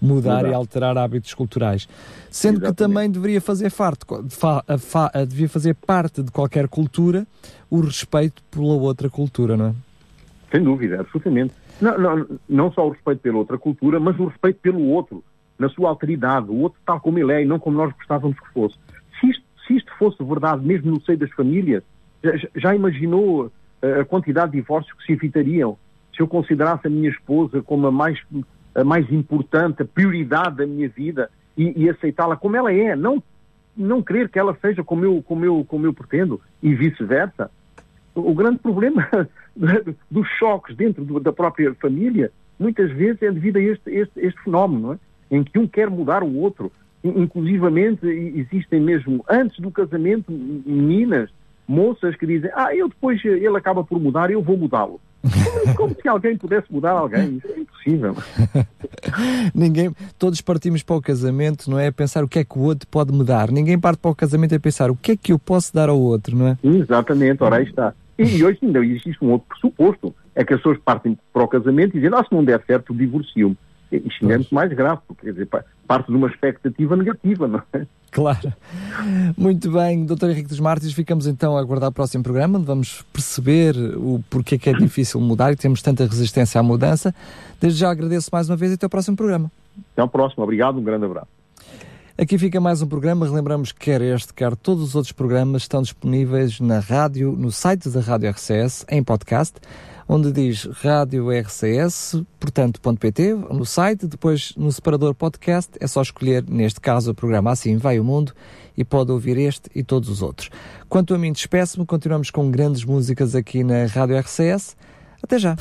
mudar 0.00 0.40
Exato. 0.40 0.48
e 0.48 0.54
alterar 0.54 0.98
hábitos 0.98 1.34
culturais. 1.34 1.88
Sendo 2.30 2.56
Exatamente. 2.58 2.72
que 2.72 2.76
também 2.76 3.10
deveria 3.10 3.40
fazer, 3.40 3.72
parte, 3.72 4.04
devia 5.28 5.48
fazer 5.48 5.74
parte 5.74 6.22
de 6.22 6.30
qualquer 6.30 6.68
cultura 6.68 7.26
o 7.70 7.80
respeito 7.80 8.42
pela 8.50 8.74
outra 8.74 9.08
cultura, 9.08 9.56
não 9.56 9.66
é? 9.66 9.74
Sem 10.50 10.62
dúvida, 10.62 11.00
absolutamente. 11.00 11.54
Não, 11.80 11.98
não, 11.98 12.26
não 12.48 12.72
só 12.72 12.86
o 12.86 12.90
respeito 12.90 13.20
pela 13.20 13.38
outra 13.38 13.58
cultura, 13.58 13.98
mas 13.98 14.18
o 14.18 14.26
respeito 14.26 14.60
pelo 14.60 14.80
outro, 14.88 15.22
na 15.58 15.68
sua 15.68 15.88
alteridade, 15.88 16.50
o 16.50 16.56
outro 16.60 16.78
tal 16.86 17.00
como 17.00 17.18
ele 17.18 17.32
é 17.32 17.42
e 17.42 17.44
não 17.44 17.58
como 17.58 17.76
nós 17.76 17.92
gostávamos 17.94 18.38
que 18.38 18.52
fosse 18.52 18.76
se 19.20 19.30
isto, 19.30 19.44
se 19.66 19.76
isto 19.76 19.92
fosse 19.98 20.22
verdade, 20.22 20.64
mesmo 20.64 20.90
no 20.90 21.00
seio 21.02 21.18
das 21.18 21.30
famílias, 21.32 21.82
já, 22.22 22.32
já 22.54 22.74
imaginou 22.74 23.50
a 23.82 24.04
quantidade 24.04 24.52
de 24.52 24.58
divórcios 24.58 24.96
que 24.98 25.04
se 25.04 25.12
evitariam 25.12 25.76
se 26.14 26.22
eu 26.22 26.28
considerasse 26.28 26.86
a 26.86 26.90
minha 26.90 27.10
esposa 27.10 27.62
como 27.62 27.86
a 27.86 27.92
mais, 27.92 28.18
a 28.76 28.84
mais 28.84 29.10
importante, 29.10 29.82
a 29.82 29.84
prioridade 29.84 30.56
da 30.56 30.66
minha 30.66 30.88
vida 30.88 31.30
e, 31.56 31.84
e 31.84 31.90
aceitá-la 31.90 32.36
como 32.36 32.56
ela 32.56 32.72
é, 32.72 32.94
não, 32.94 33.22
não 33.76 34.02
querer 34.02 34.28
que 34.28 34.38
ela 34.38 34.56
seja 34.60 34.84
como 34.84 35.04
eu, 35.04 35.22
como 35.22 35.44
eu, 35.44 35.64
como 35.66 35.86
eu 35.86 35.92
pretendo 35.92 36.40
e 36.62 36.74
vice-versa. 36.74 37.50
O 38.14 38.34
grande 38.34 38.58
problema 38.58 39.08
dos 40.10 40.28
choques 40.38 40.76
dentro 40.76 41.04
do, 41.04 41.18
da 41.20 41.32
própria 41.32 41.74
família 41.74 42.30
muitas 42.58 42.90
vezes 42.92 43.22
é 43.22 43.30
devido 43.30 43.56
a 43.56 43.60
este, 43.60 43.90
este, 43.90 44.20
este 44.20 44.42
fenómeno, 44.42 44.94
é? 44.94 44.98
em 45.36 45.42
que 45.42 45.58
um 45.58 45.66
quer 45.66 45.90
mudar 45.90 46.22
o 46.22 46.36
outro, 46.36 46.70
Inclusivamente 47.14 48.06
existem 48.06 48.80
mesmo, 48.80 49.24
antes 49.28 49.58
do 49.60 49.70
casamento, 49.70 50.32
meninas, 50.32 51.30
moças 51.68 52.16
que 52.16 52.26
dizem, 52.26 52.50
ah, 52.54 52.74
eu 52.74 52.88
depois, 52.88 53.24
ele 53.24 53.56
acaba 53.56 53.84
por 53.84 54.00
mudar, 54.00 54.30
eu 54.30 54.42
vou 54.42 54.56
mudá-lo. 54.56 55.00
Como 55.76 55.94
se 56.00 56.08
alguém 56.08 56.36
pudesse 56.36 56.72
mudar 56.72 56.92
alguém, 56.92 57.36
isso 57.38 57.48
é 57.48 57.60
impossível. 57.60 58.16
Ninguém, 59.54 59.94
todos 60.18 60.40
partimos 60.40 60.82
para 60.82 60.96
o 60.96 61.02
casamento, 61.02 61.70
não 61.70 61.78
é? 61.78 61.88
A 61.88 61.92
pensar 61.92 62.22
o 62.22 62.28
que 62.28 62.38
é 62.38 62.44
que 62.44 62.58
o 62.58 62.62
outro 62.62 62.86
pode 62.88 63.12
mudar. 63.12 63.50
Ninguém 63.50 63.78
parte 63.78 63.98
para 63.98 64.10
o 64.10 64.14
casamento 64.14 64.54
a 64.54 64.60
pensar 64.60 64.90
o 64.90 64.96
que 64.96 65.12
é 65.12 65.16
que 65.16 65.32
eu 65.32 65.38
posso 65.38 65.74
dar 65.74 65.88
ao 65.88 65.98
outro, 65.98 66.36
não 66.36 66.48
é? 66.48 66.58
Exatamente, 66.62 67.42
ora 67.42 67.56
aí 67.56 67.64
está. 67.64 67.92
E 68.18 68.42
hoje 68.42 68.58
ainda 68.62 68.84
existe 68.84 69.18
um 69.22 69.32
outro 69.32 69.46
pressuposto, 69.48 70.14
é 70.34 70.44
que 70.44 70.54
as 70.54 70.60
pessoas 70.60 70.78
partem 70.82 71.18
para 71.32 71.42
o 71.42 71.48
casamento 71.48 71.96
e 71.96 72.00
dizem, 72.00 72.18
ah, 72.18 72.24
se 72.24 72.34
não 72.34 72.44
der 72.44 72.62
certo, 72.66 72.94
divorcio-me. 72.94 73.56
É 73.92 74.00
muito 74.22 74.54
mais 74.54 74.72
grave, 74.72 75.00
porque 75.06 75.26
quer 75.26 75.32
dizer, 75.32 75.48
parte 75.86 76.08
de 76.08 76.16
uma 76.16 76.28
expectativa 76.28 76.96
negativa, 76.96 77.46
não 77.46 77.62
é? 77.72 77.86
Claro. 78.10 78.52
Muito 79.36 79.70
bem, 79.70 80.06
Dr. 80.06 80.30
Henrique 80.30 80.48
dos 80.48 80.58
Mártires, 80.58 80.94
ficamos 80.94 81.26
então 81.26 81.56
a 81.56 81.60
aguardar 81.60 81.90
o 81.90 81.92
próximo 81.92 82.24
programa, 82.24 82.58
onde 82.58 82.66
vamos 82.66 83.02
perceber 83.12 83.76
o 83.96 84.22
porquê 84.30 84.58
que 84.58 84.70
é 84.70 84.72
difícil 84.72 85.20
mudar 85.20 85.52
e 85.52 85.56
temos 85.56 85.82
tanta 85.82 86.04
resistência 86.04 86.58
à 86.58 86.62
mudança. 86.62 87.14
Desde 87.60 87.78
já 87.78 87.90
agradeço 87.90 88.30
mais 88.32 88.48
uma 88.48 88.56
vez 88.56 88.72
e 88.72 88.74
até 88.74 88.86
ao 88.86 88.90
próximo 88.90 89.16
programa. 89.16 89.50
Até 89.92 90.02
ao 90.02 90.08
próximo, 90.08 90.42
obrigado, 90.42 90.78
um 90.78 90.82
grande 90.82 91.04
abraço. 91.04 91.28
Aqui 92.18 92.38
fica 92.38 92.58
mais 92.58 92.80
um 92.80 92.88
programa. 92.88 93.26
Relembramos 93.26 93.72
que 93.72 93.80
quer 93.80 94.00
este, 94.00 94.32
quer 94.32 94.56
todos 94.56 94.82
os 94.82 94.94
outros 94.94 95.12
programas 95.12 95.62
estão 95.62 95.82
disponíveis 95.82 96.58
na 96.58 96.78
rádio, 96.78 97.32
no 97.32 97.52
site 97.52 97.90
da 97.90 98.00
Rádio 98.00 98.30
RCS, 98.30 98.86
em 98.88 99.04
podcast, 99.04 99.60
onde 100.08 100.32
diz 100.32 100.64
Rádio 100.64 101.30
RCS, 101.30 102.22
portanto, 102.38 102.80
.pt, 102.80 103.34
no 103.50 103.64
site, 103.64 104.06
depois 104.06 104.52
no 104.56 104.70
separador 104.70 105.14
podcast, 105.14 105.72
é 105.80 105.86
só 105.86 106.02
escolher, 106.02 106.44
neste 106.48 106.80
caso, 106.80 107.10
o 107.10 107.14
programa 107.14 107.50
Assim 107.50 107.76
Vai 107.76 107.98
o 107.98 108.04
Mundo 108.04 108.32
e 108.76 108.84
pode 108.84 109.10
ouvir 109.10 109.38
este 109.38 109.70
e 109.74 109.82
todos 109.82 110.08
os 110.08 110.22
outros. 110.22 110.50
Quanto 110.88 111.14
a 111.14 111.18
mim, 111.18 111.32
despeço-me, 111.32 111.84
continuamos 111.86 112.30
com 112.30 112.50
grandes 112.50 112.84
músicas 112.84 113.34
aqui 113.34 113.64
na 113.64 113.86
Rádio 113.86 114.18
RCS. 114.18 114.76
Até 115.22 115.38
já! 115.38 115.56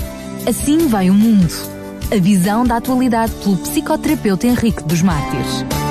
Assim 0.47 0.87
vai 0.87 1.09
o 1.09 1.13
mundo. 1.13 1.51
A 2.11 2.19
visão 2.19 2.63
da 2.65 2.77
atualidade 2.77 3.33
pelo 3.43 3.57
psicoterapeuta 3.57 4.45
Henrique 4.45 4.83
dos 4.83 5.01
Mártires. 5.01 5.84